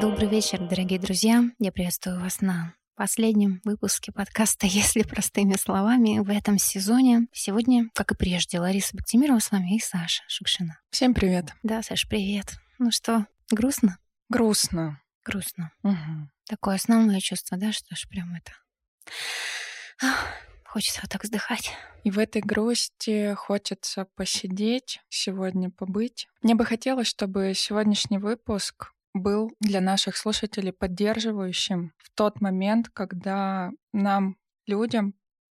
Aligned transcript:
Добрый 0.00 0.28
вечер, 0.28 0.58
дорогие 0.58 0.98
друзья. 0.98 1.44
Я 1.58 1.70
приветствую 1.70 2.20
вас 2.20 2.40
на 2.40 2.74
последнем 2.96 3.60
выпуске 3.64 4.10
подкаста 4.10 4.66
«Если 4.68 5.02
простыми 5.02 5.54
словами» 5.54 6.18
в 6.18 6.28
этом 6.28 6.58
сезоне. 6.58 7.28
Сегодня, 7.32 7.88
как 7.94 8.10
и 8.10 8.16
прежде, 8.16 8.58
Лариса 8.58 8.96
Бактимирова 8.96 9.38
с 9.38 9.52
вами 9.52 9.76
и 9.76 9.80
Саша 9.80 10.24
Шукшина. 10.26 10.80
Всем 10.90 11.14
привет. 11.14 11.52
Да, 11.62 11.82
Саш, 11.82 12.08
привет. 12.08 12.56
Ну 12.80 12.90
что, 12.90 13.26
грустно? 13.52 13.98
Грустно. 14.28 15.00
Грустно. 15.24 15.70
Угу. 15.84 16.30
Такое 16.48 16.74
основное 16.74 17.20
чувство, 17.20 17.56
да, 17.56 17.72
что 17.72 17.94
ж 17.94 18.08
прям 18.08 18.34
это... 18.34 18.52
Хочется 20.68 21.00
вот 21.02 21.10
так 21.10 21.24
вздыхать. 21.24 21.72
И 22.04 22.10
в 22.10 22.18
этой 22.18 22.42
грусти 22.42 23.32
хочется 23.34 24.06
посидеть, 24.14 25.00
сегодня 25.08 25.70
побыть. 25.70 26.28
Мне 26.42 26.54
бы 26.54 26.66
хотелось, 26.66 27.06
чтобы 27.06 27.54
сегодняшний 27.54 28.18
выпуск 28.18 28.92
был 29.14 29.50
для 29.60 29.80
наших 29.80 30.16
слушателей 30.18 30.74
поддерживающим 30.74 31.94
в 31.96 32.10
тот 32.10 32.42
момент, 32.42 32.90
когда 32.90 33.70
нам, 33.94 34.36
людям, 34.66 35.14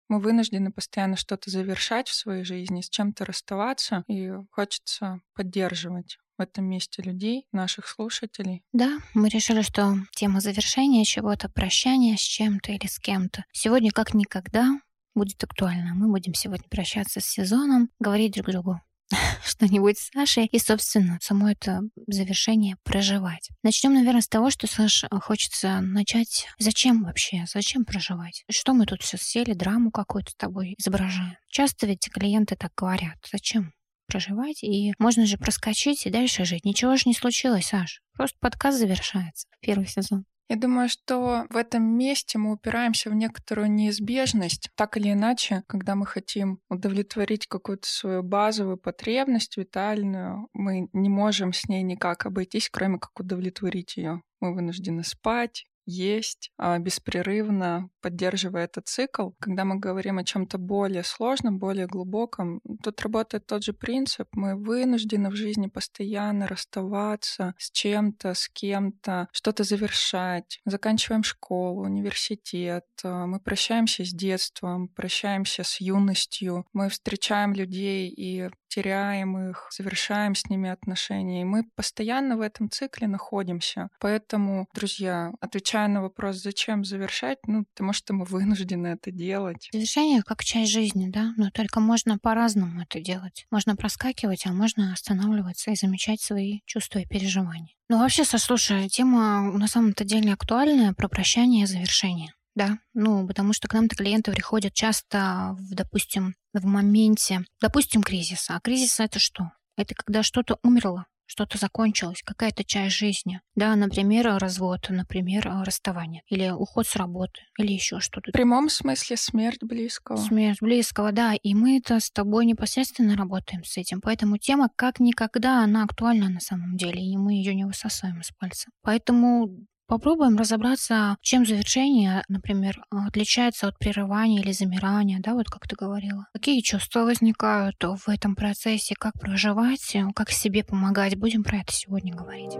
мы 0.09 0.19
вынуждены 0.19 0.71
постоянно 0.71 1.15
что-то 1.15 1.51
завершать 1.51 2.07
в 2.07 2.15
своей 2.15 2.43
жизни, 2.43 2.81
с 2.81 2.89
чем-то 2.89 3.23
расставаться, 3.23 4.03
и 4.07 4.31
хочется 4.49 5.21
поддерживать 5.35 6.17
в 6.39 6.41
этом 6.41 6.65
месте 6.65 7.03
людей, 7.03 7.47
наших 7.51 7.87
слушателей. 7.87 8.63
Да, 8.73 8.97
мы 9.13 9.29
решили, 9.29 9.61
что 9.61 9.97
тема 10.11 10.41
завершения 10.41 11.05
чего-то, 11.05 11.49
прощания 11.49 12.17
с 12.17 12.21
чем-то 12.21 12.71
или 12.71 12.87
с 12.87 12.97
кем-то 12.97 13.45
сегодня 13.51 13.91
как 13.91 14.15
никогда 14.15 14.79
будет 15.15 15.43
актуальна. 15.43 15.93
Мы 15.93 16.09
будем 16.09 16.33
сегодня 16.33 16.67
прощаться 16.69 17.19
с 17.19 17.25
сезоном, 17.25 17.89
говорить 17.99 18.33
друг 18.33 18.47
другу 18.47 18.81
что-нибудь 19.45 19.97
с 19.97 20.09
Сашей 20.13 20.45
и, 20.45 20.59
собственно, 20.59 21.17
само 21.21 21.49
это 21.49 21.81
завершение 22.07 22.77
проживать. 22.83 23.49
Начнем, 23.63 23.93
наверное, 23.93 24.21
с 24.21 24.27
того, 24.27 24.49
что, 24.49 24.67
Саш, 24.67 25.05
хочется 25.21 25.81
начать. 25.81 26.47
Зачем 26.59 27.03
вообще? 27.03 27.45
Зачем 27.51 27.85
проживать? 27.85 28.43
Что 28.49 28.73
мы 28.73 28.85
тут 28.85 29.01
все 29.01 29.17
сели, 29.17 29.53
драму 29.53 29.91
какую-то 29.91 30.31
с 30.31 30.35
тобой 30.35 30.75
изображаем? 30.77 31.37
Часто 31.49 31.87
ведь 31.87 32.09
клиенты 32.11 32.55
так 32.55 32.71
говорят. 32.75 33.17
Зачем? 33.31 33.73
проживать, 34.07 34.63
и 34.63 34.93
можно 34.99 35.25
же 35.25 35.37
проскочить 35.37 36.05
и 36.05 36.09
дальше 36.09 36.45
жить. 36.45 36.65
Ничего 36.65 36.95
же 36.97 37.03
не 37.05 37.13
случилось, 37.13 37.67
Саш. 37.67 38.01
Просто 38.13 38.37
подкаст 38.39 38.77
завершается, 38.77 39.47
первый 39.61 39.87
сезон. 39.87 40.25
Я 40.49 40.57
думаю, 40.57 40.89
что 40.89 41.45
в 41.49 41.55
этом 41.55 41.83
месте 41.83 42.37
мы 42.37 42.53
упираемся 42.53 43.09
в 43.09 43.15
некоторую 43.15 43.71
неизбежность. 43.71 44.69
Так 44.75 44.97
или 44.97 45.11
иначе, 45.11 45.63
когда 45.67 45.95
мы 45.95 46.05
хотим 46.05 46.59
удовлетворить 46.69 47.47
какую-то 47.47 47.87
свою 47.87 48.23
базовую 48.23 48.77
потребность 48.77 49.57
витальную, 49.57 50.49
мы 50.53 50.89
не 50.93 51.09
можем 51.09 51.53
с 51.53 51.67
ней 51.67 51.81
никак 51.81 52.25
обойтись, 52.25 52.69
кроме 52.69 52.99
как 52.99 53.17
удовлетворить 53.19 53.97
ее. 53.97 54.21
Мы 54.41 54.53
вынуждены 54.53 55.03
спать, 55.03 55.65
есть 55.85 56.51
а, 56.57 56.77
беспрерывно, 56.79 57.89
поддерживая 58.01 58.65
этот 58.65 58.87
цикл. 58.87 59.31
Когда 59.39 59.65
мы 59.65 59.79
говорим 59.79 60.17
о 60.17 60.23
чем-то 60.23 60.57
более 60.57 61.03
сложном, 61.03 61.59
более 61.59 61.87
глубоком, 61.87 62.61
тут 62.83 63.01
работает 63.01 63.45
тот 63.45 63.63
же 63.63 63.73
принцип. 63.73 64.27
Мы 64.33 64.55
вынуждены 64.55 65.29
в 65.29 65.35
жизни 65.35 65.67
постоянно 65.67 66.47
расставаться 66.47 67.55
с 67.57 67.71
чем-то, 67.71 68.33
с 68.33 68.49
кем-то, 68.49 69.27
что-то 69.31 69.63
завершать. 69.63 70.61
Заканчиваем 70.65 71.23
школу, 71.23 71.83
университет, 71.83 72.85
а, 73.03 73.25
мы 73.25 73.39
прощаемся 73.39 74.05
с 74.05 74.11
детством, 74.11 74.87
прощаемся 74.89 75.63
с 75.63 75.79
юностью, 75.81 76.65
мы 76.73 76.89
встречаем 76.89 77.53
людей 77.53 78.09
и 78.09 78.49
теряем 78.73 79.49
их, 79.49 79.67
завершаем 79.71 80.35
с 80.35 80.49
ними 80.49 80.69
отношения. 80.69 81.41
И 81.41 81.45
мы 81.45 81.63
постоянно 81.75 82.37
в 82.37 82.41
этом 82.41 82.69
цикле 82.69 83.07
находимся. 83.07 83.89
Поэтому, 83.99 84.67
друзья, 84.73 85.31
отвечая 85.39 85.87
на 85.87 86.01
вопрос, 86.01 86.37
зачем 86.37 86.83
завершать, 86.83 87.39
ну, 87.45 87.65
потому 87.73 87.93
что 87.93 88.13
мы 88.13 88.25
вынуждены 88.25 88.87
это 88.87 89.11
делать. 89.11 89.69
Завершение 89.71 90.23
как 90.23 90.43
часть 90.43 90.71
жизни, 90.71 91.09
да, 91.09 91.33
но 91.37 91.51
только 91.51 91.79
можно 91.79 92.17
по-разному 92.17 92.81
это 92.81 92.99
делать. 92.99 93.45
Можно 93.51 93.75
проскакивать, 93.75 94.45
а 94.45 94.53
можно 94.53 94.93
останавливаться 94.93 95.71
и 95.71 95.75
замечать 95.75 96.21
свои 96.21 96.61
чувства 96.65 96.99
и 96.99 97.05
переживания. 97.05 97.75
Ну, 97.89 97.99
вообще, 97.99 98.23
слушай, 98.25 98.89
тема 98.89 99.51
на 99.51 99.67
самом-то 99.67 100.03
деле 100.03 100.33
актуальная 100.33 100.93
про 100.93 101.07
прощание 101.07 101.63
и 101.63 101.67
завершение. 101.67 102.33
Да, 102.55 102.77
ну, 102.93 103.27
потому 103.27 103.53
что 103.53 103.67
к 103.67 103.73
нам-то 103.73 103.95
клиенты 103.95 104.31
приходят 104.31 104.73
часто, 104.73 105.55
в, 105.59 105.73
допустим, 105.73 106.35
в 106.53 106.65
моменте, 106.65 107.45
допустим, 107.59 108.03
кризиса. 108.03 108.55
А 108.55 108.59
кризис 108.59 108.99
это 108.99 109.19
что? 109.19 109.51
Это 109.75 109.95
когда 109.95 110.21
что-то 110.21 110.59
умерло, 110.61 111.07
что-то 111.25 111.57
закончилось, 111.57 112.21
какая-то 112.23 112.63
часть 112.63 112.95
жизни. 112.95 113.41
Да, 113.55 113.75
например, 113.75 114.37
развод, 114.37 114.85
например, 114.89 115.49
расставание, 115.65 116.21
или 116.27 116.49
уход 116.51 116.85
с 116.85 116.95
работы, 116.95 117.41
или 117.57 117.71
еще 117.71 117.99
что-то. 117.99 118.29
В 118.29 118.33
прямом 118.33 118.69
смысле 118.69 119.17
смерть 119.17 119.63
близкого. 119.63 120.17
Смерть 120.17 120.61
близкого, 120.61 121.11
да. 121.11 121.33
И 121.33 121.55
мы 121.55 121.77
это 121.77 121.99
с 121.99 122.11
тобой 122.11 122.45
непосредственно 122.45 123.15
работаем 123.15 123.63
с 123.63 123.77
этим. 123.77 123.99
Поэтому 123.99 124.37
тема 124.37 124.69
как 124.75 124.99
никогда, 124.99 125.63
она 125.63 125.83
актуальна 125.83 126.29
на 126.29 126.39
самом 126.39 126.77
деле, 126.77 127.01
и 127.01 127.17
мы 127.17 127.33
ее 127.33 127.55
не 127.55 127.65
высасываем 127.65 128.21
из 128.21 128.29
пальца. 128.31 128.69
Поэтому 128.83 129.49
Попробуем 129.85 130.37
разобраться, 130.37 131.17
чем 131.21 131.45
завершение, 131.45 132.23
например, 132.29 132.83
отличается 132.89 133.67
от 133.67 133.77
прерывания 133.77 134.41
или 134.41 134.53
замирания, 134.53 135.19
да, 135.19 135.33
вот 135.33 135.49
как 135.49 135.67
ты 135.67 135.75
говорила. 135.75 136.25
Какие 136.33 136.61
чувства 136.61 137.01
возникают 137.01 137.75
в 137.83 138.07
этом 138.07 138.35
процессе, 138.35 138.95
как 138.97 139.13
проживать, 139.19 139.95
как 140.15 140.31
себе 140.31 140.63
помогать. 140.63 141.17
Будем 141.17 141.43
про 141.43 141.57
это 141.57 141.73
сегодня 141.73 142.15
говорить. 142.15 142.53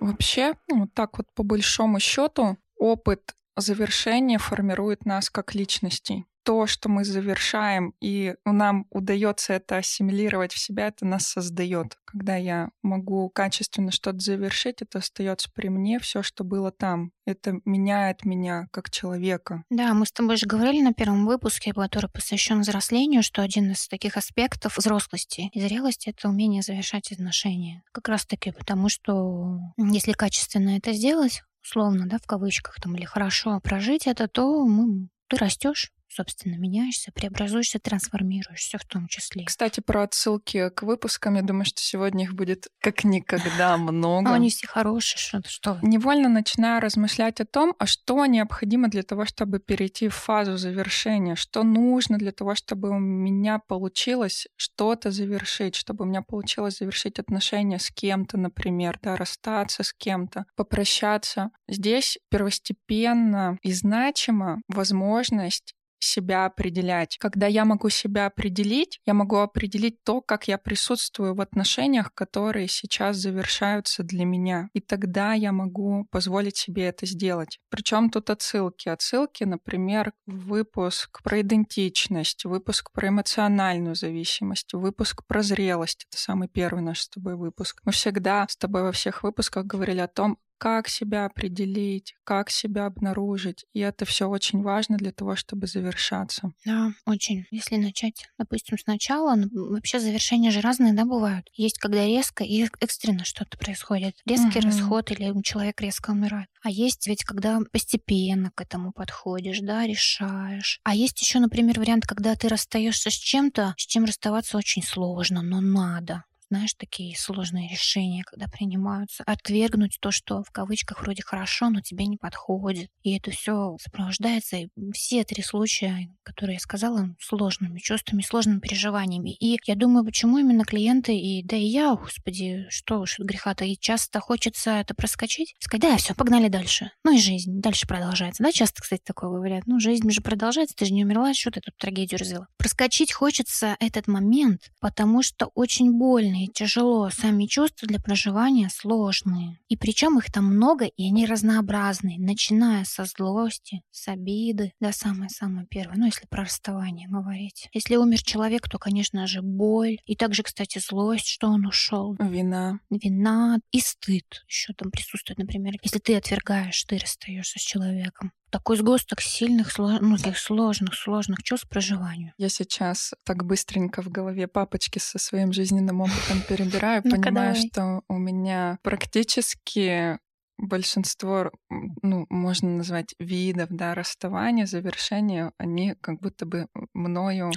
Вообще, 0.00 0.54
ну, 0.68 0.80
вот 0.80 0.92
так 0.92 1.16
вот 1.16 1.28
по 1.34 1.44
большому 1.44 2.00
счету, 2.00 2.58
опыт 2.76 3.34
завершения 3.56 4.38
формирует 4.38 5.06
нас 5.06 5.30
как 5.30 5.54
личностей 5.54 6.26
то, 6.44 6.66
что 6.66 6.88
мы 6.88 7.04
завершаем, 7.04 7.94
и 8.00 8.34
нам 8.44 8.86
удается 8.90 9.54
это 9.54 9.78
ассимилировать 9.78 10.52
в 10.52 10.58
себя, 10.58 10.88
это 10.88 11.06
нас 11.06 11.26
создает. 11.26 11.96
Когда 12.04 12.36
я 12.36 12.68
могу 12.82 13.28
качественно 13.30 13.90
что-то 13.90 14.18
завершить, 14.20 14.82
это 14.82 14.98
остается 14.98 15.50
при 15.52 15.68
мне, 15.68 15.98
все, 15.98 16.22
что 16.22 16.44
было 16.44 16.70
там. 16.70 17.10
Это 17.26 17.58
меняет 17.64 18.26
меня 18.26 18.68
как 18.70 18.90
человека. 18.90 19.64
Да, 19.70 19.94
мы 19.94 20.04
с 20.04 20.12
тобой 20.12 20.36
же 20.36 20.46
говорили 20.46 20.82
на 20.82 20.92
первом 20.92 21.26
выпуске, 21.26 21.72
который 21.72 22.10
посвящен 22.10 22.60
взрослению, 22.60 23.22
что 23.22 23.40
один 23.40 23.70
из 23.72 23.88
таких 23.88 24.18
аспектов 24.18 24.76
взрослости 24.76 25.48
и 25.52 25.60
зрелости 25.60 26.10
это 26.10 26.28
умение 26.28 26.60
завершать 26.60 27.10
отношения. 27.10 27.82
Как 27.92 28.08
раз 28.08 28.26
таки 28.26 28.52
потому, 28.52 28.90
что 28.90 29.58
если 29.78 30.12
качественно 30.12 30.76
это 30.76 30.92
сделать, 30.92 31.42
условно, 31.64 32.06
да, 32.06 32.18
в 32.18 32.26
кавычках 32.26 32.78
там, 32.80 32.94
или 32.94 33.04
хорошо 33.04 33.58
прожить 33.60 34.06
это, 34.06 34.28
то 34.28 34.64
мы, 34.66 35.08
ты 35.28 35.36
растешь, 35.36 35.90
собственно, 36.14 36.56
меняешься, 36.56 37.10
преобразуешься, 37.12 37.78
трансформируешься 37.78 38.78
в 38.78 38.84
том 38.84 39.08
числе. 39.08 39.44
Кстати, 39.44 39.80
про 39.80 40.04
отсылки 40.04 40.70
к 40.70 40.82
выпускам, 40.82 41.34
я 41.34 41.42
думаю, 41.42 41.64
что 41.64 41.80
сегодня 41.80 42.24
их 42.24 42.34
будет 42.34 42.68
как 42.80 43.04
никогда 43.04 43.76
много. 43.76 44.32
Они 44.32 44.50
все 44.50 44.66
хорошие, 44.66 45.18
что 45.18 45.42
что 45.46 45.78
Невольно 45.82 46.28
начинаю 46.28 46.80
размышлять 46.80 47.40
о 47.40 47.44
том, 47.44 47.74
а 47.78 47.86
что 47.86 48.24
необходимо 48.26 48.88
для 48.88 49.02
того, 49.02 49.24
чтобы 49.24 49.58
перейти 49.58 50.08
в 50.08 50.14
фазу 50.14 50.56
завершения, 50.56 51.34
что 51.34 51.62
нужно 51.62 52.18
для 52.18 52.32
того, 52.32 52.54
чтобы 52.54 52.90
у 52.90 52.98
меня 52.98 53.58
получилось 53.58 54.46
что-то 54.56 55.10
завершить, 55.10 55.74
чтобы 55.74 56.04
у 56.04 56.08
меня 56.08 56.22
получилось 56.22 56.78
завершить 56.78 57.18
отношения 57.18 57.78
с 57.78 57.90
кем-то, 57.90 58.38
например, 58.38 58.98
да, 59.02 59.16
расстаться 59.16 59.82
с 59.82 59.92
кем-то, 59.92 60.44
попрощаться. 60.56 61.50
Здесь 61.68 62.18
первостепенно 62.30 63.58
и 63.62 63.72
значимо 63.72 64.60
возможность 64.68 65.74
себя 66.04 66.46
определять. 66.46 67.16
Когда 67.18 67.46
я 67.46 67.64
могу 67.64 67.88
себя 67.88 68.26
определить, 68.26 69.00
я 69.06 69.14
могу 69.14 69.38
определить 69.38 70.02
то, 70.04 70.20
как 70.20 70.48
я 70.48 70.58
присутствую 70.58 71.34
в 71.34 71.40
отношениях, 71.40 72.12
которые 72.14 72.68
сейчас 72.68 73.16
завершаются 73.16 74.02
для 74.02 74.24
меня. 74.24 74.68
И 74.72 74.80
тогда 74.80 75.34
я 75.34 75.52
могу 75.52 76.06
позволить 76.10 76.56
себе 76.56 76.84
это 76.86 77.06
сделать. 77.06 77.58
Причем 77.70 78.10
тут 78.10 78.30
отсылки. 78.30 78.88
Отсылки, 78.88 79.44
например, 79.44 80.12
выпуск 80.26 81.22
про 81.22 81.40
идентичность, 81.40 82.44
выпуск 82.44 82.90
про 82.92 83.08
эмоциональную 83.08 83.94
зависимость, 83.94 84.74
выпуск 84.74 85.22
про 85.26 85.42
зрелость. 85.42 86.06
Это 86.10 86.20
самый 86.20 86.48
первый 86.48 86.82
наш 86.82 87.00
с 87.00 87.08
тобой 87.08 87.36
выпуск. 87.36 87.80
Мы 87.84 87.92
всегда 87.92 88.46
с 88.48 88.56
тобой 88.56 88.82
во 88.82 88.92
всех 88.92 89.22
выпусках 89.22 89.66
говорили 89.66 90.00
о 90.00 90.08
том, 90.08 90.38
как 90.58 90.88
себя 90.88 91.26
определить, 91.26 92.14
как 92.24 92.50
себя 92.50 92.86
обнаружить. 92.86 93.64
И 93.72 93.80
это 93.80 94.04
все 94.04 94.28
очень 94.28 94.62
важно 94.62 94.96
для 94.96 95.12
того, 95.12 95.36
чтобы 95.36 95.66
завершаться. 95.66 96.52
Да, 96.64 96.92
очень. 97.06 97.46
Если 97.50 97.76
начать, 97.76 98.28
допустим, 98.38 98.78
сначала, 98.78 99.34
ну, 99.34 99.48
вообще 99.72 100.00
завершения 100.00 100.50
же 100.50 100.60
разные, 100.60 100.92
да, 100.92 101.04
бывают. 101.04 101.48
Есть, 101.54 101.78
когда 101.78 102.04
резко 102.04 102.44
и 102.44 102.66
экстренно 102.80 103.24
что-то 103.24 103.58
происходит. 103.58 104.16
Резкий 104.24 104.58
угу. 104.58 104.66
расход 104.66 105.10
или 105.10 105.42
человек 105.42 105.80
резко 105.80 106.10
умирает. 106.10 106.48
А 106.62 106.70
есть 106.70 107.06
ведь, 107.06 107.24
когда 107.24 107.58
постепенно 107.70 108.50
к 108.54 108.60
этому 108.60 108.92
подходишь, 108.92 109.60
да, 109.60 109.86
решаешь. 109.86 110.80
А 110.84 110.94
есть 110.94 111.20
еще, 111.20 111.40
например, 111.40 111.78
вариант, 111.78 112.06
когда 112.06 112.34
ты 112.34 112.48
расстаешься 112.48 113.10
с 113.10 113.14
чем-то, 113.14 113.74
с 113.76 113.86
чем 113.86 114.04
расставаться 114.04 114.56
очень 114.56 114.82
сложно, 114.82 115.42
но 115.42 115.60
надо 115.60 116.24
знаешь, 116.54 116.74
такие 116.74 117.16
сложные 117.16 117.68
решения, 117.68 118.22
когда 118.24 118.46
принимаются. 118.46 119.24
Отвергнуть 119.26 119.98
то, 120.00 120.12
что 120.12 120.44
в 120.44 120.52
кавычках 120.52 121.02
вроде 121.02 121.22
хорошо, 121.22 121.68
но 121.68 121.80
тебе 121.80 122.06
не 122.06 122.16
подходит. 122.16 122.90
И 123.02 123.16
это 123.16 123.32
все 123.32 123.76
сопровождается. 123.80 124.56
И 124.56 124.68
все 124.92 125.24
три 125.24 125.42
случая, 125.42 126.08
которые 126.22 126.54
я 126.54 126.60
сказала, 126.60 127.08
сложными 127.18 127.80
чувствами, 127.80 128.22
сложными 128.22 128.60
переживаниями. 128.60 129.34
И 129.34 129.58
я 129.64 129.74
думаю, 129.74 130.04
почему 130.04 130.38
именно 130.38 130.64
клиенты, 130.64 131.16
и 131.16 131.42
да 131.42 131.56
и 131.56 131.64
я, 131.64 131.96
господи, 131.96 132.66
что 132.68 133.00
уж 133.00 133.18
греха-то, 133.18 133.64
и 133.64 133.76
часто 133.76 134.20
хочется 134.20 134.70
это 134.70 134.94
проскочить, 134.94 135.56
сказать, 135.58 135.82
да, 135.82 135.96
все, 135.96 136.14
погнали 136.14 136.46
дальше. 136.46 136.92
Ну 137.02 137.16
и 137.16 137.18
жизнь 137.18 137.60
дальше 137.60 137.88
продолжается. 137.88 138.44
Да, 138.44 138.52
часто, 138.52 138.80
кстати, 138.80 139.02
такое 139.04 139.30
говорят. 139.30 139.64
Ну, 139.66 139.80
жизнь 139.80 140.08
же 140.10 140.20
продолжается, 140.20 140.76
ты 140.76 140.84
же 140.84 140.92
не 140.92 141.04
умерла, 141.04 141.34
что 141.34 141.50
ты 141.50 141.60
тут 141.60 141.76
трагедию 141.76 142.20
развела. 142.20 142.46
Проскочить 142.58 143.12
хочется 143.12 143.76
этот 143.80 144.06
момент, 144.06 144.70
потому 144.80 145.22
что 145.22 145.50
очень 145.54 145.98
больно 145.98 146.43
и 146.44 146.52
тяжело, 146.52 147.10
сами 147.10 147.46
чувства 147.46 147.88
для 147.88 147.98
проживания 147.98 148.68
сложные. 148.68 149.58
И 149.68 149.76
причем 149.76 150.18
их 150.18 150.30
там 150.32 150.44
много, 150.46 150.86
и 150.86 151.06
они 151.06 151.26
разнообразные, 151.26 152.18
начиная 152.18 152.84
со 152.84 153.04
злости, 153.04 153.82
с 153.90 154.08
обиды, 154.08 154.72
до 154.80 154.92
самой-самой 154.92 155.66
первой, 155.66 155.96
ну 155.96 156.06
если 156.06 156.26
про 156.26 156.44
расставание 156.44 157.08
говорить. 157.08 157.68
Если 157.72 157.96
умер 157.96 158.22
человек, 158.22 158.68
то, 158.68 158.78
конечно 158.78 159.26
же, 159.26 159.42
боль, 159.42 159.98
и 160.04 160.16
также, 160.16 160.42
кстати, 160.42 160.78
злость, 160.78 161.28
что 161.28 161.48
он 161.48 161.66
ушел. 161.66 162.16
Вина. 162.18 162.80
Вина 162.90 163.58
и 163.72 163.80
стыд 163.80 164.44
еще 164.48 164.72
там 164.74 164.90
присутствует, 164.90 165.38
например. 165.38 165.74
Если 165.82 165.98
ты 165.98 166.16
отвергаешь, 166.16 166.82
ты 166.84 166.98
расстаешься 166.98 167.58
с 167.58 167.62
человеком 167.62 168.32
такой 168.54 168.76
сгусток 168.76 169.20
сильных, 169.20 169.76
ну, 169.78 170.16
таких 170.16 170.38
сложных, 170.38 170.94
сложных 170.94 171.42
чувств 171.42 171.68
проживанию. 171.68 172.32
Я 172.38 172.48
сейчас 172.48 173.12
так 173.24 173.44
быстренько 173.44 174.00
в 174.00 174.10
голове 174.10 174.46
папочки 174.46 175.00
со 175.00 175.18
своим 175.18 175.52
жизненным 175.52 176.00
опытом 176.00 176.40
перебираю, 176.48 177.02
понимаю, 177.02 177.56
что 177.56 178.02
у 178.08 178.16
меня 178.16 178.78
практически 178.82 180.20
большинство, 180.56 181.50
ну, 181.68 182.26
можно 182.30 182.68
назвать 182.76 183.16
видов, 183.18 183.70
да, 183.70 183.92
расставания, 183.92 184.66
завершения, 184.66 185.50
они 185.58 185.96
как 186.00 186.20
будто 186.20 186.46
бы 186.46 186.68
мною 186.92 187.50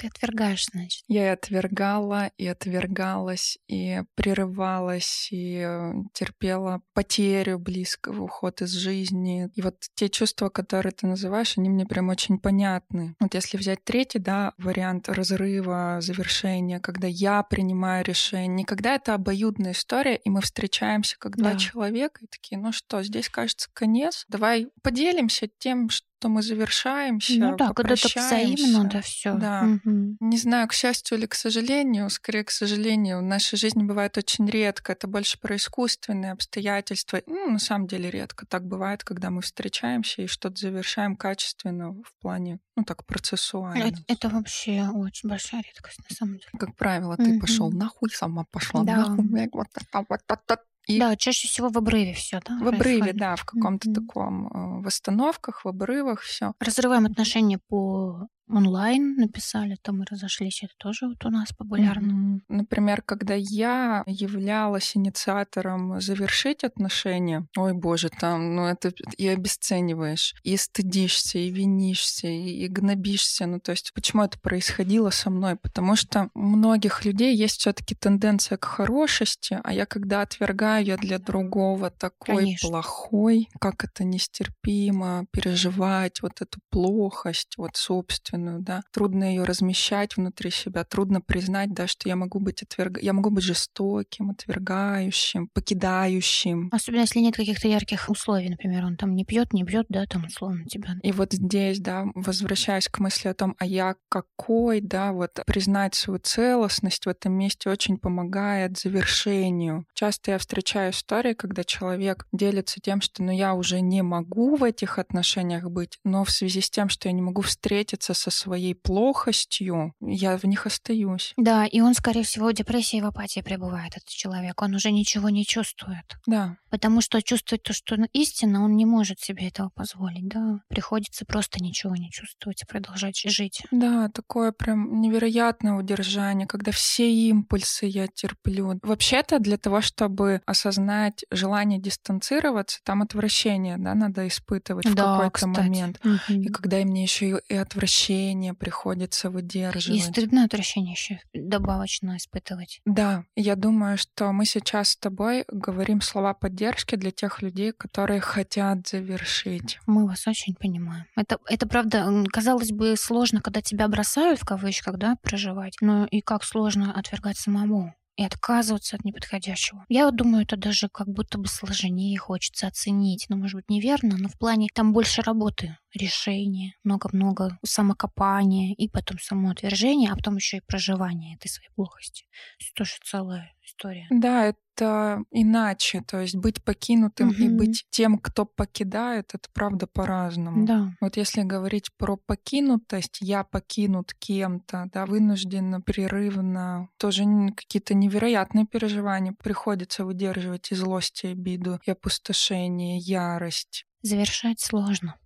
ты 0.00 0.06
отвергаешь, 0.06 0.66
значит. 0.72 1.04
Я 1.08 1.26
и 1.26 1.34
отвергала, 1.34 2.30
и 2.38 2.46
отвергалась, 2.46 3.58
и 3.68 4.00
прерывалась, 4.14 5.28
и 5.30 5.62
э, 5.62 5.92
терпела 6.14 6.80
потерю 6.94 7.58
близкого, 7.58 8.22
уход 8.22 8.62
из 8.62 8.70
жизни. 8.70 9.50
И 9.54 9.60
вот 9.60 9.76
те 9.94 10.08
чувства, 10.08 10.48
которые 10.48 10.92
ты 10.92 11.06
называешь, 11.06 11.58
они 11.58 11.68
мне 11.68 11.84
прям 11.84 12.08
очень 12.08 12.38
понятны. 12.38 13.14
Вот 13.20 13.34
если 13.34 13.58
взять 13.58 13.84
третий, 13.84 14.18
да, 14.18 14.54
вариант 14.56 15.10
разрыва, 15.10 15.98
завершения, 16.00 16.80
когда 16.80 17.06
я 17.06 17.42
принимаю 17.42 18.02
решение, 18.02 18.48
не 18.48 18.64
когда 18.64 18.94
это 18.94 19.12
обоюдная 19.12 19.72
история, 19.72 20.16
и 20.16 20.30
мы 20.30 20.40
встречаемся 20.40 21.16
как 21.18 21.36
да. 21.36 21.50
два 21.50 21.58
человека, 21.58 22.20
и 22.24 22.26
такие, 22.26 22.58
ну 22.58 22.72
что, 22.72 23.02
здесь 23.02 23.28
кажется 23.28 23.68
конец, 23.74 24.24
давай 24.28 24.68
поделимся 24.82 25.46
тем, 25.58 25.90
что 25.90 26.09
что 26.20 26.28
мы 26.28 26.42
завершаемся, 26.42 27.32
Ну 27.38 27.56
да, 27.56 27.72
когда 27.72 27.94
это 27.94 28.06
взаимно, 28.06 28.84
да, 28.84 29.00
все. 29.00 29.34
Да. 29.34 29.62
Угу. 29.62 30.16
Не 30.20 30.36
знаю, 30.36 30.68
к 30.68 30.74
счастью 30.74 31.16
или 31.16 31.24
к 31.24 31.34
сожалению, 31.34 32.10
скорее 32.10 32.44
к 32.44 32.50
сожалению, 32.50 33.20
в 33.20 33.22
нашей 33.22 33.56
жизни 33.56 33.82
бывает 33.82 34.18
очень 34.18 34.46
редко. 34.46 34.92
Это 34.92 35.06
больше 35.06 35.40
про 35.40 35.56
искусственные 35.56 36.32
обстоятельства. 36.32 37.22
Ну, 37.26 37.52
на 37.52 37.58
самом 37.58 37.86
деле 37.86 38.10
редко. 38.10 38.44
Так 38.44 38.66
бывает, 38.66 39.02
когда 39.02 39.30
мы 39.30 39.40
встречаемся 39.40 40.20
и 40.20 40.26
что-то 40.26 40.60
завершаем 40.60 41.16
качественно 41.16 41.92
в 41.92 42.12
плане, 42.20 42.58
ну 42.76 42.84
так, 42.84 43.06
процессуально. 43.06 43.84
Это, 43.84 44.04
это 44.06 44.28
вообще 44.28 44.88
очень 44.92 45.26
большая 45.26 45.62
редкость, 45.62 46.00
на 46.06 46.14
самом 46.14 46.34
деле. 46.34 46.50
Как 46.58 46.76
правило, 46.76 47.16
ты 47.16 47.30
угу. 47.30 47.40
пошел 47.40 47.72
нахуй, 47.72 48.10
сама 48.10 48.44
пошла 48.50 48.84
да. 48.84 48.96
нахуй. 48.96 49.26
Вот, 49.52 49.68
вот, 49.74 50.04
вот, 50.10 50.20
вот, 50.28 50.60
и 50.90 50.98
да, 50.98 51.16
чаще 51.16 51.48
всего 51.48 51.68
в 51.68 51.78
обрыве 51.78 52.14
все, 52.14 52.40
да? 52.44 52.58
В 52.60 52.68
обрыве, 52.68 53.12
да, 53.12 53.36
в 53.36 53.44
каком-то 53.44 53.88
mm-hmm. 53.88 53.94
таком 53.94 54.46
э, 54.46 54.82
в 54.82 54.86
остановках, 54.86 55.64
в 55.64 55.68
обрывах 55.68 56.20
все. 56.20 56.52
Разрываем 56.60 57.06
отношения 57.06 57.58
по 57.68 58.28
онлайн 58.52 59.16
написали, 59.16 59.76
там 59.82 59.98
мы 59.98 60.04
разошлись. 60.10 60.62
Это 60.62 60.72
тоже 60.76 61.08
вот 61.08 61.24
у 61.24 61.30
нас 61.30 61.52
популярно. 61.52 62.12
Mm-hmm. 62.12 62.40
Например, 62.48 63.02
когда 63.02 63.34
я 63.34 64.02
являлась 64.06 64.96
инициатором 64.96 66.00
завершить 66.00 66.64
отношения, 66.64 67.46
ой 67.56 67.72
боже, 67.72 68.08
там, 68.08 68.56
ну 68.56 68.66
это 68.66 68.92
и 69.16 69.28
обесцениваешь, 69.28 70.34
и 70.42 70.56
стыдишься, 70.56 71.38
и 71.38 71.50
винишься, 71.50 72.26
и, 72.26 72.64
и 72.64 72.68
гнобишься. 72.68 73.46
Ну 73.46 73.60
то 73.60 73.72
есть 73.72 73.92
почему 73.94 74.24
это 74.24 74.38
происходило 74.38 75.10
со 75.10 75.30
мной? 75.30 75.56
Потому 75.56 75.96
что 75.96 76.30
у 76.34 76.40
многих 76.40 77.04
людей 77.04 77.36
есть 77.36 77.60
все 77.60 77.72
таки 77.72 77.94
тенденция 77.94 78.58
к 78.58 78.64
хорошести, 78.64 79.60
а 79.62 79.72
я 79.72 79.86
когда 79.86 80.22
отвергаю, 80.22 80.84
я 80.84 80.96
для 80.96 81.18
другого 81.18 81.90
такой 81.90 82.36
Конечно. 82.36 82.68
плохой, 82.68 83.48
как 83.60 83.84
это 83.84 84.04
нестерпимо 84.04 85.26
переживать 85.30 86.22
вот 86.22 86.40
эту 86.40 86.58
плохость, 86.70 87.54
вот 87.56 87.76
собственно 87.76 88.39
собственную, 88.40 88.60
да. 88.60 88.82
Трудно 88.92 89.24
ее 89.24 89.44
размещать 89.44 90.16
внутри 90.16 90.50
себя, 90.50 90.84
трудно 90.84 91.20
признать, 91.20 91.72
да, 91.72 91.86
что 91.86 92.08
я 92.08 92.16
могу 92.16 92.40
быть 92.40 92.62
отверг... 92.62 92.98
я 93.02 93.12
могу 93.12 93.30
быть 93.30 93.44
жестоким, 93.44 94.30
отвергающим, 94.30 95.48
покидающим. 95.52 96.68
Особенно 96.72 97.02
если 97.02 97.20
нет 97.20 97.36
каких-то 97.36 97.68
ярких 97.68 98.08
условий, 98.08 98.48
например, 98.48 98.84
он 98.84 98.96
там 98.96 99.14
не 99.14 99.24
пьет, 99.24 99.52
не 99.52 99.62
бьет, 99.62 99.86
да, 99.88 100.06
там 100.06 100.24
условно 100.24 100.64
тебя. 100.66 100.96
И 101.02 101.12
вот 101.12 101.32
здесь, 101.32 101.80
да, 101.80 102.06
возвращаясь 102.14 102.88
к 102.88 102.98
мысли 102.98 103.28
о 103.28 103.34
том, 103.34 103.54
а 103.58 103.66
я 103.66 103.96
какой, 104.08 104.80
да, 104.80 105.12
вот 105.12 105.30
признать 105.46 105.94
свою 105.94 106.20
целостность 106.20 107.06
в 107.06 107.08
этом 107.08 107.32
месте 107.32 107.70
очень 107.70 107.98
помогает 107.98 108.78
завершению. 108.78 109.86
Часто 109.94 110.32
я 110.32 110.38
встречаю 110.38 110.92
истории, 110.92 111.34
когда 111.34 111.64
человек 111.64 112.26
делится 112.32 112.80
тем, 112.80 113.00
что 113.00 113.22
ну 113.22 113.32
я 113.32 113.54
уже 113.54 113.80
не 113.80 114.02
могу 114.02 114.56
в 114.56 114.64
этих 114.64 114.98
отношениях 114.98 115.64
быть, 115.70 115.98
но 116.04 116.24
в 116.24 116.30
связи 116.30 116.60
с 116.60 116.70
тем, 116.70 116.88
что 116.88 117.08
я 117.08 117.12
не 117.12 117.22
могу 117.22 117.42
встретиться 117.42 118.14
со 118.14 118.29
своей 118.30 118.74
плохостью, 118.74 119.94
я 120.00 120.36
в 120.36 120.44
них 120.44 120.66
остаюсь. 120.66 121.32
Да, 121.36 121.66
и 121.66 121.80
он, 121.80 121.94
скорее 121.94 122.22
всего, 122.22 122.48
в 122.48 122.52
депрессии 122.52 122.98
и 122.98 123.02
в 123.02 123.06
апатии 123.06 123.40
пребывает, 123.40 123.96
этот 123.96 124.08
человек. 124.08 124.60
Он 124.62 124.74
уже 124.74 124.90
ничего 124.90 125.28
не 125.28 125.44
чувствует. 125.44 126.16
Да. 126.26 126.56
Потому 126.70 127.00
что 127.00 127.22
чувствует 127.22 127.62
то, 127.62 127.72
что 127.72 127.96
истинно, 128.12 128.64
он 128.64 128.76
не 128.76 128.86
может 128.86 129.20
себе 129.20 129.48
этого 129.48 129.70
позволить, 129.70 130.28
да. 130.28 130.60
Приходится 130.68 131.24
просто 131.24 131.62
ничего 131.62 131.96
не 131.96 132.10
чувствовать 132.10 132.62
и 132.62 132.66
продолжать 132.66 133.16
жить. 133.16 133.62
Да, 133.70 134.08
такое 134.08 134.52
прям 134.52 135.00
невероятное 135.00 135.74
удержание, 135.74 136.46
когда 136.46 136.72
все 136.72 137.10
импульсы 137.10 137.86
я 137.86 138.06
терплю. 138.06 138.78
Вообще-то 138.82 139.38
для 139.38 139.56
того, 139.56 139.80
чтобы 139.80 140.42
осознать 140.46 141.24
желание 141.30 141.80
дистанцироваться, 141.80 142.80
там 142.84 143.02
отвращение, 143.02 143.76
да, 143.78 143.94
надо 143.94 144.26
испытывать 144.28 144.86
да, 144.94 145.16
в 145.16 145.20
какой-то 145.20 145.46
момент. 145.48 146.00
Угу. 146.04 146.40
И 146.40 146.48
когда 146.48 146.78
мне 146.78 147.02
еще 147.02 147.40
и 147.48 147.54
отвращение 147.54 148.00
отвращение 148.10 148.54
приходится 148.54 149.30
выдерживать. 149.30 149.98
И 149.98 150.02
стыдное 150.02 150.44
отвращение 150.44 150.92
еще 150.92 151.20
добавочно 151.32 152.16
испытывать. 152.16 152.80
Да, 152.84 153.24
я 153.36 153.56
думаю, 153.56 153.98
что 153.98 154.32
мы 154.32 154.44
сейчас 154.44 154.90
с 154.90 154.96
тобой 154.96 155.44
говорим 155.48 156.00
слова 156.00 156.34
поддержки 156.34 156.96
для 156.96 157.10
тех 157.10 157.42
людей, 157.42 157.72
которые 157.72 158.20
хотят 158.20 158.88
завершить. 158.88 159.78
Мы 159.86 160.06
вас 160.06 160.26
очень 160.26 160.54
понимаем. 160.54 161.04
Это, 161.16 161.38
это 161.48 161.66
правда, 161.66 162.24
казалось 162.32 162.72
бы, 162.72 162.96
сложно, 162.96 163.40
когда 163.40 163.62
тебя 163.62 163.88
бросают 163.88 164.40
в 164.40 164.44
кавычках, 164.44 164.98
да, 164.98 165.16
проживать, 165.22 165.76
но 165.80 166.06
и 166.06 166.20
как 166.20 166.44
сложно 166.44 166.92
отвергать 166.92 167.38
самому 167.38 167.94
и 168.20 168.22
отказываться 168.22 168.96
от 168.96 169.04
неподходящего. 169.06 169.86
Я 169.88 170.04
вот 170.04 170.14
думаю, 170.14 170.42
это 170.42 170.58
даже 170.58 170.90
как 170.90 171.08
будто 171.08 171.38
бы 171.38 171.48
сложнее 171.48 172.18
хочется 172.18 172.66
оценить. 172.66 173.24
Ну, 173.30 173.38
может 173.38 173.56
быть, 173.56 173.70
неверно, 173.70 174.18
но 174.18 174.28
в 174.28 174.36
плане 174.36 174.68
там 174.74 174.92
больше 174.92 175.22
работы 175.22 175.78
решения, 175.94 176.74
много-много 176.84 177.58
самокопания 177.64 178.74
и 178.74 178.90
потом 178.90 179.18
самоутверждения, 179.18 180.12
а 180.12 180.16
потом 180.16 180.36
еще 180.36 180.58
и 180.58 180.62
проживание 180.66 181.36
этой 181.36 181.48
своей 181.48 181.70
плохости. 181.74 182.26
Это 182.58 182.68
тоже 182.74 182.92
целая 183.02 183.54
история. 183.70 184.10
Да, 184.10 184.46
это 184.46 185.22
иначе. 185.30 186.02
То 186.06 186.20
есть 186.20 186.34
быть 186.36 186.62
покинутым 186.64 187.30
и 187.30 187.48
Мгм. 187.48 187.56
быть 187.56 187.86
тем, 187.90 188.18
кто 188.18 188.44
покидает, 188.44 189.34
это 189.34 189.48
правда 189.52 189.86
по-разному. 189.86 190.68
Да. 190.68 190.78
Вот 191.00 191.16
если 191.16 191.42
говорить 191.42 191.90
про 191.96 192.16
покинутость, 192.16 193.18
я 193.20 193.44
покинут 193.44 194.12
кем-то, 194.14 194.88
да, 194.92 195.06
вынужденно, 195.06 195.80
прерывно, 195.80 196.88
тоже 196.98 197.24
какие-то 197.56 197.94
невероятные 197.94 198.66
переживания 198.66 199.32
приходится 199.32 200.04
выдерживать 200.04 200.72
и 200.72 200.74
злость, 200.74 201.24
и 201.24 201.28
обиду, 201.28 201.78
и 201.86 201.90
опустошение, 201.90 202.98
ярость. 202.98 203.86
Завершать 204.02 204.60
сложно, 204.60 205.18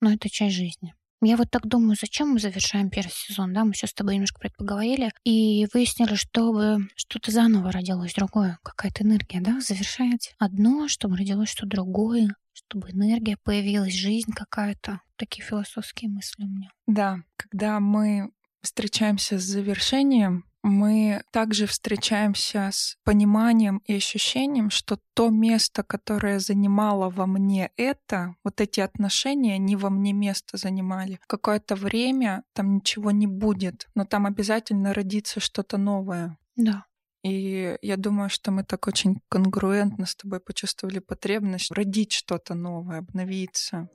но 0.00 0.12
это 0.12 0.30
часть 0.30 0.56
жизни. 0.56 0.94
Я 1.24 1.36
вот 1.36 1.50
так 1.50 1.68
думаю, 1.68 1.96
зачем 1.98 2.30
мы 2.30 2.40
завершаем 2.40 2.90
первый 2.90 3.12
сезон, 3.12 3.52
да? 3.52 3.64
Мы 3.64 3.74
сейчас 3.74 3.90
с 3.90 3.94
тобой 3.94 4.14
немножко 4.14 4.40
про 4.40 4.48
это 4.48 4.56
поговорили 4.56 5.12
и 5.22 5.68
выяснили, 5.72 6.16
чтобы 6.16 6.88
что-то 6.96 7.30
заново 7.30 7.70
родилось, 7.70 8.14
другое, 8.14 8.58
какая-то 8.64 9.04
энергия, 9.04 9.40
да? 9.40 9.60
Завершать 9.60 10.34
одно, 10.38 10.88
чтобы 10.88 11.16
родилось 11.16 11.50
что-то 11.50 11.76
другое, 11.76 12.34
чтобы 12.52 12.90
энергия 12.90 13.36
появилась, 13.44 13.94
жизнь 13.94 14.32
какая-то. 14.32 15.00
Такие 15.16 15.46
философские 15.46 16.10
мысли 16.10 16.42
у 16.42 16.48
меня. 16.48 16.70
Да, 16.88 17.18
когда 17.36 17.78
мы 17.78 18.32
встречаемся 18.60 19.38
с 19.38 19.42
завершением, 19.42 20.44
мы 20.62 21.22
также 21.32 21.66
встречаемся 21.66 22.70
с 22.72 22.96
пониманием 23.04 23.82
и 23.86 23.94
ощущением, 23.94 24.70
что 24.70 24.98
то 25.14 25.28
место, 25.30 25.82
которое 25.82 26.38
занимало 26.38 27.10
во 27.10 27.26
мне 27.26 27.70
это, 27.76 28.36
вот 28.44 28.60
эти 28.60 28.80
отношения, 28.80 29.58
не 29.58 29.76
во 29.76 29.90
мне 29.90 30.12
место 30.12 30.56
занимали. 30.56 31.18
Какое-то 31.26 31.74
время 31.74 32.44
там 32.52 32.76
ничего 32.76 33.10
не 33.10 33.26
будет, 33.26 33.88
но 33.94 34.04
там 34.04 34.26
обязательно 34.26 34.94
родится 34.94 35.40
что-то 35.40 35.78
новое. 35.78 36.38
Да. 36.56 36.86
И 37.24 37.76
я 37.82 37.96
думаю, 37.96 38.30
что 38.30 38.50
мы 38.50 38.64
так 38.64 38.86
очень 38.88 39.20
конгруентно 39.28 40.06
с 40.06 40.16
тобой 40.16 40.40
почувствовали 40.40 40.98
потребность 40.98 41.70
родить 41.70 42.12
что-то 42.12 42.54
новое, 42.54 42.98
обновиться. 42.98 43.88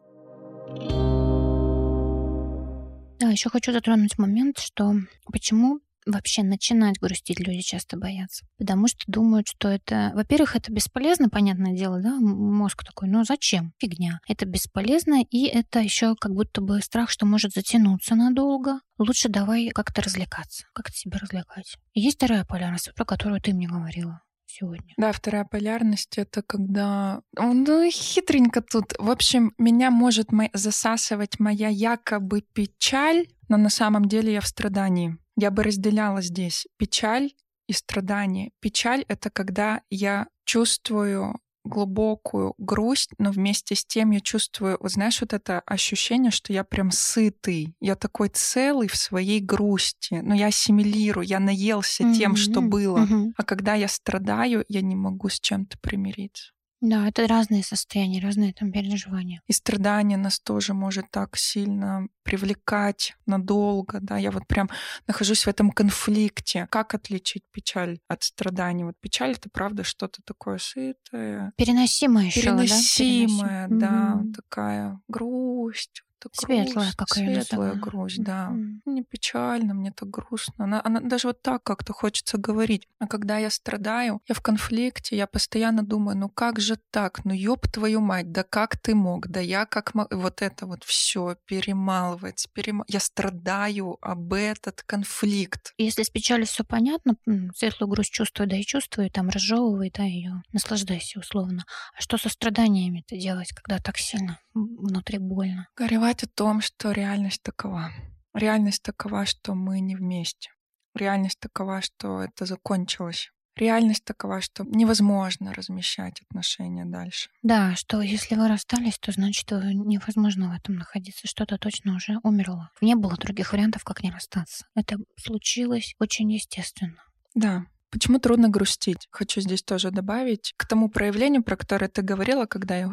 Да, 3.19 3.29
еще 3.29 3.49
хочу 3.49 3.71
затронуть 3.73 4.17
момент, 4.17 4.59
что 4.59 4.93
почему 5.31 5.81
вообще 6.07 6.43
начинать 6.43 6.99
грустить 6.99 7.39
люди 7.39 7.61
часто 7.61 7.97
боятся. 7.97 8.45
Потому 8.57 8.87
что 8.87 9.03
думают, 9.07 9.47
что 9.47 9.67
это... 9.69 10.11
Во-первых, 10.15 10.55
это 10.55 10.71
бесполезно, 10.71 11.29
понятное 11.29 11.75
дело, 11.75 12.01
да? 12.01 12.15
Мозг 12.19 12.83
такой, 12.83 13.09
ну 13.09 13.23
зачем? 13.23 13.73
Фигня. 13.79 14.19
Это 14.27 14.45
бесполезно, 14.45 15.21
и 15.21 15.45
это 15.45 15.79
еще 15.79 16.15
как 16.15 16.33
будто 16.33 16.61
бы 16.61 16.81
страх, 16.81 17.09
что 17.09 17.25
может 17.25 17.53
затянуться 17.53 18.15
надолго. 18.15 18.79
Лучше 18.97 19.29
давай 19.29 19.69
как-то 19.69 20.01
развлекаться. 20.01 20.65
Как-то 20.73 20.93
себя 20.93 21.19
развлекать. 21.19 21.75
Есть 21.93 22.17
вторая 22.17 22.45
полярность, 22.45 22.93
про 22.95 23.05
которую 23.05 23.41
ты 23.41 23.53
мне 23.53 23.67
говорила 23.67 24.21
сегодня. 24.47 24.93
Да, 24.97 25.11
вторая 25.11 25.45
полярность— 25.45 26.17
это 26.17 26.41
когда... 26.41 27.21
Ну, 27.37 27.89
хитренько 27.91 28.61
тут. 28.61 28.93
В 28.97 29.09
общем, 29.09 29.53
меня 29.57 29.91
может 29.91 30.31
мо- 30.31 30.49
засасывать 30.53 31.39
моя 31.39 31.67
якобы 31.69 32.41
печаль, 32.53 33.27
но 33.49 33.57
на 33.57 33.69
самом 33.69 34.07
деле 34.07 34.33
я 34.33 34.41
в 34.41 34.47
страдании. 34.47 35.17
Я 35.37 35.51
бы 35.51 35.63
разделяла 35.63 36.21
здесь 36.21 36.67
печаль 36.77 37.31
и 37.67 37.73
страдание. 37.73 38.51
Печаль— 38.59 39.05
это 39.07 39.29
когда 39.29 39.81
я 39.89 40.27
чувствую 40.45 41.39
глубокую 41.63 42.55
грусть, 42.57 43.11
но 43.17 43.29
вместе 43.31 43.75
с 43.75 43.85
тем 43.85 44.11
я 44.11 44.19
чувствую, 44.19 44.77
вот 44.79 44.91
знаешь, 44.91 45.21
вот 45.21 45.33
это 45.33 45.59
ощущение, 45.65 46.31
что 46.31 46.53
я 46.53 46.63
прям 46.63 46.91
сытый, 46.91 47.75
я 47.79 47.95
такой 47.95 48.29
целый 48.29 48.87
в 48.87 48.95
своей 48.95 49.41
грусти, 49.41 50.15
но 50.23 50.33
я 50.33 50.47
ассимилирую, 50.47 51.27
я 51.27 51.39
наелся 51.39 52.03
тем, 52.13 52.35
что 52.35 52.61
было. 52.61 52.99
мгм. 52.99 53.33
А 53.37 53.43
когда 53.43 53.75
я 53.75 53.87
страдаю, 53.87 54.65
я 54.69 54.81
не 54.81 54.95
могу 54.95 55.29
с 55.29 55.39
чем-то 55.39 55.77
примириться. 55.79 56.53
Да, 56.81 57.07
это 57.07 57.27
разные 57.27 57.63
состояния, 57.63 58.19
разные 58.21 58.53
там 58.53 58.71
переживания. 58.71 59.41
И 59.47 59.53
страдание 59.53 60.17
нас 60.17 60.39
тоже 60.39 60.73
может 60.73 61.09
так 61.11 61.35
сильно 61.35 62.07
привлекать 62.23 63.15
надолго, 63.25 63.99
да, 64.01 64.17
я 64.17 64.31
вот 64.31 64.45
прям 64.47 64.69
нахожусь 65.07 65.45
в 65.45 65.47
этом 65.47 65.71
конфликте. 65.71 66.67
Как 66.69 66.93
отличить 66.93 67.43
печаль 67.51 67.99
от 68.07 68.23
страданий? 68.23 68.83
Вот 68.83 68.95
печаль— 68.99 69.31
это 69.33 69.49
правда 69.49 69.83
что-то 69.83 70.21
такое 70.23 70.59
сытое, 70.59 71.53
Переносимое 71.57 72.25
еще, 72.27 72.41
переносимая, 72.41 73.67
да? 73.69 73.77
да, 73.79 74.13
Мгм. 74.15 74.33
такая 74.35 75.01
грусть. 75.07 76.03
Вот 76.25 76.35
Светлая, 76.35 76.73
грусть, 76.73 76.95
как 76.95 77.17
её 77.17 77.41
Светлая 77.41 77.73
грусть, 77.75 78.23
да. 78.23 78.49
Мгм. 78.49 78.81
Мне 78.85 79.03
печально, 79.03 79.73
мне 79.73 79.91
так 79.91 80.09
грустно. 80.09 80.65
Она, 80.65 80.81
она 80.83 80.99
даже 81.01 81.27
вот 81.27 81.41
так 81.41 81.63
как-то 81.63 81.93
хочется 81.93 82.37
говорить. 82.37 82.87
А 82.99 83.07
когда 83.07 83.37
я 83.37 83.49
страдаю, 83.49 84.21
я 84.27 84.33
в 84.35 84.41
конфликте, 84.41 85.15
я 85.17 85.27
постоянно 85.27 85.83
думаю, 85.83 86.17
ну 86.17 86.29
как 86.29 86.59
же 86.59 86.77
так? 86.91 87.23
Ну 87.25 87.33
ёб 87.33 87.67
твою 87.67 87.99
мать, 88.01 88.31
да 88.31 88.43
как 88.43 88.77
ты 88.77 88.95
мог? 88.95 89.27
Да 89.27 89.39
я 89.39 89.65
как 89.65 89.93
мог? 89.93 90.07
Вот 90.13 90.41
это 90.41 90.65
вот 90.65 90.83
все 90.83 91.35
перемалывается. 91.45 92.47
перема- 92.53 92.85
Я 92.87 92.99
страдаю 92.99 93.97
об 94.01 94.33
этот 94.33 94.83
конфликт. 94.83 95.73
Если 95.77 96.03
с 96.03 96.09
печалью 96.09 96.45
все 96.47 96.63
понятно, 96.63 97.15
светлую 97.55 97.89
грусть 97.89 98.11
чувствуй, 98.11 98.47
да 98.47 98.55
и 98.57 98.63
чувствуй, 98.63 99.09
там 99.09 99.29
разжевывай, 99.29 99.91
да, 99.95 100.03
ее 100.03 100.41
наслаждайся 100.53 101.19
условно. 101.19 101.65
А 101.97 102.01
что 102.01 102.17
со 102.17 102.29
страданиями-то 102.29 103.17
делать, 103.17 103.49
когда 103.53 103.79
так 103.81 103.97
сильно 103.97 104.39
внутри 104.53 105.17
больно? 105.19 105.67
Горевать 105.75 106.06
о 106.23 106.27
том, 106.27 106.61
что 106.61 106.91
реальность 106.91 107.41
такова. 107.43 107.91
Реальность 108.33 108.83
такова, 108.83 109.25
что 109.25 109.55
мы 109.55 109.79
не 109.79 109.95
вместе. 109.95 110.51
Реальность 110.95 111.39
такова, 111.39 111.81
что 111.81 112.21
это 112.21 112.45
закончилось. 112.45 113.31
Реальность 113.55 114.03
такова, 114.03 114.39
что 114.39 114.63
невозможно 114.63 115.51
размещать 115.51 116.21
отношения 116.21 116.85
дальше. 116.85 117.29
Да, 117.41 117.75
что 117.75 118.01
если 118.01 118.35
вы 118.35 118.47
расстались, 118.47 118.99
то 118.99 119.11
значит 119.11 119.51
э, 119.51 119.73
невозможно 119.73 120.49
в 120.49 120.55
этом 120.55 120.75
находиться. 120.75 121.27
Что-то 121.27 121.57
точно 121.57 121.95
уже 121.95 122.19
умерло. 122.21 122.69
Не 122.81 122.95
было 122.95 123.15
других 123.15 123.51
вариантов, 123.53 123.83
как 123.83 124.03
не 124.03 124.11
расстаться. 124.11 124.67
Это 124.75 124.97
случилось 125.19 125.95
очень 125.99 126.31
естественно. 126.31 127.03
Да. 127.33 127.65
Почему 127.89 128.19
трудно 128.19 128.49
грустить? 128.49 129.07
Хочу 129.11 129.39
здесь 129.41 129.63
тоже 129.63 129.91
добавить 129.91 130.53
к 130.57 130.67
тому 130.67 130.89
проявлению, 130.89 131.41
про 131.43 131.55
которое 131.55 131.87
ты 131.87 132.01
говорила, 132.01 132.45
когда 132.45 132.77
я 132.77 132.87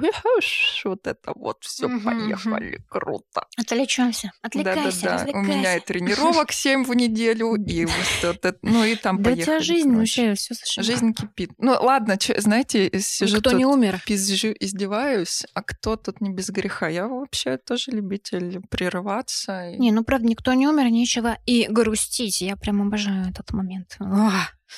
вот 0.84 1.06
это 1.06 1.32
вот 1.34 1.58
все 1.62 1.88
поехали, 2.00 2.80
круто. 2.88 3.46
Отвлечемся, 3.56 4.32
отвлекайся, 4.42 5.02
Да-да-да. 5.02 5.38
У 5.38 5.42
меня 5.42 5.76
и 5.76 5.80
тренировок 5.80 6.52
7 6.52 6.84
в 6.84 6.94
неделю, 6.94 7.54
и 7.56 7.84
вот 7.86 7.94
это, 8.22 8.56
ну 8.62 8.84
и 8.84 8.94
там 8.94 9.22
Да 9.22 9.30
у 9.30 9.34
поехали. 9.34 9.44
тебя 9.44 9.60
жизнь 9.60 9.94
вообще 9.94 10.34
все 10.34 10.54
совершенно. 10.54 10.84
Жизнь 10.86 11.12
кипит. 11.14 11.50
Ну 11.58 11.72
ладно, 11.72 12.16
знаете, 12.38 12.90
сижу 13.00 13.38
Кто 13.40 13.50
тут, 13.50 13.58
не 13.58 13.66
умер? 13.66 14.00
пизжу, 14.06 14.52
издеваюсь, 14.60 15.44
а 15.54 15.62
кто 15.62 15.96
тут 15.96 16.20
не 16.20 16.30
без 16.32 16.50
греха? 16.50 16.88
Я 16.88 17.08
вообще 17.08 17.56
тоже 17.56 17.90
любитель 17.90 18.60
прерываться. 18.70 19.72
Не, 19.76 19.92
ну 19.92 20.04
правда, 20.04 20.26
никто 20.28 20.52
не 20.54 20.66
умер, 20.68 20.88
нечего 20.90 21.36
и 21.46 21.66
грустить. 21.68 22.40
Я 22.40 22.56
прям 22.56 22.82
обожаю 22.82 23.28
этот 23.30 23.52
момент. 23.52 23.96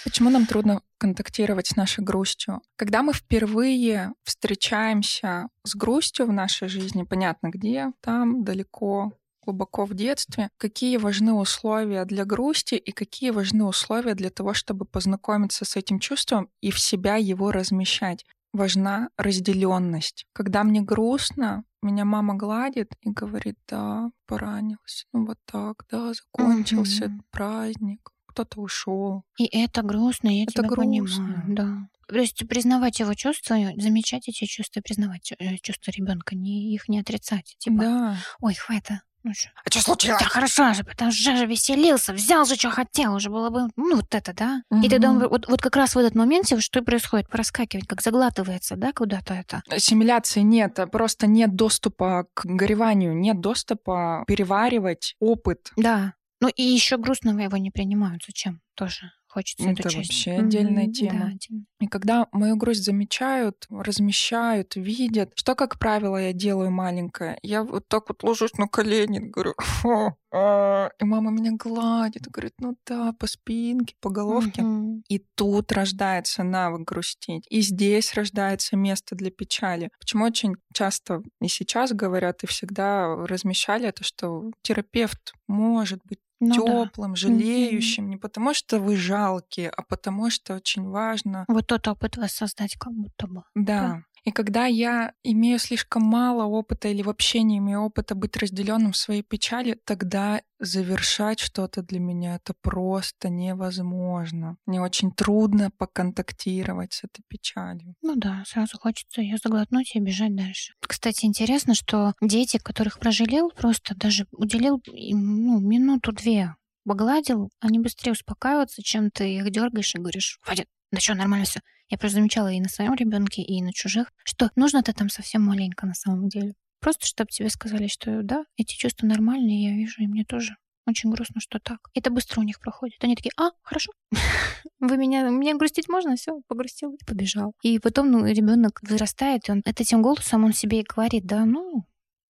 Почему 0.05 0.31
нам 0.31 0.47
трудно 0.47 0.83
контактировать 0.99 1.67
с 1.69 1.76
нашей 1.76 2.05
грустью? 2.05 2.61
Когда 2.76 3.03
мы 3.03 3.12
впервые 3.12 4.12
встречаемся 4.23 5.49
с 5.65 5.75
грустью 5.75 6.26
в 6.26 6.33
нашей 6.33 6.69
жизни, 6.69 7.03
понятно 7.03 7.49
где, 7.50 7.93
там, 8.00 8.45
далеко, 8.45 9.12
глубоко 9.45 9.85
в 9.85 9.95
детстве, 9.95 10.50
какие 10.59 10.97
важны 10.97 11.33
условия 11.33 12.05
для 12.05 12.25
грусти 12.25 12.75
и 12.75 12.93
какие 12.93 13.31
важны 13.31 13.65
условия 13.65 14.15
для 14.15 14.31
того, 14.31 14.55
чтобы 14.55 14.85
познакомиться 14.85 15.65
с 15.65 15.76
этим 15.76 15.99
чувством 16.00 16.50
и 16.61 16.71
в 16.71 16.79
себя 16.81 17.17
его 17.17 17.53
размещать. 17.53 18.25
Важна 18.53 19.11
разделенность. 19.19 20.25
Когда 20.33 20.65
мне 20.65 20.81
грустно, 20.81 21.65
меня 21.83 22.05
мама 22.05 22.35
гладит 22.35 22.93
и 23.03 23.11
говорит, 23.11 23.57
да, 23.69 24.11
поранился. 24.26 25.07
Ну 25.12 25.26
вот 25.26 25.38
так, 25.45 25.85
да, 25.91 26.12
закончился 26.15 27.07
Мгм. 27.07 27.23
праздник, 27.31 28.11
кто-то 28.37 28.61
ушел. 28.61 29.23
И 29.38 29.47
это 29.47 29.81
грустно, 29.83 30.28
я 30.28 30.43
Это 30.45 30.52
тебя 30.52 30.69
грустно. 30.69 30.85
понимаю. 31.25 31.43
Да. 31.49 31.88
То 32.09 32.19
есть 32.21 32.47
признавать 32.49 33.00
его 33.00 33.14
чувства, 33.14 33.57
замечать 33.76 34.28
эти 34.28 34.45
чувства, 34.45 34.81
признавать 34.83 35.33
э, 35.38 35.57
чувства 35.62 35.90
ребенка, 35.90 36.37
не 36.37 36.75
их 36.75 36.88
не 36.88 37.00
отрицать. 37.00 37.57
Типа, 37.59 37.76
Да. 37.83 38.16
ой, 38.40 38.55
хватит. 38.55 39.00
Ну 39.25 39.33
что? 39.35 39.49
А 39.64 39.69
что 39.71 39.81
случилось? 39.83 40.21
Да 40.21 40.26
хорошо 40.28 40.73
же, 40.73 40.85
потому 40.85 41.11
что 41.11 41.37
же 41.37 41.47
веселился, 41.47 42.12
взял 42.12 42.45
же, 42.45 42.55
что 42.55 42.71
хотел, 42.71 43.12
уже 43.16 43.28
было 43.28 43.50
бы, 43.50 43.62
ну, 43.75 43.97
вот 43.97 44.14
это, 44.14 44.33
да? 44.33 44.62
И 44.85 44.88
тогда 44.88 45.11
он- 45.11 45.19
вот, 45.19 45.49
вот 45.49 45.61
как 45.61 45.75
раз 45.75 45.97
в 45.97 45.99
этот 45.99 46.14
момент 46.14 46.47
что 46.61 46.83
происходит, 46.83 47.28
проскакивает, 47.28 47.88
как 47.88 48.02
заглатывается, 48.02 48.76
да, 48.76 48.93
куда-то 48.93 49.35
это. 49.35 49.62
Ассимиляции 49.69 50.43
нет, 50.43 50.78
а 50.78 50.87
просто 50.87 51.26
нет 51.26 51.57
доступа 51.57 52.26
к 52.35 52.45
гореванию, 52.47 53.16
нет 53.16 53.40
доступа 53.40 54.23
переваривать 54.28 55.16
опыт. 55.19 55.73
Да. 55.76 56.12
Ну 56.40 56.49
и 56.49 56.62
еще 56.62 56.99
грустного 56.99 57.40
его 57.40 57.57
не 57.57 57.71
принимают. 57.71 58.23
Зачем? 58.26 58.61
Тоже 58.75 59.11
хочется 59.37 59.69
это 59.69 59.83
эту 59.83 59.90
часть. 59.90 60.09
вообще 60.09 60.31
отдельная 60.33 60.85
Мгм, 60.85 60.93
тема. 60.93 61.33
Да. 61.50 61.57
И 61.81 61.87
когда 61.88 62.26
мою 62.33 62.57
грусть 62.57 62.85
замечают, 62.85 63.66
размещают, 63.69 64.76
видят, 64.76 65.33
что, 65.35 65.55
как 65.55 65.78
правило, 65.78 66.16
я 66.16 66.33
делаю 66.33 66.71
маленькое? 66.71 67.38
Я 67.43 67.62
вот 67.62 67.87
так 67.87 68.09
вот 68.09 68.23
ложусь 68.23 68.55
на 68.55 68.66
колени, 68.66 69.19
говорю, 69.19 69.52
«Фу, 69.59 70.16
а». 70.33 70.88
и 70.99 71.05
мама 71.05 71.31
меня 71.31 71.52
гладит, 71.52 72.28
говорит, 72.28 72.55
ну 72.61 72.76
да, 72.87 73.12
по 73.12 73.26
спинке, 73.26 73.95
по 74.00 74.09
головке. 74.09 74.62
Мгм. 74.62 75.02
И 75.09 75.19
тут 75.35 75.73
рождается 75.73 76.43
навык 76.43 76.83
грустить. 76.88 77.47
И 77.50 77.61
здесь 77.61 78.14
рождается 78.14 78.76
место 78.76 79.14
для 79.16 79.31
печали. 79.31 79.90
Почему 80.00 80.25
очень 80.25 80.55
часто 80.73 81.23
и 81.43 81.49
сейчас 81.49 81.93
говорят, 81.93 82.43
и 82.43 82.47
всегда 82.47 83.14
размещали 83.26 83.88
это, 83.88 84.02
что 84.02 84.50
терапевт 84.62 85.35
может 85.47 86.00
быть 86.07 86.21
Ну 86.40 86.64
да. 86.66 86.87
теплым, 86.87 87.16
жалеющим, 87.16 88.11
не 88.11 88.16
потому 88.16 88.55
что 88.55 88.78
вы 88.78 88.97
жалкие, 88.97 89.71
а 89.71 89.83
потому 89.83 90.31
что 90.31 90.55
очень 90.55 90.85
важно 90.88 91.45
Вот 91.49 91.66
тот 91.66 91.88
опыт 91.88 92.16
воссоздать 92.16 92.76
как 92.76 92.93
будто 92.93 93.26
бы. 93.26 93.43
да. 93.55 94.02
И 94.26 94.33
когда 94.33 94.66
я 94.66 95.12
имею 95.23 95.61
слишком 95.61 96.02
мало 96.02 96.47
опыта 96.47 96.88
или 96.88 97.00
вообще 97.00 97.42
не 97.42 97.59
имею 97.59 97.83
опыта 97.83 98.16
быть 98.16 98.37
разделенным 98.37 98.90
в 98.90 98.97
своей 98.97 99.23
печали, 99.23 99.78
тогда 99.85 100.42
завершать 100.59 101.38
что-то 101.38 101.83
для 101.83 102.00
меня 102.00 102.35
это 102.35 102.52
просто 102.61 103.28
невозможно. 103.28 104.56
Мне 104.66 104.80
очень 104.80 105.12
трудно 105.12 105.71
поконтактировать 105.71 106.92
с 106.92 107.04
этой 107.04 107.23
печалью. 107.28 107.95
Ну 108.02 108.16
да, 108.16 108.42
сразу 108.47 108.78
хочется 108.78 109.21
ее 109.21 109.37
заглотнуть 109.40 109.95
и 109.95 110.00
бежать 110.00 110.35
дальше. 110.35 110.73
Кстати, 110.80 111.25
интересно, 111.25 111.75
что 111.75 112.14
дети, 112.21 112.59
которых 112.59 112.99
прожалел, 112.99 113.50
просто 113.50 113.95
даже 113.95 114.26
уделил 114.33 114.83
им, 114.87 115.47
ну, 115.47 115.61
минуту-две 115.61 116.56
погладил, 116.87 117.50
они 117.61 117.78
быстрее 117.80 118.12
успокаиваются, 118.12 118.83
чем 118.83 119.11
ты 119.11 119.37
их 119.37 119.50
дергаешь 119.50 119.95
и 119.95 119.99
говоришь, 119.99 120.38
хватит, 120.42 120.66
да 120.93 121.00
что, 121.00 121.14
нормально 121.14 121.45
все. 121.45 121.61
Я 121.88 121.99
просто 121.99 122.16
замечала 122.16 122.52
и 122.52 122.61
на 122.61 122.69
своем 122.69 122.95
ребенке, 122.95 123.43
и 123.43 123.62
на 123.62 123.73
чужих, 123.73 124.12
что 124.25 124.50
нужно-то 124.57 124.93
там 124.93 125.09
совсем 125.09 125.43
маленько 125.43 125.87
на 125.87 125.95
самом 125.95 126.28
деле. 126.28 126.55
Просто 126.81 127.07
чтобы 127.07 127.31
тебе 127.31 127.49
сказали, 127.49 127.87
что 127.87 128.23
да, 128.23 128.45
эти 128.57 128.76
чувства 128.76 129.07
нормальные, 129.07 129.71
я 129.71 129.76
вижу, 129.76 130.02
и 130.02 130.07
мне 130.07 130.25
тоже 130.25 130.57
очень 130.87 131.11
грустно, 131.11 131.40
что 131.40 131.59
так. 131.59 131.78
Это 131.95 132.11
быстро 132.11 132.40
у 132.40 132.45
них 132.45 132.61
проходит. 132.61 133.02
Они 133.02 133.16
такие, 133.16 133.33
а, 133.37 133.50
хорошо. 133.62 133.90
Вы 134.81 134.97
меня, 134.97 135.31
мне 135.31 135.55
грустить 135.55 135.88
можно, 135.88 136.16
все, 136.16 136.40
погрустил 136.47 136.95
и 136.95 137.05
побежал. 137.05 137.55
И 137.62 137.78
потом, 137.78 138.11
ну, 138.11 138.25
ребенок 138.25 138.81
вырастает, 138.83 139.49
и 139.49 139.52
он 139.52 139.62
это 139.64 139.85
тем 139.85 140.02
голосом 140.02 140.45
он 140.45 140.52
себе 140.52 140.81
и 140.81 140.85
говорит, 140.85 141.26
да, 141.26 141.45
ну, 141.45 141.85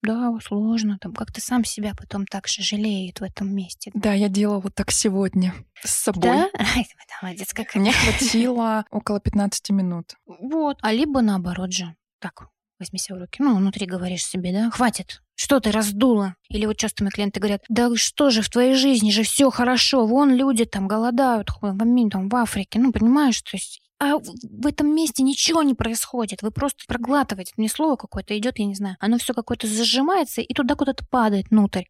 да, 0.06 0.32
сложно, 0.42 0.98
там 1.00 1.12
как-то 1.12 1.40
сам 1.40 1.64
себя 1.64 1.92
потом 1.96 2.26
так 2.26 2.48
же 2.48 2.62
жалеет 2.62 3.20
в 3.20 3.24
этом 3.24 3.54
месте. 3.54 3.90
Да, 3.94 4.14
я 4.14 4.28
делала 4.28 4.60
вот 4.60 4.74
так 4.74 4.90
сегодня 4.90 5.52
с 5.82 5.90
собой. 5.90 6.22
Да? 6.22 6.48
Ты 6.54 6.86
молодец 7.22 7.52
какая. 7.52 7.80
Мне 7.80 7.92
хватило 7.92 8.86
около 8.90 9.20
15 9.20 9.70
минут. 9.70 10.14
Вот. 10.26 10.78
А 10.80 10.92
либо 10.92 11.20
наоборот 11.20 11.72
же. 11.72 11.94
Так, 12.20 12.48
возьми 12.78 12.98
себя 12.98 13.16
в 13.16 13.20
руки. 13.20 13.42
Ну, 13.42 13.56
внутри 13.56 13.86
говоришь 13.86 14.24
себе, 14.24 14.52
да, 14.52 14.70
хватит. 14.70 15.22
Что 15.34 15.60
ты 15.60 15.70
раздула? 15.70 16.34
Или 16.48 16.64
вот 16.64 16.78
часто 16.78 17.04
мои 17.04 17.10
клиенты 17.10 17.40
говорят, 17.40 17.62
да 17.68 17.94
что 17.94 18.30
же 18.30 18.40
в 18.40 18.48
твоей 18.48 18.74
жизни 18.74 19.10
же 19.10 19.22
все 19.22 19.50
хорошо, 19.50 20.06
вон 20.06 20.34
люди 20.34 20.64
там 20.64 20.88
голодают, 20.88 21.50
там, 22.10 22.28
в 22.28 22.36
Африке, 22.36 22.78
ну, 22.78 22.90
понимаешь, 22.90 23.42
то 23.42 23.50
есть 23.52 23.82
а 23.98 24.18
в 24.18 24.66
этом 24.66 24.94
месте 24.94 25.22
ничего 25.22 25.62
не 25.62 25.74
происходит. 25.74 26.42
Вы 26.42 26.50
просто 26.50 26.84
проглатываете. 26.86 27.54
Мне 27.56 27.68
слово 27.68 27.96
какое-то 27.96 28.36
идет, 28.36 28.58
я 28.58 28.66
не 28.66 28.74
знаю. 28.74 28.96
Оно 29.00 29.18
все 29.18 29.32
какое-то 29.32 29.66
зажимается 29.66 30.42
и 30.42 30.54
туда 30.54 30.74
куда-то 30.74 31.06
падает 31.06 31.50
внутрь. 31.50 31.84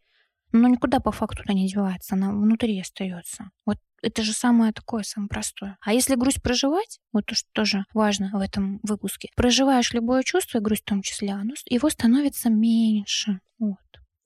Но 0.52 0.68
никуда 0.68 1.00
по 1.00 1.10
факту 1.10 1.42
туда 1.42 1.52
не 1.52 1.68
девается. 1.68 2.14
Она 2.14 2.30
внутри 2.30 2.80
остается. 2.80 3.50
Вот 3.64 3.78
это 4.02 4.22
же 4.22 4.32
самое 4.32 4.72
такое, 4.72 5.02
самое 5.02 5.28
простое. 5.28 5.78
А 5.80 5.92
если 5.92 6.14
грусть 6.14 6.42
проживать, 6.42 7.00
вот 7.12 7.26
то, 7.26 7.34
что 7.34 7.48
тоже 7.52 7.84
важно 7.92 8.30
в 8.32 8.40
этом 8.40 8.78
выпуске, 8.82 9.30
проживаешь 9.34 9.92
любое 9.92 10.22
чувство, 10.22 10.58
и 10.58 10.60
грусть 10.60 10.82
в 10.82 10.88
том 10.88 11.02
числе, 11.02 11.32
оно, 11.32 11.54
его 11.66 11.90
становится 11.90 12.48
меньше. 12.50 13.40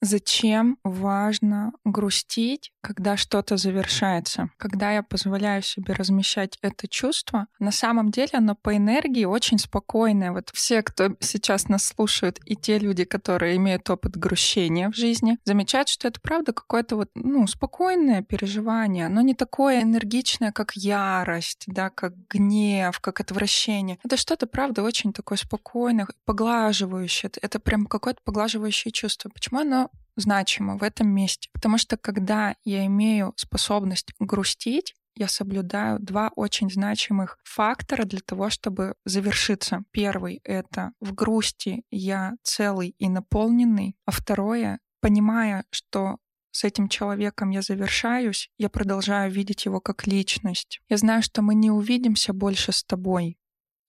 Зачем 0.03 0.79
важно 0.83 1.73
грустить, 1.85 2.73
когда 2.81 3.19
что-то 3.19 3.59
завершается? 3.59 4.51
Когда 4.57 4.93
я 4.93 5.03
позволяю 5.03 5.61
себе 5.63 5.93
размещать 5.93 6.59
это 6.63 6.89
чувство, 6.89 7.49
на 7.59 7.71
самом 7.71 8.11
деле 8.11 8.31
оно 8.33 8.55
по 8.55 8.75
энергии 8.75 9.27
очень 9.27 9.59
спокойное. 9.59 10.33
Вот 10.33 10.51
все, 10.55 10.83
кто 10.83 11.17
сейчас 11.21 11.69
нас 11.69 11.85
слушают, 11.85 12.41
и 12.47 12.57
те 12.57 12.79
люди, 12.79 13.05
которые 13.05 13.57
имеют 13.57 13.91
опыт 13.91 14.17
грущения 14.17 14.91
в 14.91 14.97
жизни, 14.97 15.39
замечают, 15.45 15.89
что 15.89 16.09
это 16.09 16.19
правда 16.21 16.55
какое-то 16.55 16.97
вот, 16.97 17.11
ну, 17.15 17.47
спокойное 17.47 18.23
переживание. 18.23 19.07
Оно 19.07 19.21
не 19.21 19.35
такое 19.35 19.83
энергичное, 19.83 20.51
как 20.51 20.77
ярость, 20.77 21.65
да, 21.67 21.91
как 21.91 22.15
гнев, 22.29 22.99
как 23.01 23.21
отвращение. 23.21 23.99
Это 24.03 24.17
что-то, 24.17 24.47
правда, 24.47 24.83
очень 24.83 25.13
такое 25.13 25.37
спокойное, 25.37 26.09
поглаживающее. 26.25 27.31
Это 27.43 27.61
прям 27.61 27.85
какое-то 27.85 28.21
поглаживающее 28.25 28.93
чувство. 28.93 29.29
Почему 29.29 29.61
оно 29.61 29.90
значимо 30.17 30.77
в 30.77 30.83
этом 30.83 31.09
месте. 31.09 31.49
Потому 31.53 31.79
что 31.79 31.97
когда 31.97 32.57
я 32.65 32.87
имею 32.87 33.33
способность 33.37 34.13
грустить, 34.19 34.95
я 35.17 35.29
соблюдаю 35.29 35.99
два 35.99 36.31
очень 36.37 36.71
значимых 36.71 37.39
фактора 37.43 38.05
для 38.05 38.21
того, 38.21 38.49
чтобы 38.49 38.95
завершиться. 39.05 39.83
Первый— 39.91 40.41
это 40.45 40.93
в 41.01 41.15
грусти 41.15 41.83
я 41.91 42.35
целый 42.43 42.95
и 42.99 43.09
наполненный, 43.09 43.97
а 44.07 44.13
второе— 44.13 44.79
понимая, 45.01 45.65
что 45.71 46.19
с 46.53 46.65
этим 46.65 46.89
человеком 46.89 47.51
я 47.51 47.63
завершаюсь, 47.63 48.51
я 48.59 48.69
продолжаю 48.69 49.31
видеть 49.31 49.65
его 49.67 49.81
как 49.81 50.07
личность. 50.07 50.81
Я 50.89 50.97
знаю, 50.97 51.23
что 51.23 51.43
мы 51.43 51.55
не 51.55 51.71
увидимся 51.71 52.33
больше 52.33 52.73
с 52.73 52.83
тобой, 52.83 53.39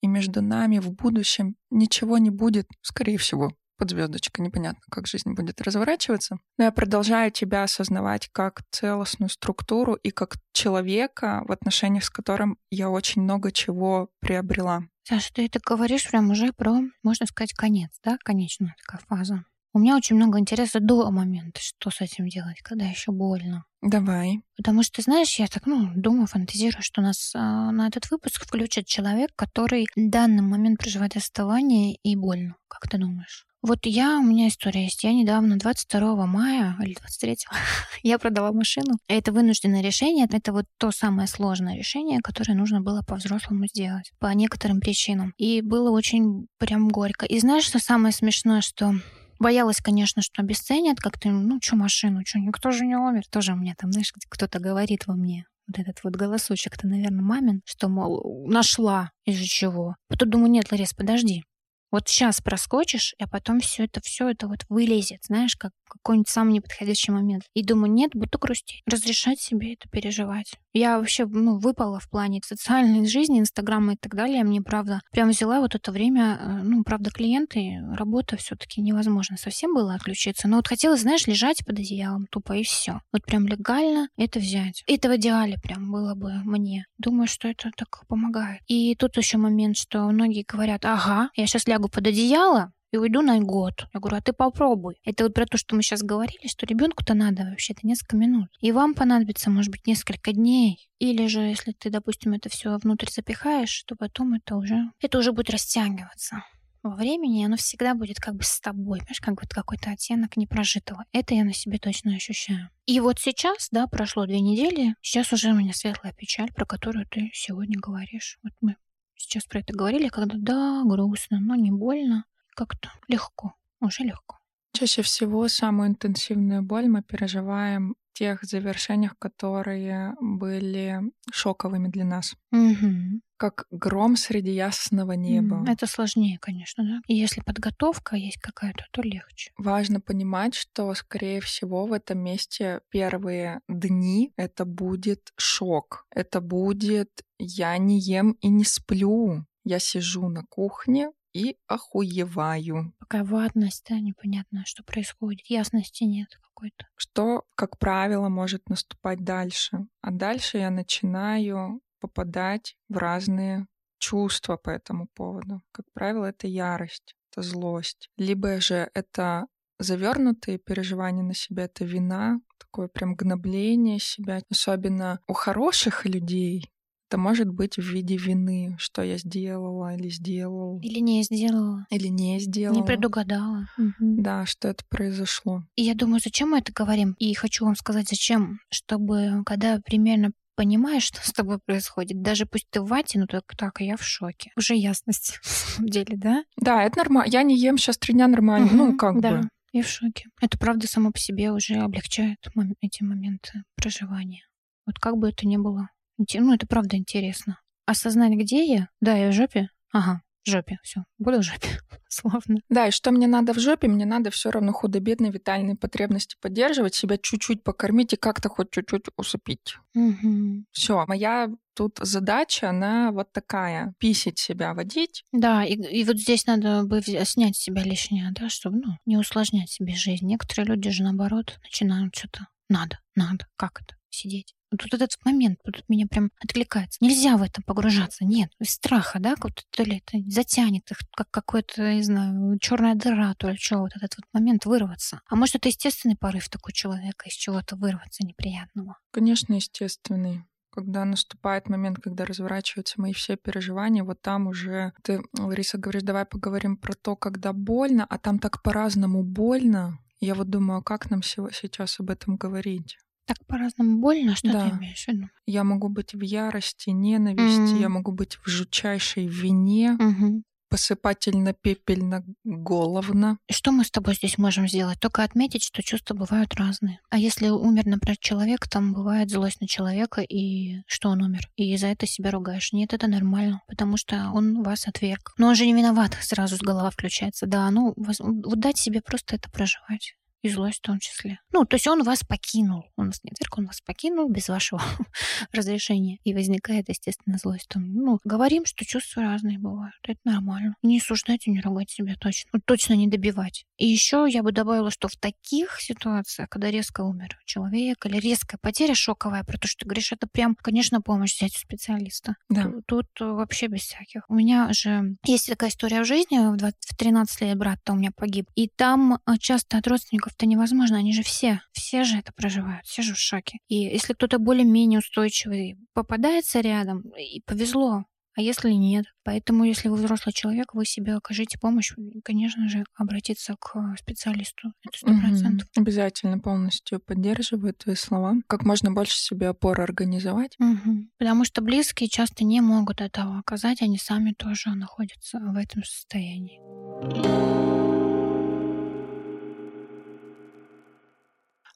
и 0.00 0.06
между 0.06 0.42
нами 0.42 0.78
в 0.78 0.92
будущем 0.92 1.56
ничего 1.70 2.18
не 2.18 2.30
будет, 2.30 2.68
скорее 2.82 3.18
всего, 3.18 3.52
под 3.82 3.90
звездочкой, 3.90 4.44
непонятно, 4.44 4.80
как 4.92 5.08
жизнь 5.08 5.32
будет 5.32 5.60
разворачиваться. 5.60 6.38
Но 6.56 6.64
я 6.66 6.70
продолжаю 6.70 7.32
тебя 7.32 7.64
осознавать 7.64 8.28
как 8.30 8.62
целостную 8.70 9.28
структуру 9.28 9.94
и 9.94 10.10
как 10.10 10.36
человека, 10.52 11.42
в 11.48 11.50
отношениях 11.50 12.04
с 12.04 12.10
которым 12.10 12.58
я 12.70 12.90
очень 12.90 13.22
много 13.22 13.50
чего 13.50 14.08
приобрела. 14.20 14.84
Саша, 15.02 15.34
ты 15.34 15.46
это 15.46 15.58
говоришь 15.58 16.08
прям 16.08 16.30
уже 16.30 16.52
про, 16.52 16.78
можно 17.02 17.26
сказать, 17.26 17.54
конец, 17.54 17.90
да? 18.04 18.18
Конечная 18.22 18.76
такая 18.86 19.00
фаза. 19.08 19.44
У 19.72 19.80
меня 19.80 19.96
очень 19.96 20.14
много 20.14 20.38
интереса 20.38 20.78
до 20.78 21.10
момента, 21.10 21.60
что 21.60 21.90
с 21.90 22.00
этим 22.00 22.28
делать, 22.28 22.62
когда 22.62 22.84
еще 22.84 23.10
больно. 23.10 23.64
Давай. 23.82 24.42
Потому 24.56 24.84
что, 24.84 25.02
знаешь, 25.02 25.40
я 25.40 25.48
так, 25.48 25.66
ну, 25.66 25.90
думаю, 25.96 26.28
фантазирую, 26.28 26.82
что 26.82 27.02
нас 27.02 27.32
а, 27.34 27.72
на 27.72 27.88
этот 27.88 28.08
выпуск 28.12 28.46
включит 28.46 28.86
человек, 28.86 29.30
который 29.34 29.88
в 29.96 30.08
данный 30.08 30.42
момент 30.42 30.78
проживает 30.78 31.16
расставание 31.16 31.96
и 31.96 32.14
больно. 32.14 32.54
Как 32.68 32.88
ты 32.88 32.96
думаешь? 32.96 33.44
Вот 33.60 33.86
я, 33.86 34.18
у 34.18 34.22
меня 34.22 34.48
история 34.48 34.84
есть. 34.84 35.02
Я 35.02 35.12
недавно, 35.12 35.56
22 35.56 36.26
мая 36.26 36.76
или 36.80 36.94
23 36.94 37.38
я 38.02 38.18
продала 38.18 38.52
машину. 38.52 38.98
Это 39.08 39.32
вынужденное 39.32 39.82
решение. 39.82 40.28
Это 40.30 40.52
вот 40.52 40.66
то 40.78 40.92
самое 40.92 41.26
сложное 41.26 41.76
решение, 41.76 42.20
которое 42.20 42.54
нужно 42.54 42.80
было 42.80 43.02
по-взрослому 43.02 43.66
сделать. 43.66 44.12
По 44.20 44.32
некоторым 44.34 44.80
причинам. 44.80 45.32
И 45.38 45.60
было 45.60 45.90
очень 45.90 46.46
прям 46.58 46.88
горько. 46.88 47.24
И 47.26 47.38
знаешь, 47.38 47.64
что 47.64 47.80
самое 47.80 48.12
смешное, 48.12 48.62
что 48.62 48.94
Боялась, 49.42 49.80
конечно, 49.80 50.22
что 50.22 50.40
обесценят 50.40 51.00
как-то, 51.00 51.28
ну, 51.28 51.58
что 51.60 51.74
машину, 51.74 52.22
что, 52.24 52.38
никто 52.38 52.70
же 52.70 52.86
не 52.86 52.94
умер. 52.94 53.24
Тоже 53.28 53.54
у 53.54 53.56
меня 53.56 53.74
там, 53.76 53.90
знаешь, 53.90 54.12
кто-то 54.28 54.60
говорит 54.60 55.08
во 55.08 55.16
мне. 55.16 55.46
Вот 55.66 55.80
этот 55.80 56.04
вот 56.04 56.14
голосочек-то, 56.14 56.86
наверное, 56.86 57.24
мамин, 57.24 57.60
что, 57.64 57.88
мол, 57.88 58.46
нашла 58.46 59.10
из-за 59.24 59.44
чего. 59.44 59.96
Потом 60.08 60.30
думаю, 60.30 60.48
нет, 60.52 60.70
Ларис, 60.70 60.94
подожди. 60.94 61.42
Вот 61.90 62.08
сейчас 62.08 62.40
проскочишь, 62.40 63.16
а 63.18 63.26
потом 63.26 63.58
все 63.58 63.86
это, 63.86 64.00
все 64.00 64.28
это 64.28 64.46
вот 64.46 64.60
вылезет, 64.68 65.24
знаешь, 65.24 65.56
как 65.56 65.72
какой-нибудь 65.98 66.28
самый 66.28 66.54
неподходящий 66.54 67.12
момент. 67.12 67.44
И 67.54 67.62
думаю, 67.62 67.92
нет, 67.92 68.10
буду 68.14 68.38
грустить. 68.38 68.82
Разрешать 68.86 69.40
себе 69.40 69.74
это 69.74 69.88
переживать. 69.88 70.54
Я 70.72 70.98
вообще, 70.98 71.26
ну, 71.26 71.58
выпала 71.58 72.00
в 72.00 72.08
плане 72.08 72.40
социальной 72.44 73.06
жизни, 73.06 73.40
инстаграма 73.40 73.92
и 73.92 73.96
так 73.96 74.14
далее. 74.14 74.42
Мне, 74.42 74.62
правда, 74.62 75.00
прям 75.10 75.28
взяла 75.28 75.60
вот 75.60 75.74
это 75.74 75.92
время, 75.92 76.38
э, 76.40 76.62
ну, 76.62 76.82
правда, 76.82 77.10
клиенты, 77.10 77.78
работа 77.94 78.36
все 78.36 78.56
таки 78.56 78.80
невозможно 78.80 79.36
совсем 79.36 79.74
было 79.74 79.94
отключиться. 79.94 80.48
Но 80.48 80.56
вот 80.56 80.68
хотелось, 80.68 81.02
знаешь, 81.02 81.26
лежать 81.26 81.64
под 81.66 81.78
одеялом 81.78 82.26
тупо 82.30 82.54
и 82.54 82.62
все. 82.62 83.00
Вот 83.12 83.24
прям 83.24 83.46
легально 83.46 84.08
это 84.16 84.38
взять. 84.38 84.82
Это 84.86 85.08
в 85.10 85.16
идеале 85.16 85.58
прям 85.62 85.90
было 85.90 86.14
бы 86.14 86.32
мне. 86.44 86.86
Думаю, 86.98 87.26
что 87.26 87.48
это 87.48 87.70
так 87.76 88.06
помогает. 88.08 88.60
И 88.66 88.94
тут 88.96 89.16
еще 89.16 89.38
момент, 89.38 89.76
что 89.76 90.04
многие 90.04 90.44
говорят, 90.46 90.84
ага, 90.84 91.30
я 91.36 91.46
сейчас 91.46 91.66
лягу 91.66 91.88
под 91.88 92.06
одеяло, 92.06 92.72
и 92.92 92.98
уйду 92.98 93.22
на 93.22 93.40
год. 93.40 93.86
Я 93.92 94.00
говорю, 94.00 94.18
а 94.18 94.20
ты 94.20 94.32
попробуй. 94.32 94.96
Это 95.04 95.24
вот 95.24 95.34
про 95.34 95.46
то, 95.46 95.56
что 95.56 95.74
мы 95.74 95.82
сейчас 95.82 96.02
говорили, 96.02 96.46
что 96.46 96.66
ребенку-то 96.66 97.14
надо 97.14 97.44
вообще-то 97.44 97.80
несколько 97.86 98.16
минут. 98.16 98.48
И 98.60 98.70
вам 98.70 98.94
понадобится, 98.94 99.50
может 99.50 99.70
быть, 99.70 99.86
несколько 99.86 100.32
дней. 100.32 100.88
Или 100.98 101.26
же, 101.26 101.40
если 101.40 101.72
ты, 101.72 101.90
допустим, 101.90 102.34
это 102.34 102.48
все 102.50 102.76
внутрь 102.76 103.10
запихаешь, 103.10 103.82
то 103.84 103.96
потом 103.96 104.34
это 104.34 104.56
уже, 104.56 104.90
это 105.00 105.18
уже 105.18 105.32
будет 105.32 105.50
растягиваться. 105.50 106.44
во 106.82 106.96
времени, 106.96 107.44
оно 107.44 107.56
всегда 107.56 107.94
будет 107.94 108.18
как 108.18 108.34
бы 108.34 108.42
с 108.42 108.60
тобой, 108.60 108.98
понимаешь, 108.98 109.20
как 109.20 109.40
вот 109.40 109.54
какой-то 109.54 109.90
оттенок 109.90 110.36
непрожитого. 110.36 111.04
Это 111.12 111.34
я 111.34 111.44
на 111.44 111.54
себе 111.54 111.78
точно 111.78 112.14
ощущаю. 112.14 112.68
И 112.86 113.00
вот 113.00 113.18
сейчас, 113.20 113.68
да, 113.70 113.86
прошло 113.86 114.26
две 114.26 114.40
недели, 114.40 114.96
сейчас 115.00 115.32
уже 115.32 115.50
у 115.50 115.54
меня 115.54 115.72
светлая 115.72 116.12
печаль, 116.12 116.52
про 116.52 116.66
которую 116.66 117.06
ты 117.06 117.30
сегодня 117.32 117.78
говоришь. 117.80 118.38
Вот 118.42 118.52
мы 118.60 118.76
сейчас 119.16 119.44
про 119.44 119.60
это 119.60 119.72
говорили, 119.72 120.08
когда 120.08 120.36
да, 120.36 120.82
грустно, 120.84 121.38
но 121.40 121.54
не 121.54 121.70
больно, 121.70 122.24
как-то 122.54 122.90
легко, 123.08 123.54
уже 123.80 124.04
легко. 124.04 124.38
Чаще 124.74 125.02
всего 125.02 125.48
самую 125.48 125.90
интенсивную 125.90 126.62
боль 126.62 126.88
мы 126.88 127.02
переживаем 127.02 127.94
в 128.12 128.18
тех 128.18 128.42
завершениях, 128.42 129.18
которые 129.18 130.14
были 130.20 131.00
шоковыми 131.30 131.88
для 131.88 132.04
нас. 132.04 132.34
Угу. 132.52 133.20
Как 133.36 133.66
гром 133.70 134.16
среди 134.16 134.52
ясного 134.52 135.12
неба. 135.12 135.64
Это 135.68 135.86
сложнее, 135.86 136.38
конечно, 136.40 136.84
да. 136.84 137.00
И 137.06 137.14
если 137.14 137.40
подготовка 137.40 138.16
есть 138.16 138.40
какая-то, 138.40 138.84
то 138.92 139.02
легче. 139.02 139.50
Важно 139.58 140.00
понимать, 140.00 140.54
что, 140.54 140.94
скорее 140.94 141.40
всего, 141.40 141.86
в 141.86 141.92
этом 141.92 142.18
месте 142.18 142.80
первые 142.90 143.60
дни 143.68 144.32
это 144.36 144.64
будет 144.64 145.32
шок. 145.36 146.06
Это 146.10 146.40
будет 146.40 147.10
«я 147.38 147.76
не 147.78 147.98
ем 147.98 148.32
и 148.40 148.48
не 148.48 148.64
сплю». 148.64 149.44
Я 149.64 149.78
сижу 149.78 150.28
на 150.28 150.42
кухне, 150.48 151.12
и 151.32 151.56
охуеваю. 151.66 152.92
Какая 152.98 153.24
ватность, 153.24 153.86
да, 153.88 153.98
непонятно, 153.98 154.64
что 154.66 154.82
происходит. 154.84 155.46
Ясности 155.46 156.04
нет 156.04 156.28
какой-то. 156.42 156.86
Что, 156.96 157.44
как 157.54 157.78
правило, 157.78 158.28
может 158.28 158.68
наступать 158.68 159.24
дальше? 159.24 159.86
А 160.00 160.10
дальше 160.10 160.58
я 160.58 160.70
начинаю 160.70 161.80
попадать 162.00 162.76
в 162.88 162.96
разные 162.96 163.66
чувства 163.98 164.56
по 164.56 164.70
этому 164.70 165.08
поводу. 165.14 165.62
Как 165.72 165.86
правило, 165.92 166.26
это 166.26 166.46
ярость, 166.46 167.14
это 167.30 167.42
злость. 167.42 168.10
Либо 168.16 168.60
же 168.60 168.90
это 168.94 169.46
завернутые 169.78 170.58
переживания 170.58 171.22
на 171.22 171.34
себя, 171.34 171.64
это 171.64 171.84
вина, 171.84 172.40
такое 172.58 172.88
прям 172.88 173.14
гнобление 173.14 173.98
себя. 173.98 174.40
Особенно 174.50 175.20
у 175.26 175.32
хороших 175.32 176.04
людей 176.04 176.70
это 177.12 177.18
может 177.18 177.48
быть 177.48 177.76
в 177.76 177.82
виде 177.82 178.16
вины, 178.16 178.74
что 178.78 179.02
я 179.02 179.18
сделала 179.18 179.94
или 179.94 180.08
сделал. 180.08 180.80
Или 180.80 181.00
не 181.00 181.22
сделала. 181.22 181.86
Или 181.90 182.08
не 182.08 182.40
сделала. 182.40 182.74
Не 182.74 182.82
предугадала. 182.82 183.68
Да, 183.98 184.46
что 184.46 184.68
это 184.68 184.82
произошло. 184.88 185.62
И 185.76 185.82
я 185.82 185.94
думаю, 185.94 186.20
зачем 186.24 186.52
мы 186.52 186.60
это 186.60 186.72
говорим? 186.72 187.14
И 187.18 187.34
хочу 187.34 187.66
вам 187.66 187.76
сказать, 187.76 188.08
зачем. 188.08 188.60
Чтобы, 188.70 189.42
когда 189.44 189.78
примерно 189.84 190.30
понимаешь, 190.56 191.02
что 191.02 191.20
с 191.20 191.32
тобой 191.32 191.58
происходит. 191.58 192.22
Даже 192.22 192.46
пусть 192.46 192.66
ты 192.70 192.80
в 192.80 192.86
вате, 192.86 193.18
ну 193.18 193.26
так, 193.26 193.44
так, 193.58 193.82
я 193.82 193.98
в 193.98 194.02
шоке. 194.02 194.52
Уже 194.56 194.74
ясность, 194.74 195.38
в 195.42 195.48
самом 195.48 195.90
деле, 195.90 196.16
да? 196.16 196.44
Да, 196.56 196.82
это 196.82 196.96
нормально. 196.96 197.30
Я 197.30 197.42
не 197.42 197.58
ем 197.58 197.76
сейчас 197.76 197.98
три 197.98 198.14
дня 198.14 198.26
нормально. 198.26 198.68
Угу, 198.68 198.76
ну, 198.76 198.96
как 198.96 199.20
да. 199.20 199.30
бы. 199.32 199.48
Я 199.72 199.82
в 199.82 199.88
шоке. 199.88 200.30
Это 200.40 200.58
правда 200.58 200.86
само 200.86 201.10
по 201.10 201.18
себе 201.18 201.52
уже 201.52 201.74
облегчает 201.74 202.38
эти 202.80 203.02
моменты 203.02 203.64
проживания. 203.76 204.44
Вот 204.86 204.98
как 204.98 205.18
бы 205.18 205.28
это 205.28 205.46
ни 205.46 205.58
было 205.58 205.90
ну, 206.34 206.54
это 206.54 206.66
правда 206.66 206.96
интересно. 206.96 207.58
Осознать, 207.86 208.32
где 208.32 208.64
я? 208.64 208.88
Да, 209.00 209.16
я 209.16 209.28
в 209.28 209.32
жопе. 209.32 209.68
Ага, 209.92 210.22
в 210.44 210.50
жопе. 210.50 210.78
Все, 210.82 211.02
буду 211.18 211.38
в 211.38 211.42
жопе. 211.42 211.68
Славно. 212.08 212.60
Да, 212.68 212.88
и 212.88 212.90
что 212.90 213.10
мне 213.10 213.26
надо 213.26 213.54
в 213.54 213.58
жопе? 213.58 213.88
Мне 213.88 214.06
надо 214.06 214.30
все 214.30 214.50
равно 214.50 214.72
худо-бедные 214.72 215.32
витальные 215.32 215.76
потребности 215.76 216.36
поддерживать, 216.40 216.94
себя 216.94 217.18
чуть-чуть 217.18 217.62
покормить 217.64 218.12
и 218.12 218.16
как-то 218.16 218.48
хоть 218.48 218.70
чуть-чуть 218.70 219.06
усыпить. 219.16 219.76
Угу. 219.94 220.64
Все, 220.72 221.04
моя 221.06 221.50
тут 221.74 221.98
задача, 222.00 222.70
она 222.70 223.12
вот 223.12 223.32
такая, 223.32 223.94
писить 223.98 224.38
себя, 224.38 224.74
водить. 224.74 225.24
Да, 225.32 225.64
и, 225.64 225.74
и 225.74 226.04
вот 226.04 226.18
здесь 226.18 226.46
надо 226.46 226.84
бы 226.84 227.00
снять 227.02 227.56
с 227.56 227.62
себя 227.62 227.82
лишнее, 227.82 228.30
да, 228.32 228.48
чтобы, 228.48 228.78
ну, 228.78 228.92
не 229.06 229.16
усложнять 229.16 229.70
себе 229.70 229.94
жизнь. 229.94 230.26
Некоторые 230.26 230.66
люди 230.66 230.90
же, 230.90 231.02
наоборот, 231.02 231.58
начинают 231.62 232.14
что-то 232.14 232.48
надо, 232.68 232.98
надо, 233.14 233.46
как 233.56 233.82
это, 233.82 233.96
сидеть. 234.10 234.54
Тут 234.78 234.94
этот 234.94 235.16
момент 235.24 235.58
тут 235.64 235.84
меня 235.88 236.06
прям 236.06 236.30
откликается. 236.42 236.98
Нельзя 237.00 237.36
в 237.36 237.42
это 237.42 237.62
погружаться. 237.62 238.24
Нет, 238.24 238.50
из 238.58 238.70
страха, 238.70 239.18
да, 239.20 239.36
как 239.36 239.52
то 239.70 239.82
ли 239.82 240.02
это 240.04 240.18
затянет 240.30 240.90
их, 240.90 240.98
как 241.14 241.30
какой-то, 241.30 241.94
не 241.94 242.02
знаю, 242.02 242.58
черная 242.58 242.94
дыра, 242.94 243.34
то 243.34 243.50
ли 243.50 243.56
что, 243.56 243.78
вот 243.78 243.92
этот 243.96 244.14
вот 244.16 244.24
момент 244.32 244.66
вырваться. 244.66 245.20
А 245.28 245.36
может, 245.36 245.56
это 245.56 245.68
естественный 245.68 246.16
порыв 246.16 246.48
такой 246.48 246.72
человека 246.72 247.28
из 247.28 247.34
чего-то 247.34 247.76
вырваться 247.76 248.24
неприятного? 248.24 248.98
Конечно, 249.10 249.54
естественный 249.54 250.44
когда 250.74 251.04
наступает 251.04 251.68
момент, 251.68 251.98
когда 252.02 252.24
разворачиваются 252.24 252.98
мои 252.98 253.12
все 253.12 253.36
переживания, 253.36 254.02
вот 254.04 254.22
там 254.22 254.46
уже 254.46 254.94
ты, 255.02 255.22
Лариса, 255.38 255.76
говоришь, 255.76 256.02
давай 256.02 256.24
поговорим 256.24 256.78
про 256.78 256.94
то, 256.94 257.14
когда 257.14 257.52
больно, 257.52 258.06
а 258.08 258.18
там 258.18 258.38
так 258.38 258.62
по-разному 258.62 259.22
больно. 259.22 259.98
Я 260.18 260.34
вот 260.34 260.48
думаю, 260.48 260.78
а 260.78 260.82
как 260.82 261.10
нам 261.10 261.22
сейчас 261.22 262.00
об 262.00 262.08
этом 262.08 262.36
говорить? 262.36 262.96
Так 263.32 263.46
по-разному 263.46 263.98
больно, 263.98 264.36
что 264.36 264.52
да. 264.52 264.68
ты 264.68 264.76
имеешь 264.76 265.04
в 265.06 265.08
виду? 265.08 265.28
Я 265.46 265.64
могу 265.64 265.88
быть 265.88 266.12
в 266.12 266.20
ярости, 266.20 266.90
ненависти, 266.90 267.76
mm-hmm. 267.76 267.80
я 267.80 267.88
могу 267.88 268.12
быть 268.12 268.36
в 268.44 268.46
жутчайшей 268.46 269.26
вине, 269.26 269.96
mm-hmm. 269.98 270.42
посыпательно-пепельно 270.68 272.24
головно. 272.44 273.38
Что 273.50 273.72
мы 273.72 273.84
с 273.84 273.90
тобой 273.90 274.16
здесь 274.16 274.36
можем 274.36 274.68
сделать? 274.68 275.00
Только 275.00 275.22
отметить, 275.22 275.62
что 275.62 275.82
чувства 275.82 276.12
бывают 276.14 276.54
разные. 276.56 277.00
А 277.08 277.16
если 277.16 277.48
умер, 277.48 277.86
например, 277.86 278.18
человек, 278.18 278.68
там 278.68 278.92
бывает 278.92 279.30
злость 279.30 279.62
на 279.62 279.66
человека, 279.66 280.20
и 280.20 280.82
что 280.86 281.08
он 281.08 281.22
умер, 281.22 281.48
и 281.56 281.74
за 281.78 281.86
это 281.86 282.06
себя 282.06 282.32
ругаешь. 282.32 282.74
Нет, 282.74 282.92
это 282.92 283.06
нормально, 283.06 283.62
потому 283.66 283.96
что 283.96 284.30
он 284.34 284.62
вас 284.62 284.86
отверг. 284.86 285.32
Но 285.38 285.48
он 285.48 285.54
же 285.54 285.64
не 285.64 285.72
виноват, 285.72 286.18
сразу 286.20 286.56
с 286.56 286.60
голова 286.60 286.90
включается. 286.90 287.46
Да, 287.46 287.70
ну, 287.70 287.94
вот 287.96 288.60
дать 288.60 288.76
себе 288.76 289.00
просто 289.00 289.36
это 289.36 289.50
проживать 289.50 290.16
и 290.42 290.48
злость 290.48 290.78
в 290.78 290.82
том 290.82 290.98
числе. 290.98 291.38
Ну, 291.52 291.64
то 291.64 291.76
есть 291.76 291.86
он 291.86 292.02
вас 292.02 292.24
покинул. 292.24 292.84
Он 292.96 293.06
вас 293.06 293.20
не 293.22 293.30
отверг, 293.30 293.58
он 293.58 293.66
вас 293.66 293.80
покинул 293.80 294.28
без 294.28 294.48
вашего 294.48 294.82
разрешения. 295.52 296.18
И 296.24 296.34
возникает, 296.34 296.88
естественно, 296.88 297.38
злость. 297.38 297.68
Там, 297.68 297.92
ну, 297.94 298.18
говорим, 298.24 298.66
что 298.66 298.84
чувства 298.84 299.22
разные 299.22 299.58
бывают. 299.58 299.94
Это 300.02 300.20
нормально. 300.24 300.74
Не 300.82 300.98
осуждать 300.98 301.46
и 301.46 301.50
не 301.50 301.60
ругать 301.60 301.90
себя 301.90 302.16
точно. 302.16 302.50
Ну, 302.52 302.60
точно 302.64 302.94
не 302.94 303.08
добивать. 303.08 303.64
И 303.82 303.86
еще 303.86 304.28
я 304.28 304.44
бы 304.44 304.52
добавила, 304.52 304.92
что 304.92 305.08
в 305.08 305.16
таких 305.16 305.80
ситуациях, 305.80 306.48
когда 306.48 306.70
резко 306.70 307.00
умер 307.00 307.36
человек 307.44 308.06
или 308.06 308.16
резкая 308.16 308.56
потеря 308.62 308.94
шоковая, 308.94 309.42
про 309.42 309.58
то, 309.58 309.66
что 309.66 309.80
ты 309.80 309.86
говоришь, 309.86 310.12
это 310.12 310.28
прям, 310.28 310.54
конечно, 310.54 311.00
помощь 311.00 311.34
взять 311.34 311.56
у 311.56 311.58
специалиста. 311.58 312.36
Да. 312.48 312.70
Тут, 312.86 312.86
тут 312.86 313.06
вообще 313.18 313.66
без 313.66 313.80
всяких. 313.80 314.22
У 314.28 314.34
меня 314.34 314.72
же 314.72 315.16
есть 315.26 315.48
такая 315.48 315.70
история 315.70 316.02
в 316.02 316.04
жизни. 316.04 316.38
В, 316.52 316.56
20, 316.56 316.76
в 316.78 316.96
13 316.96 317.40
лет 317.40 317.58
брат-то 317.58 317.94
у 317.94 317.96
меня 317.96 318.12
погиб. 318.14 318.48
И 318.54 318.68
там 318.68 319.18
а, 319.24 319.36
часто 319.38 319.78
от 319.78 319.88
родственников 319.88 320.34
это 320.36 320.46
невозможно, 320.46 320.98
они 320.98 321.12
же 321.12 321.24
все, 321.24 321.60
все 321.72 322.04
же 322.04 322.18
это 322.18 322.32
проживают, 322.32 322.86
все 322.86 323.02
же 323.02 323.14
в 323.14 323.18
шоке. 323.18 323.58
И 323.66 323.78
если 323.78 324.12
кто-то 324.12 324.38
более-менее 324.38 325.00
устойчивый 325.00 325.76
попадается 325.92 326.60
рядом, 326.60 327.00
и 327.18 327.40
повезло, 327.40 328.04
а 328.34 328.40
если 328.40 328.70
нет? 328.70 329.04
Поэтому, 329.24 329.64
если 329.64 329.88
вы 329.88 329.96
взрослый 329.96 330.32
человек, 330.32 330.74
вы 330.74 330.86
себе 330.86 331.14
окажите 331.14 331.58
помощь, 331.58 331.92
конечно 332.24 332.68
же, 332.68 332.84
обратиться 332.96 333.56
к 333.60 333.94
специалисту. 333.98 334.72
Это 334.86 334.98
сто 334.98 335.08
процентов. 335.20 335.68
Угу. 335.76 335.82
Обязательно 335.82 336.38
полностью 336.38 336.98
поддерживаю 337.00 337.74
твои 337.74 337.94
слова. 337.94 338.36
Как 338.46 338.64
можно 338.64 338.90
больше 338.90 339.16
себе 339.16 339.48
опоры 339.48 339.82
организовать. 339.82 340.56
Угу. 340.58 341.08
Потому 341.18 341.44
что 341.44 341.60
близкие 341.60 342.08
часто 342.08 342.44
не 342.44 342.60
могут 342.60 343.00
этого 343.00 343.38
оказать, 343.38 343.82
они 343.82 343.98
сами 343.98 344.32
тоже 344.32 344.70
находятся 344.70 345.38
в 345.38 345.56
этом 345.56 345.84
состоянии. 345.84 346.60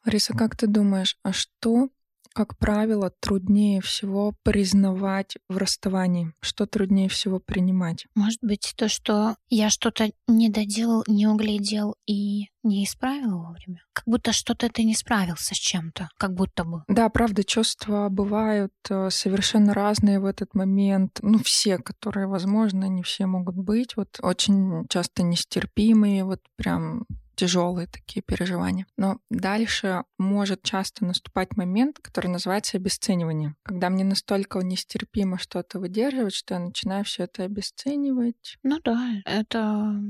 Риса, 0.06 0.34
как 0.34 0.56
ты 0.56 0.68
думаешь, 0.68 1.18
а 1.22 1.32
что, 1.32 1.88
как 2.36 2.58
правило, 2.58 3.10
труднее 3.18 3.80
всего 3.80 4.34
признавать 4.42 5.38
в 5.48 5.56
расставании? 5.56 6.34
Что 6.42 6.66
труднее 6.66 7.08
всего 7.08 7.40
принимать? 7.40 8.06
Может 8.14 8.40
быть, 8.42 8.74
то, 8.76 8.90
что 8.90 9.36
я 9.48 9.70
что-то 9.70 10.10
не 10.28 10.50
доделал, 10.50 11.02
не 11.06 11.26
углядел 11.26 11.96
и 12.06 12.48
не 12.62 12.84
исправил 12.84 13.38
вовремя. 13.38 13.80
Как 13.94 14.04
будто 14.06 14.32
что-то 14.32 14.68
ты 14.68 14.84
не 14.84 14.94
справился 14.94 15.54
с 15.54 15.58
чем-то, 15.58 16.10
как 16.18 16.34
будто 16.34 16.64
бы. 16.64 16.82
Да, 16.88 17.08
правда, 17.08 17.42
чувства 17.42 18.08
бывают 18.10 18.74
э, 18.90 19.08
совершенно 19.08 19.72
разные 19.72 20.20
в 20.20 20.26
этот 20.26 20.54
момент. 20.54 21.20
Ну, 21.22 21.38
все, 21.38 21.78
которые 21.78 22.26
возможно, 22.26 22.84
не 22.84 23.02
все 23.02 23.24
могут 23.24 23.56
быть. 23.56 23.96
Вот 23.96 24.18
очень 24.20 24.86
часто 24.90 25.22
нестерпимые, 25.22 26.24
вот 26.24 26.40
прям 26.56 27.06
тяжелые 27.36 27.86
такие 27.86 28.22
переживания. 28.22 28.86
Но 28.96 29.18
дальше 29.30 30.04
может 30.18 30.62
часто 30.62 31.04
наступать 31.04 31.56
момент, 31.56 31.98
который 32.00 32.28
называется 32.28 32.76
обесценивание. 32.76 33.54
Когда 33.62 33.90
мне 33.90 34.04
настолько 34.04 34.58
нестерпимо 34.60 35.38
что-то 35.38 35.78
выдерживать, 35.78 36.34
что 36.34 36.54
я 36.54 36.60
начинаю 36.60 37.04
все 37.04 37.24
это 37.24 37.44
обесценивать. 37.44 38.58
Ну 38.62 38.80
да, 38.82 39.22
это 39.24 40.00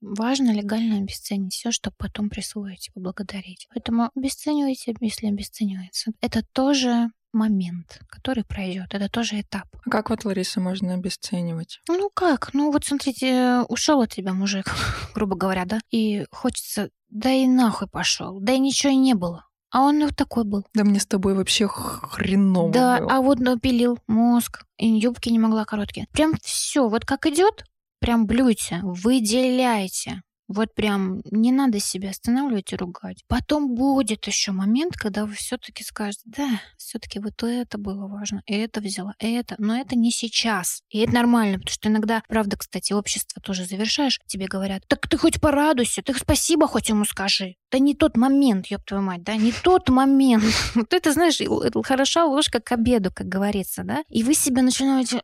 важно 0.00 0.52
легально 0.52 0.98
обесценить 0.98 1.54
все, 1.54 1.70
чтобы 1.70 1.96
потом 1.98 2.30
присвоить 2.30 2.90
поблагодарить. 2.94 3.66
Поэтому 3.70 4.10
обесценивайте, 4.14 4.94
если 5.00 5.26
обесценивается. 5.26 6.12
Это 6.20 6.42
тоже 6.52 7.10
момент, 7.36 8.00
который 8.08 8.44
пройдет. 8.44 8.86
Это 8.94 9.08
тоже 9.08 9.40
этап. 9.40 9.66
А 9.84 9.90
как 9.90 10.10
вот, 10.10 10.24
Лариса, 10.24 10.60
можно 10.60 10.94
обесценивать? 10.94 11.80
Ну 11.88 12.10
как? 12.12 12.50
Ну 12.54 12.72
вот 12.72 12.84
смотрите, 12.84 13.60
ушел 13.68 14.00
от 14.00 14.10
тебя 14.12 14.32
мужик, 14.32 14.66
грубо 15.14 15.36
говоря, 15.36 15.64
да? 15.64 15.78
И 15.90 16.26
хочется, 16.32 16.90
да 17.08 17.30
и 17.30 17.46
нахуй 17.46 17.88
пошел, 17.88 18.40
да 18.40 18.52
и 18.52 18.58
ничего 18.58 18.92
и 18.92 18.96
не 18.96 19.14
было. 19.14 19.44
А 19.70 19.82
он 19.82 20.00
вот 20.02 20.16
такой 20.16 20.44
был. 20.44 20.64
Да 20.74 20.84
мне 20.84 20.98
с 21.00 21.06
тобой 21.06 21.34
вообще 21.34 21.68
хреново 21.68 22.72
Да, 22.72 22.98
было. 22.98 23.12
а 23.12 23.20
вот 23.20 23.40
напилил 23.40 23.98
мозг, 24.06 24.64
и 24.78 24.88
юбки 24.88 25.28
не 25.28 25.38
могла 25.38 25.64
короткие. 25.64 26.06
Прям 26.12 26.34
все, 26.42 26.88
вот 26.88 27.04
как 27.04 27.26
идет, 27.26 27.64
прям 28.00 28.26
блюйте, 28.26 28.80
выделяйте. 28.82 30.22
Вот 30.48 30.74
прям 30.74 31.22
не 31.30 31.50
надо 31.50 31.80
себя 31.80 32.10
останавливать 32.10 32.72
и 32.72 32.76
ругать. 32.76 33.24
Потом 33.26 33.74
будет 33.74 34.26
еще 34.26 34.52
момент, 34.52 34.96
когда 34.96 35.26
вы 35.26 35.34
все-таки 35.34 35.82
скажете, 35.82 36.22
да, 36.24 36.60
все-таки 36.76 37.18
вот 37.18 37.42
это 37.42 37.78
было 37.78 38.06
важно, 38.06 38.42
это 38.46 38.80
взяла, 38.80 39.14
это, 39.18 39.56
но 39.58 39.76
это 39.76 39.96
не 39.96 40.10
сейчас. 40.10 40.82
И 40.88 40.98
это 41.00 41.14
нормально, 41.14 41.58
потому 41.58 41.72
что 41.72 41.88
иногда, 41.88 42.22
правда, 42.28 42.56
кстати, 42.56 42.92
общество 42.92 43.42
тоже 43.42 43.64
завершаешь, 43.64 44.20
тебе 44.26 44.46
говорят, 44.46 44.82
так 44.86 45.08
ты 45.08 45.18
хоть 45.18 45.40
порадуйся, 45.40 46.02
ты 46.02 46.14
спасибо 46.14 46.68
хоть 46.68 46.88
ему 46.88 47.04
скажи. 47.04 47.56
Да 47.72 47.78
не 47.78 47.94
тот 47.94 48.16
момент, 48.16 48.66
ёб 48.66 48.84
твою 48.84 49.02
мать, 49.02 49.24
да, 49.24 49.36
не 49.36 49.52
тот 49.52 49.88
момент. 49.88 50.44
Вот 50.74 50.92
это, 50.92 51.12
знаешь, 51.12 51.40
хороша 51.84 52.24
ложка 52.24 52.60
к 52.60 52.70
обеду, 52.72 53.10
как 53.12 53.26
говорится, 53.26 53.82
да. 53.82 54.04
И 54.08 54.22
вы 54.22 54.34
себя 54.34 54.62
начинаете, 54.62 55.22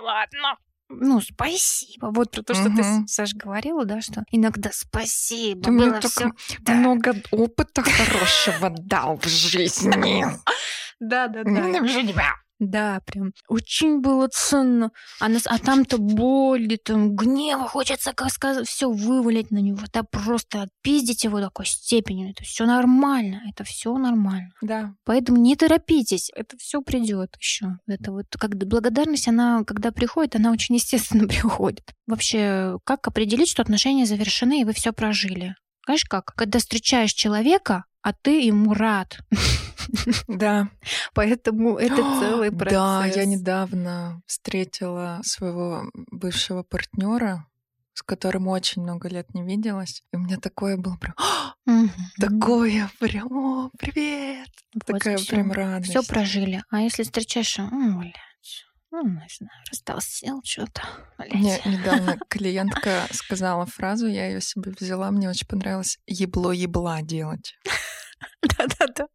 ладно, 0.00 0.56
ну, 1.00 1.20
спасибо. 1.20 2.10
Вот 2.14 2.30
про 2.30 2.42
то, 2.42 2.54
что 2.54 2.64
ты, 2.64 2.82
Мгм. 2.82 3.06
Саш, 3.06 3.34
говорила, 3.34 3.84
да, 3.84 4.00
что 4.00 4.24
иногда 4.30 4.70
спасибо. 4.72 5.62
Ты 5.64 5.70
было 5.72 6.00
всё- 6.00 6.30
Да. 6.60 6.74
много 6.74 7.14
опыта 7.30 7.82
хорошего 7.82 8.70
дал 8.70 9.18
в 9.18 9.26
жизни. 9.26 10.24
Да, 11.00 11.26
да, 11.26 11.42
Ненавижу 11.42 12.02
тебя. 12.06 12.34
Да, 12.62 13.00
прям 13.04 13.32
очень 13.48 14.00
было 14.00 14.28
ценно. 14.28 14.92
А, 15.18 15.28
нас, 15.28 15.42
а 15.46 15.58
там-то 15.58 15.98
боли, 15.98 16.76
там 16.76 17.16
гнева, 17.16 17.66
хочется 17.66 18.12
как 18.12 18.30
сказать, 18.30 18.68
все 18.68 18.88
вывалить 18.88 19.50
на 19.50 19.58
него, 19.58 19.80
да 19.92 20.04
просто 20.04 20.62
отпиздить 20.62 21.24
его 21.24 21.40
такой 21.40 21.66
степени. 21.66 22.30
Это 22.30 22.44
все 22.44 22.64
нормально, 22.64 23.42
это 23.50 23.64
все 23.64 23.98
нормально. 23.98 24.50
Да. 24.60 24.94
Поэтому 25.04 25.38
не 25.38 25.56
торопитесь, 25.56 26.30
это 26.36 26.56
все 26.56 26.82
придет 26.82 27.34
еще. 27.40 27.78
Это 27.88 28.12
вот 28.12 28.26
как 28.38 28.54
благодарность, 28.54 29.26
она, 29.26 29.64
когда 29.64 29.90
приходит, 29.90 30.36
она 30.36 30.52
очень 30.52 30.76
естественно 30.76 31.26
приходит. 31.26 31.90
Вообще, 32.06 32.78
как 32.84 33.08
определить, 33.08 33.48
что 33.48 33.62
отношения 33.62 34.06
завершены 34.06 34.60
и 34.60 34.64
вы 34.64 34.72
все 34.72 34.92
прожили? 34.92 35.56
Знаешь 35.86 36.04
как? 36.04 36.26
Когда 36.36 36.60
встречаешь 36.60 37.12
человека, 37.12 37.86
а 38.02 38.12
ты 38.12 38.40
ему 38.40 38.72
рад. 38.72 39.18
Да. 40.28 40.68
Поэтому 41.14 41.76
это 41.76 41.96
целый 42.20 42.50
процесс. 42.50 42.72
Да, 42.72 43.06
я 43.06 43.24
недавно 43.24 44.22
встретила 44.26 45.20
своего 45.24 45.84
бывшего 45.94 46.62
партнера, 46.62 47.46
с 47.94 48.02
которым 48.02 48.48
очень 48.48 48.82
много 48.82 49.08
лет 49.08 49.34
не 49.34 49.42
виделась. 49.42 50.02
И 50.12 50.16
у 50.16 50.20
меня 50.20 50.38
такое 50.38 50.76
было 50.76 50.96
прям... 50.96 51.14
Такое 52.18 52.90
прям, 52.98 53.32
о, 53.32 53.70
привет! 53.78 54.48
Вот 54.74 54.98
Такая 54.98 55.16
всё. 55.18 55.28
прям 55.28 55.52
радость. 55.52 55.90
Все 55.90 56.02
прожили. 56.02 56.62
А 56.70 56.80
если 56.80 57.02
встречаешь, 57.02 57.58
блядь, 57.58 58.14
ну, 58.92 59.04
не 59.04 59.26
знаю, 59.30 59.62
растолстел 59.70 60.42
что-то. 60.44 60.82
Мне 61.30 61.58
недавно 61.64 62.18
клиентка 62.28 63.06
сказала 63.10 63.64
фразу, 63.64 64.06
я 64.06 64.26
ее 64.26 64.42
себе 64.42 64.72
взяла, 64.78 65.10
мне 65.10 65.30
очень 65.30 65.46
понравилось 65.46 65.98
ебло-ебла 66.06 67.00
делать. 67.00 67.54
Да-да-да. 68.42 69.06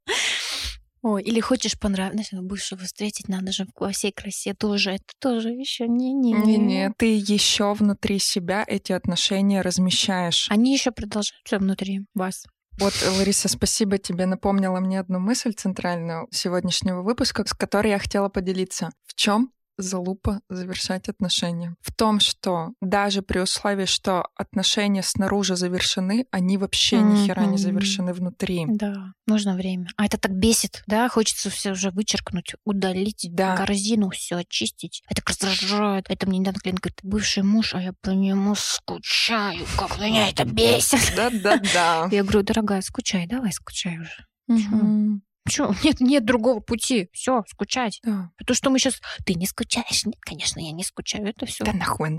Ой, 1.10 1.24
или 1.24 1.40
хочешь 1.40 1.80
понравиться, 1.80 2.42
бывшего 2.42 2.82
встретить, 2.82 3.30
надо 3.30 3.54
же 3.54 3.66
во 3.80 3.92
всей 3.94 4.12
красе 4.12 4.54
тоже. 4.54 4.92
Это 4.92 5.06
тоже 5.20 5.52
еще 5.52 5.88
не-не. 5.88 6.34
Не-не, 6.34 6.92
ты 6.98 7.16
еще 7.16 7.74
внутри 7.74 8.20
себя 8.20 8.66
эти 8.68 8.92
отношения 8.92 9.62
размещаешь. 9.62 10.48
Они 10.50 10.74
еще 10.74 10.92
продолжаются 10.92 11.60
внутри 11.60 12.02
вас. 12.14 12.44
Вот, 12.78 12.94
Лариса, 13.18 13.48
спасибо 13.48 13.98
тебе. 13.98 14.26
Напомнила 14.26 14.82
мне 14.82 15.00
одну 15.00 15.20
мысль 15.20 15.54
центральную 15.54 16.28
сегодняшнего 16.32 17.02
выпуска, 17.04 17.48
с 17.48 17.54
которой 17.54 17.92
я 17.92 18.00
хотела 18.00 18.28
поделиться. 18.28 18.90
В 19.06 19.16
чем 19.16 19.54
залупа 19.78 20.42
завершать 20.50 21.10
отношения? 21.10 21.76
В 21.82 21.94
том, 21.94 22.20
что 22.20 22.74
даже 22.82 23.22
при 23.22 23.40
условии, 23.40 23.86
что 23.86 24.28
отношения 24.36 25.04
снаружи 25.04 25.56
завершены, 25.56 26.26
они 26.32 26.58
вообще 26.58 27.02
ни 27.02 27.26
хера 27.26 27.46
не 27.46 27.58
завершены 27.58 28.14
внутри. 28.14 28.66
Да, 28.68 29.14
нужно 29.26 29.56
время. 29.56 29.88
А 29.98 30.06
это 30.06 30.18
так 30.18 30.32
бесит, 30.34 30.84
да? 30.88 31.10
Хочется 31.10 31.50
все 31.50 31.72
уже 31.72 31.92
вычеркнуть, 31.92 32.54
удалить, 32.66 33.28
Да. 33.32 33.56
корзину 33.56 34.10
все 34.10 34.38
очистить. 34.38 35.04
Это 35.10 35.22
раздражает. 35.26 36.06
Это 36.10 36.28
мне 36.28 36.40
недавно 36.40 36.60
клиент 36.60 36.80
говорит, 36.80 37.00
бывший 37.04 37.44
муж, 37.44 37.74
а 37.76 37.82
я 37.82 37.94
по 38.02 38.10
нему 38.12 38.56
скучаю. 38.56 39.66
Как 39.78 40.00
меня 40.00 40.30
это 40.30 40.46
бесит. 40.46 41.14
Да-да-да. 41.16 42.08
Я 42.12 42.24
говорю, 42.24 42.44
дорогая, 42.44 42.82
скучай, 42.82 43.28
давай 43.28 43.52
скучай 43.52 44.00
уже. 44.00 44.26
Мгм. 44.48 45.22
Чё? 45.50 45.74
Нет, 45.84 46.00
нет 46.00 46.26
другого 46.26 46.60
пути. 46.60 47.10
Все, 47.14 47.44
скучать. 47.48 48.00
Да. 48.04 48.30
То, 48.46 48.54
что 48.54 48.70
мы 48.70 48.80
сейчас... 48.80 49.00
Ты 49.26 49.34
не 49.36 49.46
скучаешь? 49.46 50.06
Нет, 50.06 50.16
конечно, 50.20 50.60
я 50.60 50.72
не 50.72 50.84
скучаю. 50.84 51.28
Это 51.28 51.46
все. 51.46 51.64
Да 51.64 51.74
нахуй 51.74 52.18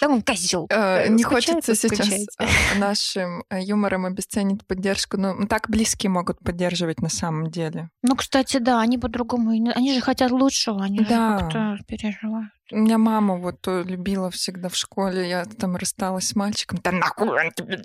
Да 0.00 0.08
он 0.08 0.22
козел. 0.26 0.66
Э, 0.70 1.08
Не 1.08 1.22
Скучает, 1.22 1.64
хочется 1.64 1.74
сейчас 1.74 2.26
э, 2.38 2.46
нашим 2.78 3.44
э, 3.50 3.60
юмором 3.62 4.06
обесценить 4.06 4.66
поддержку, 4.66 5.16
но 5.16 5.46
так 5.46 5.68
близкие 5.70 6.10
могут 6.10 6.38
поддерживать 6.40 7.00
на 7.00 7.08
самом 7.08 7.50
деле. 7.50 7.90
Ну, 8.02 8.14
кстати, 8.16 8.58
да, 8.58 8.80
они 8.80 8.98
по-другому. 8.98 9.52
не- 9.52 9.72
Они 9.72 9.94
же 9.94 10.00
хотят 10.00 10.30
лучшего, 10.30 10.82
они 10.84 11.00
же 11.00 11.04
как-то 11.06 11.78
переживают. 11.86 12.50
У 12.70 12.76
меня 12.76 12.98
мама 12.98 13.36
вот 13.36 13.66
э, 13.66 13.82
любила 13.84 14.30
всегда 14.30 14.68
в 14.68 14.76
школе, 14.76 15.28
я 15.28 15.44
там 15.46 15.76
рассталась 15.76 16.28
с 16.28 16.36
мальчиком. 16.36 16.78
Да 16.84 16.92
нахуй 16.92 17.28
он 17.30 17.50
тебе... 17.52 17.78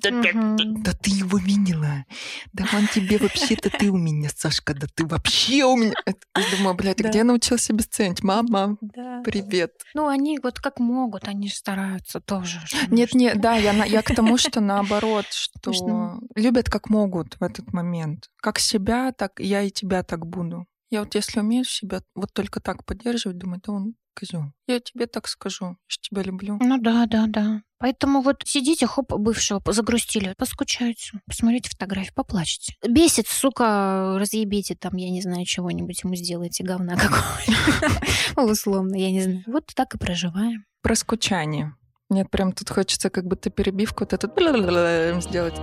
да- 0.84 0.92
ты 0.92 1.10
его 1.10 1.38
видела. 1.38 2.06
Да 2.52 2.66
он 2.74 2.88
тебе 2.88 3.18
вообще-то 3.18 3.70
ты 3.70 3.90
у 3.90 3.98
меня, 3.98 4.30
Сашка, 4.36 4.74
да 4.74 4.88
ты 4.94 5.06
вообще 5.06 5.64
у 5.64 5.78
меня. 5.78 5.94
Я 6.06 6.58
думаю, 6.58 6.76
блядь, 6.76 6.98
Да. 6.98 7.08
где 7.10 7.20
я 7.20 7.24
научился 7.24 7.72
обесценить? 7.74 8.24
Мама, 8.24 8.78
Да. 8.82 9.22
привет. 9.24 9.72
Ну, 9.94 10.08
они 10.08 10.40
вот 10.44 10.60
как 10.60 10.80
могут, 10.80 11.28
они 11.30 11.48
же 11.48 11.56
стараются 11.56 12.20
тоже. 12.20 12.60
Нет, 12.90 13.14
нет, 13.14 13.40
да, 13.40 13.56
я, 13.56 14.02
к 14.02 14.14
тому, 14.14 14.38
что 14.38 14.60
наоборот, 14.60 15.26
что 15.32 16.20
любят 16.36 16.70
как 16.70 16.90
могут 16.90 17.36
в 17.40 17.44
этот 17.44 17.72
момент. 17.72 18.30
Как 18.42 18.60
себя, 18.60 19.14
так 19.14 19.40
я 19.40 19.62
и 19.62 19.72
тебя 19.72 20.04
так 20.04 20.26
буду. 20.26 20.66
Я 20.90 21.00
вот 21.04 21.16
если 21.16 21.40
умею 21.40 21.64
себя 21.64 22.02
вот 22.16 22.34
только 22.34 22.60
так 22.60 22.86
поддерживать, 22.86 23.38
думаю, 23.38 23.62
да 23.66 23.74
он 23.74 23.96
козел. 24.14 24.46
Я 24.68 24.80
тебе 24.80 25.08
так 25.08 25.28
скажу, 25.28 25.66
я 25.66 25.76
ж 25.88 25.98
тебя 25.98 26.22
люблю. 26.22 26.58
Ну 26.62 26.78
да, 26.78 27.06
да, 27.06 27.26
да. 27.28 27.62
Поэтому 27.80 28.22
вот 28.22 28.44
сидите, 28.46 28.88
хоп, 28.88 29.12
бывшего 29.12 29.62
загрустили, 29.74 30.34
поскучайте, 30.38 31.20
посмотрите 31.26 31.70
фотографии, 31.70 32.14
поплачьте. 32.16 32.76
Бесит, 32.88 33.28
сука, 33.28 34.16
разъебите 34.18 34.76
там, 34.76 34.96
я 34.96 35.10
не 35.10 35.22
знаю, 35.22 35.46
чего-нибудь 35.46 36.04
ему 36.04 36.16
сделайте, 36.16 36.64
говна 36.64 36.96
какого-нибудь. 36.96 38.52
Условно, 38.52 38.96
я 38.96 39.12
не 39.12 39.22
знаю. 39.22 39.44
Вот 39.48 39.66
так 39.76 39.96
и 39.96 39.98
проживаем. 39.98 40.66
Про 40.82 40.96
скучание. 40.96 41.76
Нет, 42.10 42.30
прям 42.30 42.54
тут 42.54 42.70
хочется 42.70 43.10
как 43.10 43.26
будто 43.26 43.50
перебивку 43.50 44.04
вот 44.04 44.14
эту 44.14 44.28
сделать. 45.22 45.56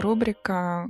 Рубрика 0.00 0.86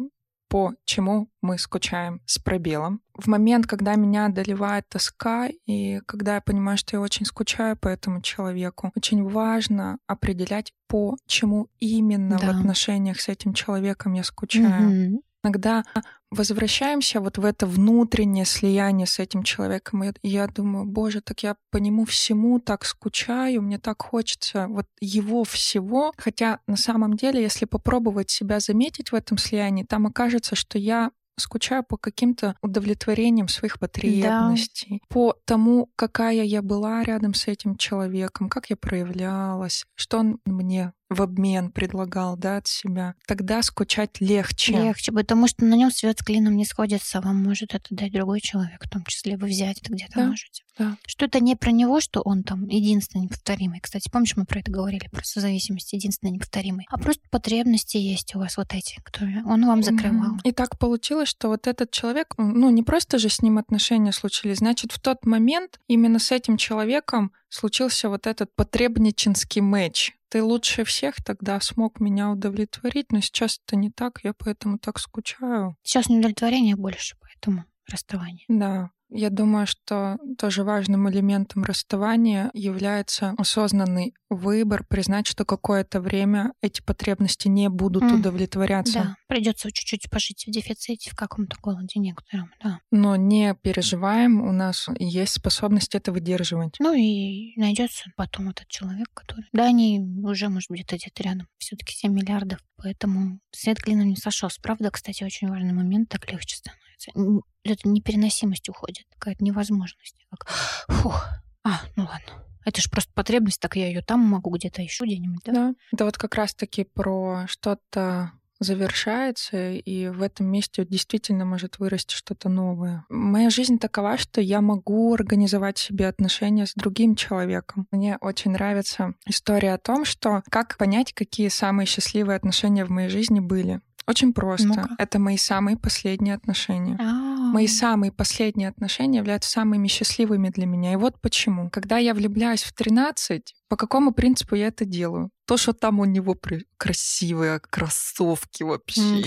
по 0.48 0.74
чему 0.84 1.28
мы 1.42 1.58
скучаем 1.58 2.20
с 2.26 2.38
пробелом. 2.38 3.00
В 3.14 3.26
момент, 3.26 3.66
когда 3.66 3.94
меня 3.96 4.26
одолевает 4.26 4.88
тоска, 4.88 5.48
и 5.66 6.00
когда 6.06 6.36
я 6.36 6.40
понимаю, 6.40 6.78
что 6.78 6.96
я 6.96 7.00
очень 7.00 7.26
скучаю 7.26 7.76
по 7.76 7.88
этому 7.88 8.22
человеку, 8.22 8.90
очень 8.96 9.22
важно 9.24 9.98
определять, 10.06 10.72
по 10.86 11.16
чему 11.26 11.68
именно 11.78 12.38
Да. 12.38 12.46
в 12.46 12.50
отношениях 12.56 13.20
с 13.20 13.28
этим 13.28 13.52
человеком 13.52 14.14
я 14.14 14.24
скучаю. 14.24 14.88
Мгм. 15.10 15.20
Иногда 15.44 15.84
возвращаемся 16.30 17.20
вот 17.20 17.38
в 17.38 17.44
это 17.44 17.66
внутреннее 17.66 18.44
слияние 18.44 19.06
с 19.06 19.18
этим 19.18 19.42
человеком, 19.42 20.04
и 20.04 20.12
я 20.22 20.46
думаю, 20.46 20.84
боже, 20.84 21.20
так 21.20 21.42
я 21.42 21.56
по 21.70 21.78
нему 21.78 22.04
всему 22.04 22.60
так 22.60 22.84
скучаю, 22.84 23.62
мне 23.62 23.78
так 23.78 24.02
хочется 24.02 24.66
вот 24.68 24.86
его 25.00 25.44
всего. 25.44 26.12
Хотя 26.16 26.60
на 26.66 26.76
самом 26.76 27.14
деле, 27.14 27.42
если 27.42 27.64
попробовать 27.64 28.30
себя 28.30 28.60
заметить 28.60 29.12
в 29.12 29.14
этом 29.14 29.38
слиянии, 29.38 29.84
там 29.84 30.06
окажется, 30.06 30.54
что 30.54 30.78
я 30.78 31.10
скучаю 31.40 31.84
по 31.84 31.96
каким-то 31.96 32.56
удовлетворениям 32.62 33.48
своих 33.48 33.78
потребностей, 33.78 35.00
по 35.08 35.36
тому, 35.44 35.88
какая 35.96 36.42
я 36.42 36.62
была 36.62 37.02
рядом 37.02 37.34
с 37.34 37.46
этим 37.46 37.76
человеком, 37.76 38.48
как 38.48 38.70
я 38.70 38.76
проявлялась, 38.76 39.84
что 39.94 40.18
он 40.18 40.40
мне 40.44 40.92
в 41.10 41.22
обмен 41.22 41.70
предлагал, 41.70 42.36
да, 42.36 42.58
от 42.58 42.66
себя, 42.66 43.14
тогда 43.26 43.62
скучать 43.62 44.20
легче. 44.20 44.72
Легче, 44.72 45.12
потому 45.12 45.48
что 45.48 45.64
на 45.64 45.74
нем 45.74 45.90
свет 45.90 46.18
с 46.18 46.22
клином 46.22 46.56
не 46.56 46.64
сходится, 46.64 47.20
вам 47.20 47.42
может 47.42 47.74
это 47.74 47.86
дать 47.90 48.12
другой 48.12 48.40
человек, 48.40 48.84
в 48.84 48.90
том 48.90 49.04
числе 49.04 49.36
вы 49.36 49.48
взять 49.48 49.80
это 49.80 49.92
где-то 49.92 50.12
Да. 50.16 50.26
можете. 50.26 50.64
Да. 50.78 50.96
Что 51.06 51.24
это 51.24 51.40
не 51.40 51.56
про 51.56 51.72
него, 51.72 52.00
что 52.00 52.20
он 52.20 52.44
там 52.44 52.66
единственный 52.68 53.22
неповторимый. 53.22 53.80
Кстати, 53.80 54.08
помнишь, 54.10 54.36
мы 54.36 54.44
про 54.44 54.60
это 54.60 54.70
говорили, 54.70 55.08
про 55.10 55.24
созависимость 55.24 55.92
единственный 55.92 56.30
неповторимый. 56.30 56.86
А 56.90 56.98
просто 56.98 57.22
потребности 57.30 57.96
есть 57.96 58.36
у 58.36 58.38
вас 58.38 58.56
вот 58.56 58.72
эти, 58.74 59.00
которые 59.02 59.44
он 59.44 59.66
вам 59.66 59.82
закрывал. 59.82 60.36
И 60.44 60.52
так 60.52 60.78
получилось, 60.78 61.28
что 61.28 61.48
вот 61.48 61.66
этот 61.66 61.90
человек, 61.90 62.34
ну 62.36 62.70
не 62.70 62.82
просто 62.82 63.18
же 63.18 63.28
с 63.28 63.42
ним 63.42 63.58
отношения 63.58 64.12
случились, 64.12 64.58
значит, 64.58 64.92
в 64.92 65.00
тот 65.00 65.24
момент 65.26 65.80
именно 65.88 66.18
с 66.18 66.30
этим 66.30 66.56
человеком 66.56 67.32
случился 67.48 68.08
вот 68.08 68.26
этот 68.26 68.54
потребниченский 68.54 69.60
матч. 69.60 70.12
Ты 70.28 70.42
лучше 70.42 70.84
всех 70.84 71.16
тогда 71.24 71.60
смог 71.60 72.00
меня 72.00 72.30
удовлетворить, 72.30 73.12
но 73.12 73.20
сейчас 73.20 73.60
это 73.66 73.76
не 73.76 73.90
так, 73.90 74.20
я 74.24 74.34
поэтому 74.34 74.78
так 74.78 74.98
скучаю. 74.98 75.76
Сейчас 75.82 76.08
неудовлетворение 76.08 76.76
больше, 76.76 77.16
поэтому 77.20 77.64
расставание. 77.90 78.44
Да. 78.48 78.90
Я 79.10 79.30
думаю, 79.30 79.66
что 79.66 80.18
тоже 80.36 80.64
важным 80.64 81.08
элементом 81.10 81.64
расставания 81.64 82.50
является 82.52 83.34
осознанный 83.38 84.14
выбор, 84.28 84.84
признать, 84.86 85.26
что 85.26 85.44
какое-то 85.46 86.00
время 86.00 86.52
эти 86.60 86.82
потребности 86.82 87.48
не 87.48 87.68
будут 87.70 88.02
М, 88.02 88.20
удовлетворяться. 88.20 88.92
Да, 88.92 89.16
придется 89.26 89.72
чуть-чуть 89.72 90.10
пожить 90.10 90.44
в 90.46 90.50
дефиците, 90.50 91.10
в 91.10 91.16
каком-то 91.16 91.56
голоде 91.62 91.98
некотором, 92.00 92.50
да. 92.62 92.80
Но 92.90 93.16
не 93.16 93.54
переживаем, 93.54 94.42
у 94.42 94.52
нас 94.52 94.88
есть 94.98 95.32
способность 95.32 95.94
это 95.94 96.12
выдерживать. 96.12 96.74
Ну 96.78 96.92
и 96.94 97.58
найдется 97.58 98.10
потом 98.16 98.50
этот 98.50 98.68
человек, 98.68 99.08
который... 99.14 99.46
Да, 99.52 99.64
они 99.66 100.00
уже, 100.22 100.48
может, 100.50 100.68
где-то 100.70 100.96
где-то 100.96 101.22
рядом. 101.22 101.48
все 101.58 101.76
таки 101.76 101.94
7 101.94 102.12
миллиардов, 102.12 102.60
поэтому 102.76 103.40
свет 103.52 103.78
клином 103.80 104.08
не 104.08 104.16
сошелся. 104.16 104.60
Правда, 104.62 104.90
кстати, 104.90 105.24
очень 105.24 105.48
важный 105.48 105.72
момент, 105.72 106.08
так 106.10 106.30
легче 106.30 106.56
становится. 106.56 106.87
Н- 107.14 107.42
Это 107.64 107.88
непереносимость 107.88 108.68
уходит, 108.68 109.06
какая-то 109.18 109.44
невозможность. 109.44 110.26
Как, 110.30 110.48
фух, 110.48 111.26
а, 111.64 111.80
ну 111.96 112.04
ладно. 112.04 112.44
Это 112.64 112.82
же 112.82 112.90
просто 112.90 113.12
потребность, 113.14 113.60
так 113.60 113.76
я 113.76 113.86
ее 113.86 114.02
там 114.02 114.20
могу 114.20 114.50
где-то 114.50 114.82
еще 114.82 115.04
где-нибудь, 115.04 115.42
да? 115.44 115.52
Да. 115.52 115.74
Это 115.92 116.04
вот 116.04 116.18
как 116.18 116.34
раз-таки 116.34 116.84
про 116.84 117.44
что-то 117.46 118.32
завершается, 118.60 119.70
и 119.70 120.08
в 120.08 120.22
этом 120.22 120.46
месте 120.46 120.84
действительно 120.84 121.44
может 121.44 121.78
вырасти 121.78 122.14
что-то 122.14 122.48
новое. 122.48 123.04
Моя 123.08 123.50
жизнь 123.50 123.78
такова, 123.78 124.18
что 124.18 124.40
я 124.40 124.60
могу 124.60 125.14
организовать 125.14 125.78
себе 125.78 126.08
отношения 126.08 126.66
с 126.66 126.74
другим 126.74 127.14
человеком. 127.14 127.86
Мне 127.90 128.18
очень 128.20 128.50
нравится 128.50 129.14
история 129.26 129.74
о 129.74 129.78
том, 129.78 130.04
что 130.04 130.42
как 130.50 130.76
понять, 130.76 131.12
какие 131.12 131.48
самые 131.48 131.86
счастливые 131.86 132.36
отношения 132.36 132.84
в 132.84 132.90
моей 132.90 133.08
жизни 133.08 133.40
были. 133.40 133.80
Очень 134.08 134.32
просто. 134.32 134.66
Ну-ка. 134.68 134.88
Это 134.98 135.18
мои 135.18 135.36
самые 135.36 135.76
последние 135.76 136.34
отношения. 136.34 136.96
А, 136.98 137.52
Мои 137.52 137.66
самые 137.66 138.10
последние 138.10 138.68
отношения 138.68 139.18
являются 139.18 139.50
самыми 139.50 139.86
счастливыми 139.88 140.48
для 140.48 140.66
меня. 140.66 140.94
И 140.94 140.96
вот 140.96 141.20
почему. 141.20 141.68
Когда 141.70 141.98
я 141.98 142.14
влюбляюсь 142.14 142.62
в 142.62 142.72
13, 142.72 143.54
по 143.68 143.76
какому 143.76 144.12
принципу 144.12 144.54
я 144.54 144.68
это 144.68 144.84
делаю? 144.86 145.30
То, 145.46 145.56
что 145.58 145.72
там 145.72 146.00
у 146.00 146.04
него 146.04 146.34
при- 146.34 146.66
красивые 146.78 147.60
кроссовки 147.60 148.62
вообще, 148.62 149.20
и 149.20 149.26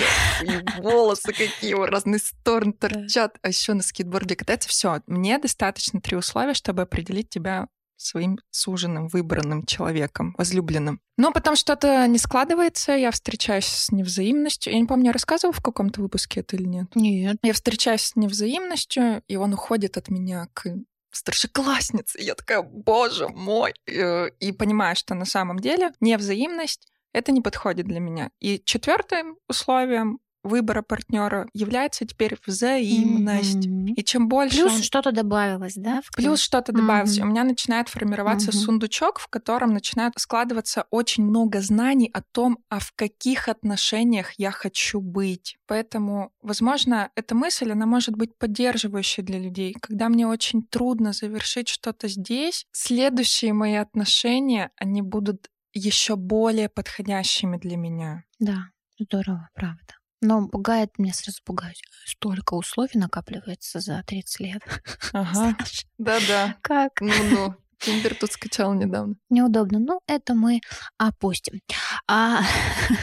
волосы 0.81 1.31
какие 1.33 1.73
в 1.75 1.83
разные 1.85 2.19
стороны 2.19 2.73
торчат, 2.73 3.37
а 3.41 3.47
еще 3.49 3.73
на 3.73 3.83
скейтборде 3.83 4.35
катается. 4.35 4.69
Все, 4.69 5.01
мне 5.07 5.37
достаточно 5.37 6.01
три 6.01 6.17
условия, 6.17 6.53
чтобы 6.53 6.81
определить 6.83 7.29
тебя 7.29 7.67
своим 8.01 8.39
суженным, 8.49 9.07
выбранным 9.07 9.65
человеком, 9.65 10.35
возлюбленным. 10.37 10.99
Но 11.17 11.31
потом 11.31 11.55
что-то 11.55 12.07
не 12.07 12.17
складывается, 12.17 12.93
я 12.93 13.11
встречаюсь 13.11 13.65
с 13.65 13.91
невзаимностью. 13.91 14.73
Я 14.73 14.79
не 14.79 14.85
помню, 14.87 15.07
я 15.07 15.11
рассказывала 15.13 15.53
в 15.53 15.61
каком-то 15.61 16.01
выпуске 16.01 16.39
это 16.41 16.55
или 16.55 16.65
нет. 16.65 16.87
Нет. 16.95 17.37
Я 17.43 17.53
встречаюсь 17.53 18.01
с 18.01 18.15
невзаимностью, 18.15 19.21
и 19.27 19.35
он 19.35 19.53
уходит 19.53 19.97
от 19.97 20.09
меня 20.09 20.47
к 20.53 20.67
старшекласснице. 21.11 22.17
И 22.19 22.23
я 22.23 22.35
такая, 22.35 22.61
боже 22.61 23.27
мой. 23.29 23.73
Э, 23.85 24.29
И 24.39 24.51
понимаю, 24.51 24.95
что 24.95 25.13
на 25.13 25.25
самом 25.25 25.59
деле 25.59 25.91
невзаимность 25.99 26.87
это 27.13 27.31
не 27.31 27.41
подходит 27.41 27.85
для 27.85 27.99
меня. 27.99 28.31
И 28.39 28.61
четвертым 28.63 29.37
условием 29.47 30.19
выбора 30.43 30.81
партнера 30.81 31.47
является 31.53 32.05
теперь 32.05 32.35
взаимность. 32.45 33.67
Мгм. 33.67 33.93
И 33.93 34.03
чем 34.03 34.27
больше 34.27 34.57
Плюс 34.57 34.73
он- 34.73 34.81
что-то 34.83 35.11
добавилось, 35.11 35.75
да? 35.75 36.01
в 36.03 36.15
Плюс 36.15 36.39
что-то 36.41 36.71
добавилось. 36.71 37.17
Мгм. 37.17 37.27
У 37.27 37.31
меня 37.31 37.43
начинает 37.43 37.89
формироваться 37.89 38.51
Мгм. 38.51 38.59
сундучок, 38.59 39.19
в 39.19 39.27
котором 39.27 39.73
начинает 39.73 40.13
складываться 40.17 40.85
очень 40.89 41.23
много 41.25 41.61
знаний 41.61 42.09
о 42.13 42.21
том, 42.21 42.59
а 42.69 42.79
в 42.79 42.91
каких 42.95 43.47
отношениях 43.47 44.31
я 44.37 44.51
хочу 44.51 44.99
быть. 45.01 45.57
Поэтому, 45.67 46.31
возможно, 46.41 47.11
эта 47.15 47.35
мысль, 47.35 47.71
она 47.71 47.85
может 47.85 48.15
быть 48.15 48.37
поддерживающей 48.37 49.23
для 49.23 49.39
людей. 49.39 49.75
Когда 49.79 50.09
мне 50.09 50.27
очень 50.27 50.63
трудно 50.63 51.13
завершить 51.13 51.67
что-то 51.67 52.07
здесь, 52.07 52.65
следующие 52.71 53.53
мои 53.53 53.75
отношения, 53.75 54.71
они 54.75 55.01
будут 55.01 55.49
еще 55.73 56.15
более 56.15 56.67
подходящими 56.69 57.57
для 57.57 57.77
меня. 57.77 58.23
Да, 58.39 58.65
здорово, 58.99 59.47
правда. 59.53 59.93
Но 60.21 60.47
пугает, 60.47 60.97
меня 60.99 61.13
сразу 61.13 61.39
пугает. 61.43 61.77
Столько 62.05 62.53
условий 62.53 62.99
накапливается 62.99 63.79
за 63.79 64.03
30 64.05 64.39
лет. 64.39 64.61
Ага, 65.13 65.57
да-да. 65.97 66.55
Как? 66.61 67.01
Ну-ну. 67.01 67.55
Тиндер 67.79 68.15
тут 68.15 68.31
скачал 68.31 68.73
недавно. 68.75 69.15
Неудобно. 69.29 69.79
Ну, 69.79 69.99
это 70.07 70.35
мы 70.35 70.61
опустим. 70.97 71.61
А... 72.07 72.41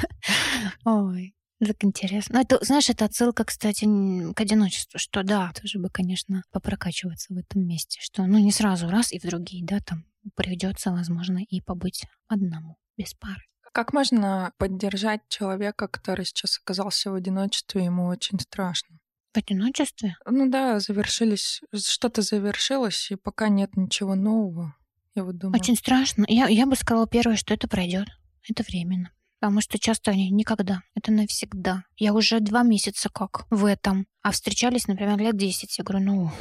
Ой, 0.84 1.34
так 1.58 1.82
интересно. 1.82 2.36
Ну, 2.36 2.40
это, 2.42 2.64
знаешь, 2.64 2.88
это 2.88 3.04
отсылка, 3.06 3.44
кстати, 3.44 3.84
к 4.32 4.40
одиночеству, 4.40 4.98
что 4.98 5.24
да, 5.24 5.52
тоже 5.60 5.80
бы, 5.80 5.90
конечно, 5.90 6.42
попрокачиваться 6.52 7.34
в 7.34 7.38
этом 7.38 7.66
месте, 7.66 7.98
что, 8.00 8.24
ну, 8.26 8.38
не 8.38 8.52
сразу 8.52 8.88
раз 8.88 9.12
и 9.12 9.18
в 9.18 9.22
другие, 9.22 9.64
да, 9.64 9.80
там 9.80 10.04
придется, 10.36 10.92
возможно, 10.92 11.40
и 11.48 11.60
побыть 11.60 12.04
одному, 12.28 12.76
без 12.96 13.14
пары. 13.14 13.42
Как 13.78 13.92
можно 13.92 14.52
поддержать 14.58 15.20
человека, 15.28 15.86
который 15.86 16.24
сейчас 16.24 16.58
оказался 16.58 17.12
в 17.12 17.14
одиночестве, 17.14 17.84
ему 17.84 18.08
очень 18.08 18.40
страшно? 18.40 18.98
В 19.32 19.38
одиночестве? 19.38 20.16
Ну 20.26 20.50
да, 20.50 20.80
завершились, 20.80 21.60
что-то 21.72 22.22
завершилось, 22.22 23.12
и 23.12 23.14
пока 23.14 23.48
нет 23.48 23.76
ничего 23.76 24.16
нового. 24.16 24.74
Я 25.14 25.22
вот 25.22 25.38
думаю. 25.38 25.60
Очень 25.60 25.76
страшно. 25.76 26.24
Я, 26.26 26.48
я 26.48 26.66
бы 26.66 26.74
сказала 26.74 27.06
первое, 27.06 27.36
что 27.36 27.54
это 27.54 27.68
пройдет. 27.68 28.08
Это 28.48 28.64
временно. 28.64 29.12
Потому 29.38 29.60
что 29.60 29.78
часто 29.78 30.10
они 30.10 30.28
никогда. 30.30 30.82
Это 30.96 31.12
навсегда. 31.12 31.84
Я 31.96 32.14
уже 32.14 32.40
два 32.40 32.64
месяца 32.64 33.08
как 33.08 33.46
в 33.48 33.64
этом. 33.64 34.08
А 34.22 34.32
встречались, 34.32 34.88
например, 34.88 35.18
лет 35.18 35.36
10. 35.36 35.78
Я 35.78 35.84
говорю, 35.84 36.04
ну, 36.04 36.32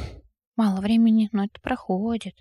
мало 0.56 0.80
времени, 0.80 1.28
но 1.30 1.44
это 1.44 1.60
проходит. 1.62 2.34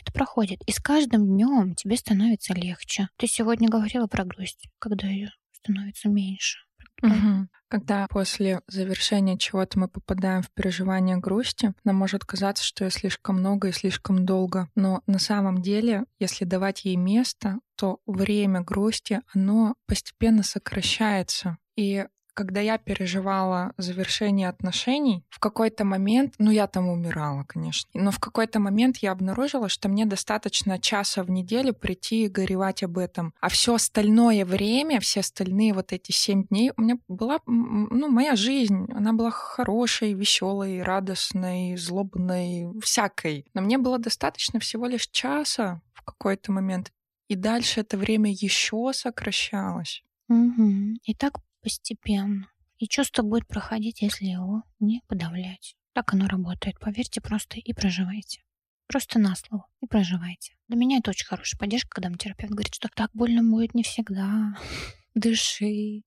Это 0.00 0.12
проходит. 0.12 0.60
И 0.66 0.72
с 0.72 0.80
каждым 0.80 1.26
днем 1.26 1.74
тебе 1.74 1.96
становится 1.96 2.54
легче. 2.54 3.08
Ты 3.16 3.26
сегодня 3.26 3.68
говорила 3.68 4.06
про 4.06 4.24
грусть, 4.24 4.68
когда 4.78 5.06
ее 5.06 5.30
становится 5.52 6.08
меньше. 6.08 6.58
Мгм. 7.02 7.50
Когда 7.68 8.06
после 8.08 8.60
завершения 8.68 9.36
чего-то 9.36 9.78
мы 9.78 9.88
попадаем 9.88 10.42
в 10.42 10.50
переживание 10.52 11.16
грусти, 11.16 11.74
нам 11.82 11.96
может 11.96 12.24
казаться, 12.24 12.62
что 12.62 12.84
ее 12.84 12.90
слишком 12.90 13.40
много 13.40 13.68
и 13.68 13.72
слишком 13.72 14.24
долго. 14.24 14.68
Но 14.74 15.02
на 15.06 15.18
самом 15.18 15.60
деле, 15.60 16.04
если 16.18 16.44
давать 16.44 16.84
ей 16.84 16.96
место, 16.96 17.58
то 17.76 17.98
время 18.06 18.60
грусти, 18.60 19.20
оно 19.34 19.74
постепенно 19.86 20.42
сокращается. 20.42 21.58
И 21.76 22.06
когда 22.34 22.60
я 22.60 22.78
переживала 22.78 23.72
завершение 23.78 24.48
отношений, 24.48 25.24
в 25.30 25.38
какой-то 25.38 25.84
момент, 25.84 26.34
ну 26.38 26.50
я 26.50 26.66
там 26.66 26.88
умирала, 26.88 27.44
конечно, 27.44 27.88
но 27.94 28.10
в 28.10 28.18
какой-то 28.18 28.60
момент 28.60 28.98
я 28.98 29.12
обнаружила, 29.12 29.68
что 29.68 29.88
мне 29.88 30.04
достаточно 30.04 30.78
часа 30.78 31.22
в 31.22 31.30
неделю 31.30 31.72
прийти 31.72 32.24
и 32.24 32.28
горевать 32.28 32.82
об 32.82 32.98
этом. 32.98 33.32
А 33.40 33.48
все 33.48 33.74
остальное 33.74 34.44
время, 34.44 35.00
все 35.00 35.20
остальные 35.20 35.74
вот 35.74 35.92
эти 35.92 36.12
семь 36.12 36.44
дней, 36.46 36.72
у 36.76 36.82
меня 36.82 36.98
была, 37.08 37.40
ну, 37.46 38.08
моя 38.08 38.36
жизнь, 38.36 38.86
она 38.92 39.12
была 39.12 39.30
хорошей, 39.30 40.12
веселой, 40.14 40.82
радостной, 40.82 41.76
злобной, 41.76 42.66
всякой. 42.82 43.46
Но 43.54 43.62
мне 43.62 43.78
было 43.78 43.98
достаточно 43.98 44.58
всего 44.60 44.86
лишь 44.86 45.08
часа 45.08 45.80
в 45.92 46.02
какой-то 46.02 46.52
момент. 46.52 46.92
И 47.28 47.36
дальше 47.36 47.80
это 47.80 47.96
время 47.96 48.30
еще 48.30 48.92
сокращалось. 48.92 50.02
Мгм. 50.28 50.98
И 51.04 51.14
так 51.14 51.34
постепенно. 51.64 52.48
И 52.78 52.86
чувство 52.86 53.22
будет 53.22 53.48
проходить, 53.48 54.02
если 54.02 54.26
его 54.26 54.62
не 54.78 55.00
подавлять. 55.08 55.74
Так 55.94 56.12
оно 56.12 56.28
работает. 56.28 56.78
Поверьте 56.78 57.20
просто 57.20 57.58
и 57.58 57.72
проживайте. 57.72 58.42
Просто 58.86 59.18
на 59.18 59.34
слово 59.34 59.66
и 59.80 59.86
проживайте. 59.86 60.54
Для 60.68 60.76
меня 60.76 60.98
это 60.98 61.10
очень 61.10 61.26
хорошая 61.26 61.58
поддержка, 61.58 61.88
когда 61.90 62.10
мне 62.10 62.18
терапевт 62.18 62.52
говорит, 62.52 62.74
что 62.74 62.88
так 62.94 63.10
больно 63.14 63.42
будет 63.42 63.74
не 63.74 63.82
всегда. 63.82 64.54
Дыши. 65.14 66.02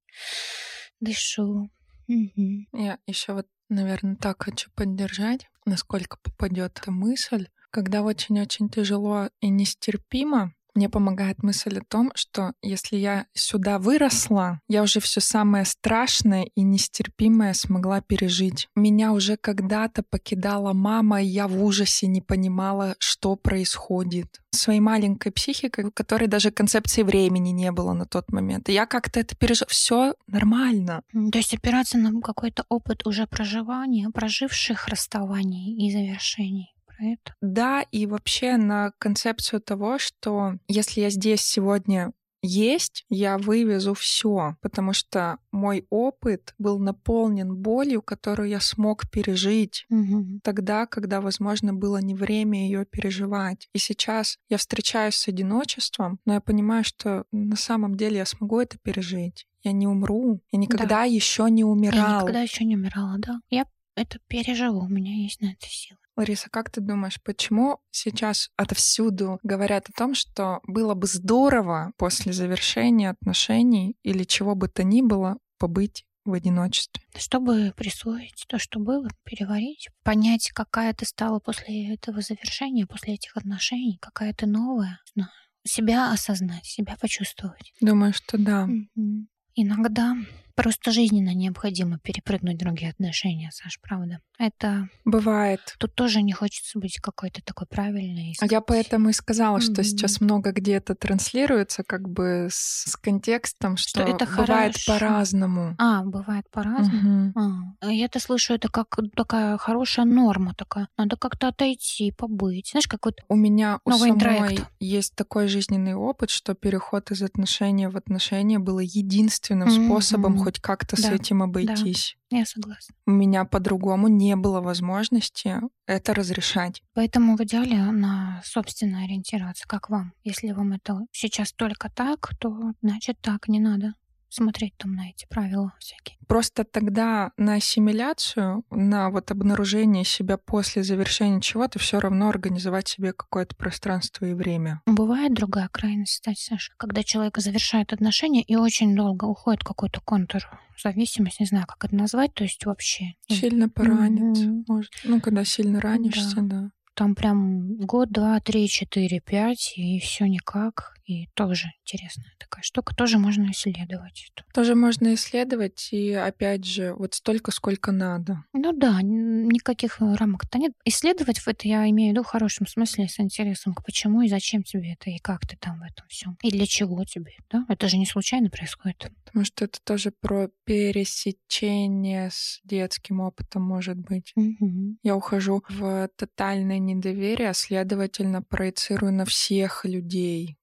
Дышу. 1.00 1.72
Я 2.08 3.00
еще 3.08 3.34
вот, 3.34 3.48
наверное, 3.70 4.16
так 4.16 4.44
хочу 4.44 4.70
поддержать, 4.76 5.48
насколько 5.66 6.18
попадет 6.18 6.78
эта 6.80 6.92
мысль. 6.92 7.48
Когда 7.72 8.02
очень-очень 8.02 8.70
тяжело 8.70 9.30
и 9.42 9.50
нестерпимо, 9.50 10.54
Мне 10.78 10.90
помогает 10.90 11.42
мысль 11.42 11.80
о 11.80 11.82
том, 11.82 12.12
что 12.14 12.54
если 12.62 12.98
я 12.98 13.26
сюда 13.34 13.80
выросла, 13.80 14.62
я 14.70 14.84
уже 14.84 15.00
все 15.00 15.20
самое 15.20 15.66
страшное 15.66 16.44
и 16.54 16.62
нестерпимое 16.62 17.54
смогла 17.54 18.00
пережить. 18.02 18.68
Меня 18.76 19.12
уже 19.12 19.38
когда-то 19.38 20.04
покидала 20.04 20.74
мама, 20.74 21.24
и 21.24 21.26
я 21.26 21.48
в 21.48 21.64
ужасе 21.64 22.06
не 22.06 22.22
понимала, 22.22 22.96
что 23.00 23.36
происходит. 23.36 24.40
Своей 24.52 24.80
маленькой 24.80 25.32
психикой, 25.32 25.86
у 25.86 25.92
которой 25.92 26.28
даже 26.28 26.52
концепции 26.52 27.02
времени 27.02 27.50
не 27.50 27.72
было 27.72 27.94
на 27.94 28.06
тот 28.06 28.32
момент. 28.32 28.70
И 28.70 28.74
я 28.74 28.86
как-то 28.86 29.20
это 29.20 29.36
пережила. 29.36 29.68
Все 29.70 30.14
нормально. 30.28 31.02
То 31.12 31.40
есть 31.40 31.56
опираться 31.56 31.98
на 31.98 32.22
какой-то 32.22 32.66
опыт 32.70 33.08
уже 33.08 33.26
проживания, 33.26 34.12
проживших 34.12 34.88
расставаний 34.90 35.76
и 35.76 35.92
завершений 35.92 36.77
про 36.98 37.06
это. 37.06 37.36
Да, 37.42 37.82
и 37.92 38.06
вообще 38.06 38.58
на 38.58 38.92
концепцию 38.98 39.62
того, 39.62 40.00
что 40.00 40.54
если 40.68 41.02
я 41.02 41.10
здесь 41.10 41.42
сегодня 41.42 42.14
есть, 42.42 43.06
я 43.10 43.38
вывезу 43.38 43.94
все, 43.94 44.56
потому 44.62 44.94
что 44.94 45.40
мой 45.52 45.86
опыт 45.90 46.54
был 46.58 46.80
наполнен 46.80 47.56
болью, 47.56 48.02
которую 48.02 48.50
я 48.50 48.60
смог 48.60 49.10
пережить 49.10 49.86
угу. 49.90 50.40
тогда, 50.44 50.86
когда, 50.86 51.20
возможно, 51.20 51.74
было 51.74 51.98
не 51.98 52.14
время 52.14 52.64
ее 52.64 52.86
переживать. 52.86 53.68
И 53.74 53.80
сейчас 53.80 54.38
я 54.50 54.58
встречаюсь 54.58 55.16
с 55.16 55.28
одиночеством, 55.28 56.20
но 56.26 56.34
я 56.34 56.42
понимаю, 56.42 56.84
что 56.84 57.26
на 57.32 57.56
самом 57.56 57.96
деле 57.96 58.18
я 58.18 58.26
смогу 58.26 58.60
это 58.60 58.78
пережить. 58.78 59.48
Я 59.64 59.72
не 59.72 59.88
умру. 59.88 60.40
Я 60.52 60.60
никогда 60.60 60.88
да. 60.88 61.04
еще 61.04 61.50
не 61.50 61.64
умирала. 61.64 62.10
Я 62.10 62.22
никогда 62.22 62.42
еще 62.42 62.64
не 62.64 62.76
умирала, 62.76 63.18
да. 63.18 63.42
Я 63.50 63.66
это 63.96 64.20
переживу, 64.28 64.82
у 64.82 64.88
меня 64.88 65.14
есть 65.14 65.42
на 65.42 65.48
это 65.48 65.66
силы. 65.68 65.98
Лариса, 66.18 66.50
как 66.50 66.72
ты 66.72 66.82
думаешь, 66.82 67.22
почему 67.24 67.80
сейчас 67.92 68.50
отовсюду 68.58 69.40
говорят 69.44 69.88
о 69.90 69.94
том, 69.94 70.16
что 70.16 70.60
было 70.68 70.96
бы 70.96 71.06
здорово 71.06 71.94
после 71.98 72.34
завершения 72.34 73.12
отношений 73.12 73.96
или 74.02 74.24
чего 74.24 74.56
бы 74.56 74.68
то 74.68 74.84
ни 74.84 75.04
было 75.04 75.38
побыть 75.60 76.06
в 76.26 76.34
одиночестве? 76.34 77.04
Чтобы 77.16 77.72
присвоить 77.78 78.46
то, 78.48 78.58
что 78.58 78.80
было, 78.80 79.08
переварить, 79.24 79.90
понять, 80.04 80.52
какая 80.54 80.92
ты 80.94 81.06
стала 81.06 81.40
после 81.40 81.94
этого 81.94 82.22
завершения, 82.22 82.88
после 82.88 83.14
этих 83.14 83.38
отношений, 83.38 84.00
какая 84.02 84.34
ты 84.34 84.48
новая, 84.48 85.00
знаю. 85.14 85.30
Себя 85.64 86.12
осознать, 86.12 86.66
себя 86.66 86.98
почувствовать. 87.00 87.74
Думаю, 87.80 88.14
что 88.14 88.38
да. 88.38 88.68
Mm-hmm. 88.68 89.26
Иногда 89.56 90.16
просто 90.58 90.92
жизненно 90.92 91.36
необходимо 91.36 92.00
перепрыгнуть 92.00 92.58
другие 92.58 92.90
отношения, 92.90 93.52
Саш, 93.54 93.80
правда. 93.80 94.20
Это 94.40 94.90
бывает. 95.06 95.60
Тут 95.80 95.94
тоже 95.94 96.22
не 96.24 96.34
хочется 96.34 96.80
быть 96.80 97.00
какой-то 97.00 97.42
такой 97.44 97.68
правильной. 97.68 98.36
А 98.42 98.46
я 98.48 98.62
поэтому 98.62 99.10
и 99.10 99.14
сказала, 99.14 99.62
что 99.62 99.82
mm-hmm. 99.82 99.84
сейчас 99.84 100.20
много 100.20 100.52
где 100.52 100.74
это 100.74 100.96
транслируется, 100.96 101.84
как 101.84 102.10
бы 102.10 102.48
с, 102.52 102.90
с 102.90 102.96
контекстом, 102.96 103.78
что, 103.78 104.02
что 104.02 104.04
это 104.04 104.26
бывает 104.26 104.76
по-разному. 104.86 105.76
А, 105.78 106.04
бывает 106.04 106.46
по-разному. 106.52 107.32
Mm-hmm. 107.36 107.76
А. 107.82 107.92
Я 107.92 108.06
это 108.06 108.20
слышу, 108.20 108.54
это 108.54 108.68
как 108.70 108.98
такая 109.16 109.58
хорошая 109.58 110.06
норма 110.06 110.56
такая. 110.56 110.90
Надо 110.98 111.18
как-то 111.18 111.50
отойти, 111.50 112.12
побыть. 112.12 112.70
Знаешь, 112.72 112.88
как 112.88 113.06
вот 113.06 113.22
у 113.28 113.36
меня 113.36 113.80
у 113.86 113.92
самой 113.92 114.10
интроект. 114.10 114.68
есть 114.80 115.16
такой 115.16 115.48
жизненный 115.48 115.94
опыт, 115.94 116.32
что 116.32 116.56
переход 116.56 117.12
из 117.12 117.22
отношения 117.22 117.90
в 117.90 117.98
отношения 117.98 118.58
было 118.58 118.80
единственным 118.80 119.68
mm-hmm. 119.68 119.86
способом 119.86 120.47
хоть 120.48 120.60
как-то 120.60 120.96
да. 120.96 121.02
с 121.02 121.12
этим 121.12 121.44
обойтись. 121.44 122.16
Да. 122.32 122.38
Я 122.38 122.46
согласна. 122.46 122.96
У 123.06 123.12
меня 123.12 123.44
по-другому 123.44 124.08
не 124.08 124.38
было 124.38 124.62
возможности 124.62 125.60
это 125.86 126.14
разрешать. 126.14 126.84
Поэтому 126.94 127.36
в 127.36 127.42
идеале 127.42 127.76
на 127.92 128.42
собственно 128.46 129.04
ориентироваться, 129.04 129.68
как 129.68 129.90
вам. 129.90 130.14
Если 130.24 130.54
вам 130.54 130.72
это 130.72 131.02
сейчас 131.12 131.52
только 131.52 131.90
так, 131.90 132.32
то 132.40 132.72
значит 132.82 133.18
так 133.20 133.50
не 133.50 133.60
надо 133.60 133.94
смотреть 134.30 134.76
там 134.78 134.94
на 134.94 135.10
эти 135.10 135.26
правила 135.28 135.74
всякие. 135.80 136.18
Просто 136.28 136.64
тогда 136.64 137.32
на 137.38 137.56
ассимиляцию, 137.56 138.64
на 138.70 139.10
вот 139.10 139.32
обнаружение 139.32 140.04
себя 140.04 140.38
после 140.38 140.84
завершения 140.84 141.42
чего-то 141.42 141.80
все 141.80 142.00
равно 142.00 142.30
организовать 142.30 142.88
себе 142.88 143.14
какое-то 143.14 143.56
пространство 143.56 144.26
и 144.26 144.34
время. 144.34 144.82
Бывает 144.86 145.34
другая 145.34 145.70
крайность, 145.70 146.16
кстати, 146.16 146.42
Саша, 146.42 146.74
когда 146.78 147.04
человек 147.04 147.38
завершает 147.38 147.94
отношения 147.94 148.44
и 148.44 148.56
очень 148.56 148.96
долго 148.96 149.26
уходит 149.26 149.64
какой-то 149.64 150.02
контур 150.02 150.42
зависимость, 150.82 151.40
не 151.40 151.46
знаю, 151.46 151.66
как 151.68 151.86
это 151.86 151.96
назвать, 151.96 152.34
то 152.34 152.44
есть 152.44 152.66
вообще. 152.66 153.16
Сильно 153.28 153.70
поранит, 153.70 154.38
mm-hmm. 154.38 154.64
может. 154.68 154.92
Ну, 155.04 155.22
когда 155.22 155.44
сильно 155.44 155.82
ранишься, 155.82 156.42
да. 156.42 156.62
да. 156.62 156.70
Там 156.94 157.14
прям 157.16 157.78
год, 157.78 158.10
два, 158.10 158.40
три, 158.40 158.68
четыре, 158.68 159.20
пять, 159.20 159.74
и 159.76 160.00
все 160.00 160.26
никак. 160.26 160.97
И 161.08 161.28
тоже 161.36 161.72
интересная 161.84 162.34
такая 162.38 162.64
штука. 162.64 162.94
Тоже 162.94 163.18
можно 163.18 163.50
исследовать. 163.52 164.30
Тоже 164.54 164.76
можно 164.76 165.14
исследовать, 165.14 165.88
и 165.92 166.12
опять 166.12 166.66
же, 166.66 166.94
вот 166.94 167.14
столько, 167.14 167.52
сколько 167.52 167.94
надо. 167.94 168.44
Ну 168.52 168.74
да, 168.74 169.00
никаких 169.02 170.00
рамок-то 170.02 170.58
нет. 170.58 170.74
Исследовать 170.84 171.40
в 171.40 171.48
это 171.48 171.66
я 171.68 171.90
имею 171.90 172.10
в 172.10 172.12
виду 172.14 172.24
в 172.24 172.28
хорошем 172.28 172.68
смысле, 172.68 173.08
с 173.08 173.22
интересом 173.22 173.74
к 173.74 173.86
почему 173.86 174.22
и 174.22 174.28
зачем 174.28 174.64
тебе 174.64 174.94
это, 174.94 175.10
и 175.10 175.18
как 175.18 175.48
ты 175.48 175.56
там 175.56 175.80
в 175.80 175.84
этом 175.84 176.06
всем. 176.10 176.38
И 176.44 176.52
для 176.52 176.66
чего 176.66 177.06
тебе, 177.06 177.32
да? 177.50 177.66
Это 177.70 177.88
же 177.88 177.98
не 177.98 178.06
случайно 178.06 178.50
происходит. 178.50 179.10
Потому 179.24 179.46
что 179.46 179.64
это 179.64 179.80
тоже 179.82 180.12
про 180.12 180.50
пересечение 180.66 182.32
с 182.32 182.60
детским 182.66 183.22
опытом, 183.22 183.62
может 183.62 183.98
быть. 183.98 184.34
Угу. 184.36 184.98
Я 185.04 185.16
ухожу 185.16 185.64
в 185.70 186.10
тотальное 186.18 186.80
недоверие, 186.80 187.52
а 187.52 187.54
следовательно 187.54 188.42
проецирую 188.42 189.14
на 189.14 189.24
всех 189.24 189.86
людей 189.86 190.58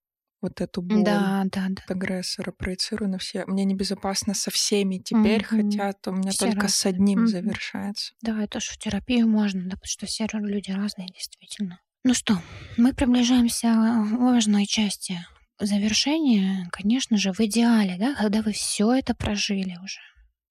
вот 0.45 0.61
эту 0.61 0.83
боль 0.83 1.03
да, 1.03 1.43
да, 1.45 1.67
да. 1.69 1.83
от 1.85 1.91
агрессора, 1.91 2.53
проецирую 2.53 3.11
на 3.11 3.19
все. 3.19 3.47
Мне 3.47 3.65
небезопасно 3.65 4.35
со 4.35 4.51
всеми 4.51 4.99
теперь, 4.99 5.41
mm 5.41 5.45
хотя 5.45 5.93
то 5.95 6.11
у 6.11 6.15
меня 6.15 6.33
все 6.33 6.47
только 6.47 6.63
разные. 6.63 6.71
с 6.71 6.87
одним 6.87 7.25
mm 7.25 7.27
завершается. 7.27 8.13
Да, 8.21 8.43
это 8.43 8.61
в 8.61 8.79
терапию 8.79 9.27
можно, 9.27 9.63
да, 9.63 9.71
потому 9.71 9.87
что 9.87 10.07
все 10.07 10.27
люди 10.35 10.71
разные, 10.71 11.09
действительно. 11.09 11.81
Ну 12.05 12.13
что, 12.13 12.41
мы 12.77 12.93
приближаемся 12.93 13.69
к 13.69 14.19
важной 14.19 14.67
части 14.67 15.25
завершения, 15.59 16.69
конечно 16.71 17.17
же, 17.17 17.33
в 17.33 17.41
идеале, 17.41 17.97
да, 17.99 18.15
когда 18.15 18.43
вы 18.43 18.53
все 18.53 18.93
это 18.93 19.15
прожили 19.15 19.79
уже. 19.83 20.01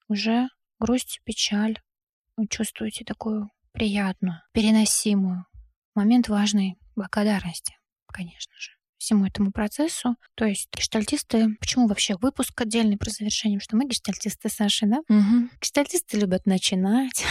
Уже 0.08 0.48
грусть, 0.80 1.22
печаль, 1.24 1.80
вы 2.36 2.48
чувствуете 2.48 3.06
такую 3.06 3.52
приятную, 3.74 4.42
переносимую 4.54 5.46
момент 5.94 6.30
важной 6.30 6.78
благодарности, 6.96 7.76
конечно 8.08 8.54
же 8.58 8.72
всему 9.04 9.26
этому 9.26 9.52
процессу. 9.52 10.16
То 10.36 10.46
есть 10.46 10.70
гештальтисты, 10.76 11.56
почему 11.60 11.88
вообще 11.88 12.16
выпуск 12.22 12.60
отдельный 12.62 12.98
про 12.98 13.10
завершение? 13.10 13.60
Потому 13.60 13.64
что 13.68 13.76
мы 13.78 13.90
гештальтисты, 13.90 14.50
Саша, 14.50 14.88
да? 14.88 15.00
Угу. 15.10 15.50
Гештальтисты 15.62 16.20
любят 16.20 16.46
начинать 16.46 17.24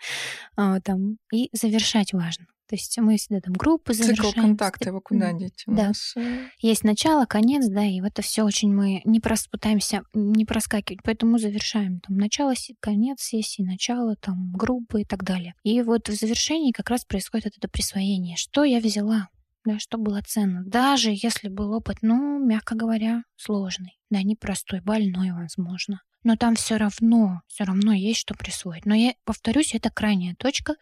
а, 0.56 0.80
там, 0.80 1.18
и 1.32 1.50
завершать 1.52 2.12
важно. 2.12 2.46
То 2.68 2.76
есть 2.76 2.98
мы 2.98 3.16
всегда 3.16 3.40
там 3.40 3.54
группы 3.54 3.94
завершаем. 3.94 4.30
Цикл 4.30 4.40
контакта 4.42 4.90
его 4.90 5.00
куда 5.00 5.32
деть? 5.32 5.62
Да. 5.66 5.88
Нас... 5.88 6.14
Есть 6.60 6.84
начало, 6.84 7.24
конец, 7.24 7.66
да, 7.66 7.82
и 7.82 8.00
в 8.02 8.04
это 8.04 8.20
все 8.20 8.42
очень 8.42 8.74
мы 8.74 9.00
не 9.06 9.20
прос... 9.20 9.46
пытаемся 9.46 10.02
не 10.12 10.44
проскакивать, 10.44 11.00
поэтому 11.02 11.38
завершаем 11.38 12.00
там 12.00 12.18
начало, 12.18 12.52
конец 12.80 13.22
сессии, 13.22 13.62
начало 13.62 14.16
там 14.16 14.52
группы 14.52 15.00
и 15.00 15.04
так 15.04 15.24
далее. 15.24 15.54
И 15.62 15.80
вот 15.80 16.10
в 16.10 16.14
завершении 16.14 16.72
как 16.72 16.90
раз 16.90 17.06
происходит 17.06 17.54
это 17.56 17.68
присвоение. 17.68 18.36
Что 18.36 18.64
я 18.64 18.80
взяла? 18.80 19.28
Да, 19.64 19.78
что 19.78 19.98
было 19.98 20.22
ценно. 20.22 20.62
Даже 20.64 21.10
если 21.10 21.48
был 21.48 21.72
опыт, 21.72 21.98
ну, 22.02 22.38
мягко 22.38 22.74
говоря, 22.74 23.22
сложный, 23.36 23.98
да, 24.10 24.22
непростой, 24.22 24.80
больной, 24.80 25.32
возможно. 25.32 26.02
Но 26.24 26.36
там 26.36 26.56
все 26.56 26.76
равно, 26.76 27.42
все 27.46 27.64
равно 27.64 27.92
есть 27.92 28.20
что 28.20 28.34
присвоить. 28.34 28.86
Но 28.86 28.94
я 28.94 29.14
повторюсь, 29.24 29.74
это 29.74 29.90
крайняя 29.90 30.34
точка, 30.34 30.74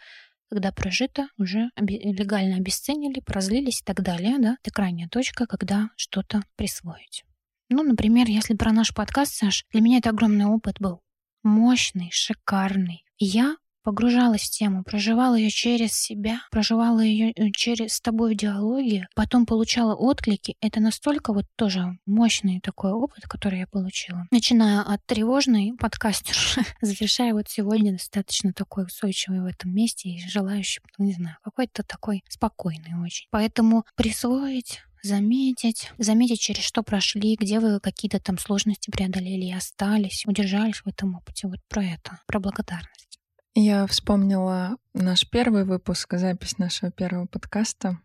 когда 0.49 0.73
прожито, 0.73 1.29
уже 1.37 1.71
легально 1.77 2.57
обесценили, 2.57 3.21
прозлились 3.21 3.81
и 3.81 3.85
так 3.85 4.03
далее, 4.03 4.39
да, 4.39 4.57
это 4.63 4.71
крайняя 4.71 5.09
точка, 5.09 5.47
когда 5.47 5.91
что-то 5.97 6.43
присвоить. 6.57 7.25
Ну, 7.69 7.83
например, 7.83 8.29
если 8.29 8.55
про 8.55 8.73
наш 8.73 8.95
подкаст, 8.95 9.35
Саш, 9.35 9.65
для 9.73 9.81
меня 9.81 9.99
это 9.99 10.11
огромный 10.11 10.47
опыт 10.47 10.77
был. 10.79 11.03
Мощный, 11.43 12.11
шикарный. 12.13 13.05
Я 13.19 13.57
погружалась 13.87 14.43
в 14.43 14.51
тему, 14.51 14.83
проживала 14.83 15.37
ее 15.37 15.49
через 15.49 15.93
себя, 15.93 16.41
проживала 16.51 16.99
ее 16.99 17.31
э, 17.31 17.53
через 17.53 17.93
с 17.93 18.01
тобой 18.01 18.35
в 18.35 18.37
диалоге, 18.37 19.07
потом 19.15 19.47
получала 19.47 19.95
отклики. 19.95 20.57
Это 20.61 20.81
настолько 20.81 21.33
вот 21.33 21.45
тоже 21.55 21.97
мощный 22.05 22.59
такой 22.61 22.91
опыт, 22.91 23.29
который 23.29 23.61
я 23.61 23.69
получила. 23.69 24.27
Начиная 24.33 24.81
от 24.81 25.07
тревожной 25.07 25.73
подкастерши, 25.79 26.63
завершая 26.81 27.33
вот 27.33 27.49
сегодня 27.49 27.93
достаточно 27.93 28.53
такой 28.53 28.87
устойчивый 28.87 29.41
в 29.41 29.45
этом 29.45 29.73
месте 29.73 30.09
и 30.09 30.29
желающий, 30.29 30.81
ну, 30.99 31.05
не 31.05 31.13
знаю, 31.13 31.37
какой-то 31.45 31.85
такой 31.85 32.25
спокойный 32.29 33.01
очень. 33.01 33.29
Поэтому 33.31 33.85
присвоить 33.95 34.83
заметить, 35.05 35.93
заметить, 35.99 36.41
через 36.41 36.65
что 36.65 36.83
прошли, 36.83 37.37
где 37.37 37.61
вы 37.61 37.79
какие-то 37.79 38.19
там 38.19 38.37
сложности 38.37 38.91
преодолели 38.91 39.45
и 39.45 39.53
остались, 39.53 40.25
удержались 40.27 40.79
в 40.79 40.89
этом 40.89 41.15
опыте. 41.15 41.47
Вот 41.47 41.61
про 41.69 41.85
это, 41.85 42.19
про 42.27 42.41
благодарность. 42.41 43.16
Я 43.59 43.87
вспомнила 43.87 44.77
наш 44.93 45.27
первый 45.27 45.65
выпуск, 45.65 46.13
запись 46.19 46.59
нашего 46.59 46.93
первого 46.93 47.25
подкаста. 47.25 47.99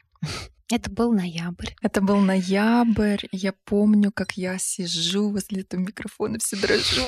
Это 0.71 0.89
был 0.89 1.11
ноябрь. 1.11 1.71
Это 1.81 1.99
был 1.99 2.19
ноябрь. 2.19 3.25
Я 3.33 3.53
помню, 3.65 4.13
как 4.13 4.37
я 4.37 4.57
сижу 4.57 5.29
возле 5.29 5.63
этого 5.63 5.81
микрофона, 5.81 6.37
все 6.39 6.55
дрожу. 6.55 7.01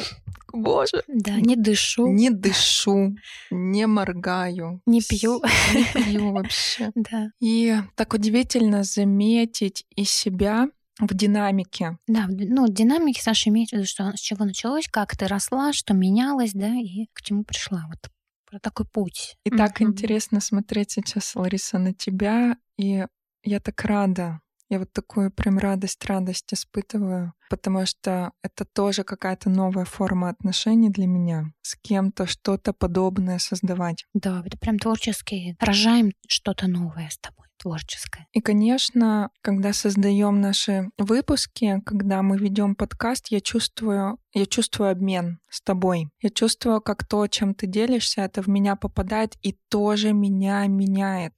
Боже. 0.51 1.03
Да, 1.07 1.37
не 1.37 1.55
дышу. 1.55 2.07
Не 2.07 2.31
дышу, 2.31 3.15
не 3.49 3.87
моргаю. 3.87 4.81
Не 4.85 4.99
пью. 4.99 5.41
Не 5.73 5.85
пью 5.93 6.33
вообще. 6.33 6.91
Да. 6.95 7.29
И 7.39 7.77
так 7.95 8.13
удивительно 8.13 8.83
заметить 8.83 9.85
и 9.95 10.03
себя 10.03 10.67
в 10.99 11.13
динамике. 11.13 11.97
Да, 12.07 12.27
ну, 12.27 12.67
динамики, 12.67 13.21
Саша, 13.21 13.49
имеет 13.49 13.69
в 13.69 13.73
виду, 13.73 13.85
что 13.85 14.11
с 14.17 14.19
чего 14.19 14.43
началось, 14.43 14.89
как 14.91 15.15
ты 15.15 15.27
росла, 15.27 15.71
что 15.71 15.93
менялось, 15.93 16.51
да, 16.51 16.75
и 16.75 17.05
к 17.13 17.21
чему 17.21 17.45
пришла. 17.45 17.85
Вот 17.87 18.09
про 18.53 18.59
такой 18.59 18.85
путь. 18.85 19.35
И 19.45 19.49
так 19.49 19.81
интересно 19.81 20.39
смотреть 20.39 20.91
сейчас, 20.91 21.35
Лариса, 21.35 21.79
на 21.79 21.91
тебя, 21.91 22.55
и 22.77 23.03
я 23.43 23.59
так 23.59 23.83
рада. 23.83 24.41
Я 24.73 24.79
вот 24.79 24.91
такую 24.91 25.29
прям 25.29 25.59
радость, 25.59 26.03
радость 26.05 26.51
испытываю, 26.51 27.33
потому 27.47 27.85
что 27.85 28.31
это 28.41 28.65
тоже 28.65 29.03
какая-то 29.03 29.51
новая 29.51 29.85
форма 29.85 30.29
отношений 30.29 30.89
для 30.89 31.05
меня. 31.05 31.53
С 31.61 31.75
кем-то 31.75 32.25
что-то 32.25 32.73
подобное 32.73 33.37
создавать. 33.37 34.07
Да, 34.15 34.41
это 34.43 34.57
прям 34.57 34.79
творческий. 34.79 35.55
Рожаем 35.59 36.13
что-то 36.27 36.67
новое 36.67 37.09
с 37.11 37.19
тобой 37.19 37.45
творческое. 37.57 38.25
И, 38.31 38.41
конечно, 38.41 39.29
когда 39.41 39.73
создаем 39.73 40.41
наши 40.41 40.89
выпуски, 40.97 41.79
когда 41.85 42.23
мы 42.23 42.39
ведем 42.39 42.73
подкаст, 42.73 43.27
я 43.27 43.41
чувствую, 43.41 44.17
я 44.33 44.45
чувствую 44.47 44.89
обмен 44.89 45.37
с 45.51 45.61
тобой. 45.61 46.09
Я 46.19 46.31
чувствую, 46.31 46.81
как 46.81 47.07
то, 47.07 47.27
чем 47.27 47.53
ты 47.53 47.67
делишься, 47.67 48.21
это 48.21 48.41
в 48.41 48.47
меня 48.47 48.75
попадает 48.75 49.35
и 49.43 49.55
тоже 49.69 50.13
меня 50.13 50.65
меняет 50.65 51.33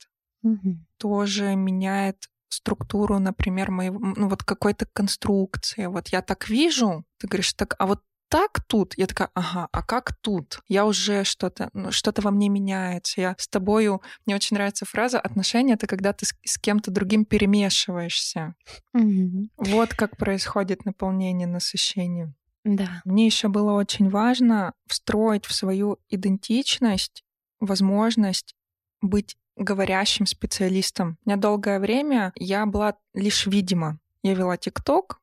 Угу. 0.45 0.77
тоже 0.99 1.55
меняет 1.55 2.17
структуру, 2.49 3.19
например, 3.19 3.71
моего, 3.71 3.99
ну 3.99 4.29
вот 4.29 4.43
какой-то 4.43 4.85
конструкции. 4.85 5.85
Вот 5.87 6.09
я 6.09 6.21
так 6.21 6.49
вижу, 6.49 7.05
ты 7.19 7.27
говоришь, 7.27 7.53
так, 7.53 7.75
а 7.79 7.85
вот 7.85 8.01
так 8.29 8.59
тут, 8.67 8.97
я 8.97 9.07
такая, 9.07 9.29
ага, 9.33 9.69
а 9.71 9.83
как 9.83 10.15
тут? 10.21 10.59
Я 10.67 10.85
уже 10.85 11.23
что-то, 11.23 11.69
ну, 11.73 11.91
что-то 11.91 12.21
во 12.21 12.31
мне 12.31 12.49
меняется. 12.49 13.21
Я 13.21 13.35
с 13.37 13.47
тобою, 13.47 14.01
мне 14.25 14.35
очень 14.35 14.55
нравится 14.55 14.85
фраза 14.85 15.19
«отношения»— 15.19 15.73
это 15.75 15.87
когда 15.87 16.11
ты 16.11 16.25
с, 16.25 16.33
с 16.43 16.57
кем-то 16.57 16.91
другим 16.91 17.25
перемешиваешься. 17.25 18.55
Угу. 18.93 19.49
Вот 19.57 19.93
как 19.93 20.17
происходит 20.17 20.85
наполнение, 20.85 21.47
насыщение. 21.47 22.33
Да. 22.63 23.01
Мне 23.05 23.27
еще 23.27 23.47
было 23.47 23.73
очень 23.73 24.09
важно 24.09 24.73
встроить 24.87 25.45
в 25.45 25.53
свою 25.53 25.99
идентичность 26.09 27.23
возможность 27.59 28.55
быть 29.01 29.37
говорящим 29.55 30.25
специалистом. 30.25 31.17
У 31.25 31.29
меня 31.29 31.37
долгое 31.37 31.79
время 31.79 32.33
я 32.35 32.65
была 32.65 32.95
лишь 33.13 33.45
видима. 33.47 33.99
Я 34.23 34.33
вела 34.33 34.57
ТикТок, 34.57 35.19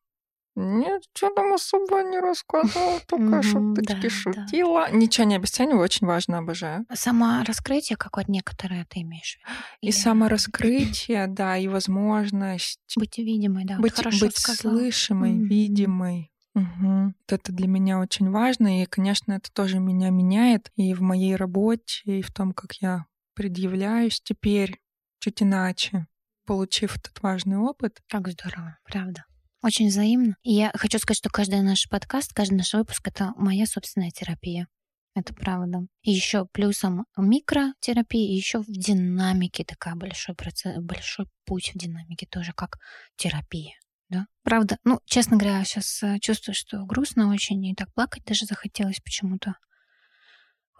нет, 0.55 1.03
что 1.15 1.31
там 1.31 1.53
особо 1.53 2.03
не 2.03 2.19
рассказывала, 2.19 2.99
только 3.07 3.41
шуточки 3.41 4.07
шутила. 4.09 4.91
Ничего 4.91 5.25
не 5.25 5.35
обесцениваю, 5.35 5.81
очень 5.81 6.05
важно, 6.05 6.39
обожаю. 6.39 6.85
Само 6.93 7.43
раскрытие, 7.43 7.97
как 7.97 8.17
вот 8.17 8.27
некоторые 8.27 8.85
ты 8.85 9.01
имеешь 9.01 9.37
в 9.37 9.49
виду? 9.49 9.59
И 9.81 9.91
самораскрытие, 9.91 11.27
да, 11.29 11.57
и 11.57 11.67
возможность 11.67 12.79
Быть 12.95 13.17
видимой, 13.17 13.65
да. 13.65 13.77
быть, 13.79 13.95
быть 14.19 14.37
слышимой, 14.37 15.39
видимой. 15.39 16.31
Мгм. 16.53 17.15
Вот 17.19 17.33
это 17.33 17.51
для 17.51 17.67
меня 17.67 17.99
очень 17.99 18.29
важно, 18.29 18.83
и, 18.83 18.85
конечно, 18.85 19.33
это 19.33 19.51
тоже 19.51 19.79
меня 19.79 20.11
меняет 20.11 20.71
и 20.75 20.93
в 20.93 21.01
моей 21.01 21.35
работе, 21.35 22.03
и 22.05 22.21
в 22.21 22.31
том, 22.31 22.53
как 22.53 22.73
я 22.73 23.05
предъявляюсь 23.33 24.21
теперь 24.21 24.79
чуть 25.19 25.41
иначе, 25.41 26.07
получив 26.45 26.97
этот 26.97 27.21
важный 27.21 27.57
опыт. 27.57 28.01
Как 28.09 28.27
здорово, 28.27 28.77
правда. 28.83 29.25
Очень 29.61 29.87
взаимно. 29.87 30.35
И 30.43 30.53
я 30.53 30.71
хочу 30.75 30.99
сказать, 30.99 31.19
что 31.19 31.29
каждый 31.29 31.61
наш 31.61 31.87
подкаст, 31.87 32.33
каждый 32.33 32.55
наш 32.55 32.73
выпуск— 32.73 33.01
это 33.07 33.33
моя 33.37 33.65
собственная 33.65 34.11
терапия. 34.11 34.67
Это 35.15 35.33
правда. 35.33 35.85
И 36.01 36.11
еще 36.11 36.45
плюсом 36.45 37.05
микротерапии, 37.15 38.33
и 38.33 38.35
еще 38.35 38.59
в 38.59 38.67
динамике 38.67 39.63
такая 39.63 39.95
большой 39.95 40.35
процесс, 40.35 40.75
большой 40.79 41.27
путь 41.45 41.71
в 41.73 41.77
динамике 41.77 42.25
тоже 42.25 42.51
как 42.51 42.79
терапия. 43.15 43.75
Да? 44.09 44.27
Правда, 44.43 44.77
ну, 44.83 44.99
честно 45.05 45.37
говоря, 45.37 45.63
сейчас 45.63 46.03
чувствую, 46.19 46.55
что 46.55 46.85
грустно 46.85 47.31
очень, 47.31 47.63
и 47.65 47.75
так 47.75 47.93
плакать 47.93 48.25
даже 48.25 48.45
захотелось 48.45 48.99
почему-то. 48.99 49.55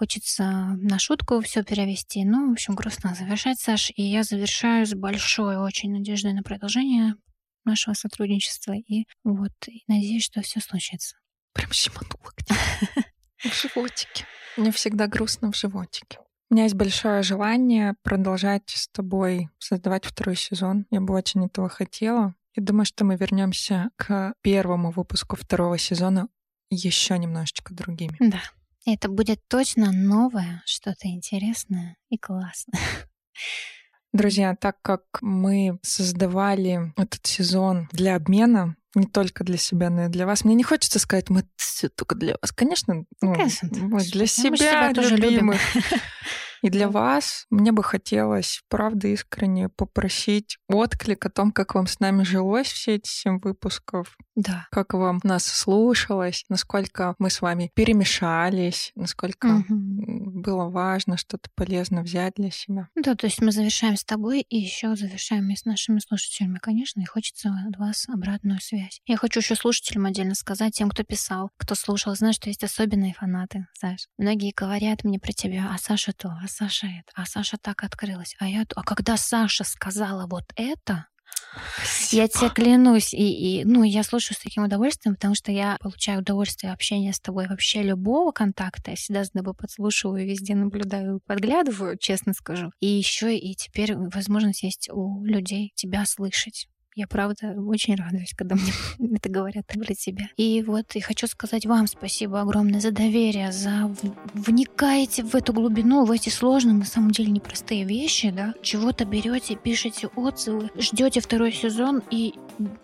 Хочется 0.03 0.43
на 0.81 0.99
шутку 0.99 1.39
все 1.39 1.63
перевести. 1.63 2.25
Ну, 2.25 2.49
в 2.49 2.51
общем, 2.51 2.75
грустно 2.75 3.15
завершать, 3.15 3.57
Саш. 3.61 3.89
И 3.95 4.03
я 4.03 4.23
завершаю 4.23 4.85
с 4.85 4.93
большой 4.93 5.55
очень 5.55 5.93
надеждой 5.93 6.33
на 6.33 6.43
продолжение 6.43 7.15
нашего 7.63 7.93
сотрудничества. 7.93 8.73
И 8.73 9.05
вот, 9.23 9.53
и 9.69 9.83
надеюсь, 9.87 10.25
что 10.25 10.41
все 10.41 10.59
случится. 10.59 11.15
Прям 11.53 11.71
щеманула 11.71 12.33
где-то. 12.35 12.53
В 13.49 13.61
животике. 13.61 14.25
Мне 14.57 14.73
всегда 14.73 15.07
грустно 15.07 15.53
в 15.53 15.55
животике. 15.55 16.19
У 16.49 16.55
меня 16.55 16.63
есть 16.63 16.75
большое 16.75 17.23
желание 17.23 17.95
продолжать 18.03 18.69
с 18.71 18.89
тобой 18.89 19.47
создавать 19.57 20.03
второй 20.03 20.35
сезон. 20.35 20.85
Я 20.91 20.99
бы 20.99 21.13
очень 21.13 21.45
этого 21.45 21.69
хотела. 21.69 22.35
И 22.55 22.59
думаю, 22.59 22.83
что 22.83 23.05
мы 23.05 23.15
вернемся 23.15 23.89
к 23.95 24.33
первому 24.41 24.91
выпуску 24.91 25.37
второго 25.37 25.77
сезона 25.77 26.27
еще 26.69 27.17
немножечко 27.17 27.73
другими. 27.73 28.17
Да. 28.19 28.41
Это 28.85 29.07
будет 29.07 29.39
точно 29.47 29.91
новое, 29.91 30.61
что-то 30.65 31.07
интересное 31.07 31.95
и 32.09 32.17
классное. 32.17 32.79
Друзья, 34.13 34.55
так 34.55 34.81
как 34.81 35.03
мы 35.21 35.79
создавали 35.81 36.93
этот 36.97 37.25
сезон 37.25 37.87
для 37.93 38.15
обмена, 38.15 38.75
не 38.93 39.07
только 39.07 39.43
для 39.43 39.57
себя, 39.57 39.89
но 39.89 40.05
и 40.05 40.09
для 40.09 40.25
вас. 40.25 40.43
Мне 40.43 40.53
не 40.53 40.63
хочется 40.63 40.99
сказать, 40.99 41.29
мы 41.29 41.45
все 41.55 41.89
только 41.89 42.13
для 42.15 42.35
вас. 42.39 42.51
Конечно, 42.51 43.05
ну, 43.21 43.33
Конечно, 43.33 43.69
для 43.69 44.25
же 44.25 44.27
себя, 44.27 44.55
себя 44.57 44.93
тоже 44.93 45.15
любим. 45.15 45.53
И 46.63 46.69
для 46.69 46.89
вас 46.89 47.45
мне 47.51 47.71
бы 47.71 47.83
хотелось, 47.83 48.61
правда, 48.69 49.09
искренне 49.09 49.69
попросить 49.69 50.57
отклик 50.69 51.25
о 51.25 51.29
том, 51.29 51.51
как 51.51 51.75
вам 51.75 51.85
с 51.87 51.99
нами 51.99 52.23
жилось 52.23 52.67
все 52.67 52.95
эти 52.95 53.07
семь 53.09 53.39
выпусков, 53.39 54.17
Да. 54.35 54.65
как 54.71 54.93
вам 54.93 55.19
нас 55.23 55.45
слушалось, 55.45 56.45
насколько 56.49 57.15
мы 57.19 57.29
с 57.29 57.41
вами 57.41 57.69
перемешались, 57.75 58.91
насколько 58.95 59.47
м, 59.47 60.41
было 60.41 60.69
важно 60.69 61.17
что-то 61.17 61.49
полезно 61.55 62.01
взять 62.01 62.33
для 62.37 62.49
себя. 62.49 62.87
Да, 62.95 63.15
то 63.15 63.27
есть 63.27 63.41
мы 63.41 63.51
завершаем 63.51 63.97
с 63.97 64.05
тобой 64.05 64.41
и 64.41 64.57
еще 64.57 64.95
завершаем 64.95 65.49
и 65.49 65.55
с 65.57 65.65
нашими 65.65 65.99
слушателями, 65.99 66.59
конечно, 66.59 67.01
и 67.01 67.05
хочется 67.05 67.49
от 67.67 67.77
вас 67.77 68.07
обратную 68.07 68.59
связь. 68.61 69.01
Я 69.05 69.17
хочу 69.17 69.41
еще 69.41 69.55
слушателям 69.55 70.05
отдельно 70.05 70.33
сказать, 70.35 70.73
тем, 70.73 70.89
кто 70.89 71.03
писал, 71.03 71.51
кто 71.57 71.75
слушал, 71.75 72.15
знаешь, 72.15 72.35
что 72.35 72.49
есть 72.49 72.63
особенные 72.63 73.13
фанаты, 73.13 73.67
знаешь. 73.79 74.07
Многие 74.17 74.53
говорят 74.55 75.03
мне 75.03 75.19
про 75.19 75.33
тебя, 75.33 75.69
а 75.73 75.77
Саша 75.77 76.13
то, 76.13 76.29
а 76.41 76.47
Саша 76.53 76.87
это, 76.87 77.11
а 77.15 77.25
Саша 77.25 77.57
так 77.57 77.83
открылась, 77.83 78.35
а 78.39 78.47
я. 78.47 78.65
А 78.75 78.83
когда 78.83 79.17
Саша 79.17 79.63
сказала 79.63 80.27
вот 80.27 80.45
это, 80.55 81.07
я 82.11 82.27
тебе 82.27 82.49
клянусь, 82.49 83.13
и, 83.13 83.61
и, 83.61 83.65
ну, 83.65 83.83
я 83.83 84.03
слушаю 84.03 84.35
с 84.35 84.41
таким 84.41 84.63
удовольствием, 84.63 85.15
потому 85.15 85.35
что 85.35 85.51
я 85.51 85.77
получаю 85.81 86.19
удовольствие 86.21 86.71
общения 86.71 87.13
с 87.13 87.19
тобой 87.19 87.47
вообще 87.47 87.83
любого 87.83 88.31
контакта. 88.31 88.91
Я 88.91 88.97
всегда 88.97 89.23
с 89.23 89.31
тобой 89.31 89.53
подслушиваю, 89.53 90.25
везде 90.25 90.55
наблюдаю, 90.55 91.21
подглядываю, 91.25 91.97
честно 91.97 92.33
скажу. 92.33 92.71
И 92.79 92.87
еще 92.87 93.35
и 93.35 93.55
теперь 93.55 93.95
возможность 93.95 94.63
есть 94.63 94.89
у 94.91 95.23
людей 95.23 95.71
тебя 95.75 96.05
слышать. 96.05 96.67
Я, 96.95 97.07
правда, 97.07 97.55
очень 97.57 97.95
радуюсь, 97.95 98.33
когда 98.35 98.55
мне 98.55 98.71
это 99.15 99.29
говорят 99.29 99.65
про 99.67 99.93
тебя. 99.93 100.29
И 100.37 100.63
вот, 100.65 100.95
и 100.95 100.99
хочу 100.99 101.27
сказать 101.27 101.65
вам 101.65 101.87
спасибо 101.87 102.41
огромное 102.41 102.79
за 102.79 102.91
доверие, 102.91 103.51
за 103.51 103.93
вникаете 104.33 105.23
в 105.23 105.35
эту 105.35 105.53
глубину, 105.53 106.05
в 106.05 106.11
эти 106.11 106.29
сложные, 106.29 106.75
на 106.75 106.85
самом 106.85 107.11
деле, 107.11 107.31
непростые 107.31 107.85
вещи, 107.85 108.31
да. 108.31 108.53
Чего-то 108.61 109.05
берете, 109.05 109.55
пишете 109.55 110.07
отзывы, 110.07 110.69
ждете 110.77 111.19
второй 111.19 111.51
сезон, 111.51 112.01
и 112.11 112.35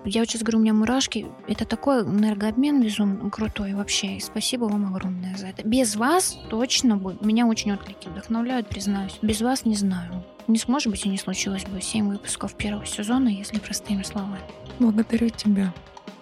я 0.06 0.26
сейчас 0.26 0.42
говорю, 0.42 0.60
у 0.60 0.62
меня 0.62 0.74
мурашки. 0.74 1.28
Это 1.48 1.66
такой 1.66 2.02
энергообмен 2.02 2.82
безумно 2.82 3.30
крутой 3.30 3.74
вообще. 3.74 4.18
И 4.18 4.20
спасибо 4.20 4.66
вам 4.66 4.88
огромное 4.94 5.38
за 5.38 5.48
это. 5.48 5.68
Без 5.68 5.96
вас 5.96 6.38
точно 6.50 6.98
бы 6.98 7.18
меня 7.22 7.46
очень 7.46 7.72
отклики 7.72 8.08
вдохновляют, 8.08 8.68
признаюсь. 8.68 9.18
Без 9.22 9.42
вас 9.42 9.66
не 9.66 9.76
знаю. 9.76 10.24
Не 10.50 10.58
сможет 10.58 10.90
быть 10.92 11.06
и 11.06 11.10
не 11.10 11.20
случилось 11.20 11.64
бы 11.66 11.80
7 11.80 12.10
выпусков 12.10 12.56
первого 12.56 12.84
сезона, 12.84 13.28
если 13.28 13.60
простыми 13.60 14.02
словами. 14.02 14.42
Благодарю 14.80 15.30
тебя, 15.30 15.72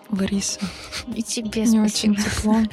Лариса. 0.10 0.60
И 1.16 1.24
тебе 1.24 1.64
Мне 1.64 1.88
спасибо. 1.88 2.12
очень 2.12 2.16
тепло. 2.16 2.56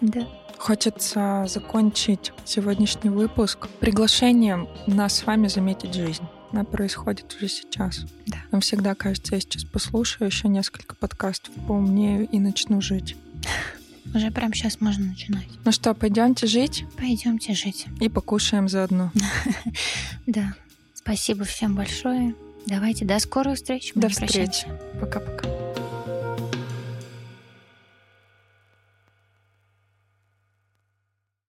Да. 0.00 0.28
Хочется 0.56 1.44
закончить 1.48 2.32
сегодняшний 2.44 3.10
выпуск 3.10 3.68
приглашением 3.80 4.68
нас 4.86 5.16
с 5.16 5.26
вами 5.26 5.48
заметить 5.48 5.92
жизнь. 5.92 6.22
Она 6.52 6.64
происходит 6.64 7.34
уже 7.36 7.48
сейчас. 7.48 8.06
Да. 8.26 8.38
Нам 8.52 8.60
всегда 8.60 8.94
кажется, 8.94 9.34
я 9.34 9.40
сейчас 9.40 9.64
послушаю 9.64 10.28
еще 10.28 10.48
несколько 10.48 10.94
подкастов, 10.94 11.52
поумнею 11.66 12.28
и 12.28 12.38
начну 12.38 12.80
жить. 12.80 13.16
Уже 14.14 14.30
прямо 14.30 14.54
сейчас 14.54 14.80
можно 14.80 15.06
начинать. 15.06 15.46
Ну 15.64 15.72
что, 15.72 15.94
пойдемте 15.94 16.46
жить 16.46 16.84
Пойдемте 16.96 17.54
жить. 17.54 17.86
и 18.00 18.08
покушаем 18.08 18.68
заодно. 18.68 19.12
Да. 20.26 20.54
Спасибо 20.94 21.44
всем 21.44 21.74
большое. 21.74 22.34
Давайте 22.66 23.04
до 23.06 23.18
скорых 23.18 23.56
встреч. 23.56 23.92
До 23.94 24.08
встречи. 24.08 24.66
Пока-пока. 25.00 25.67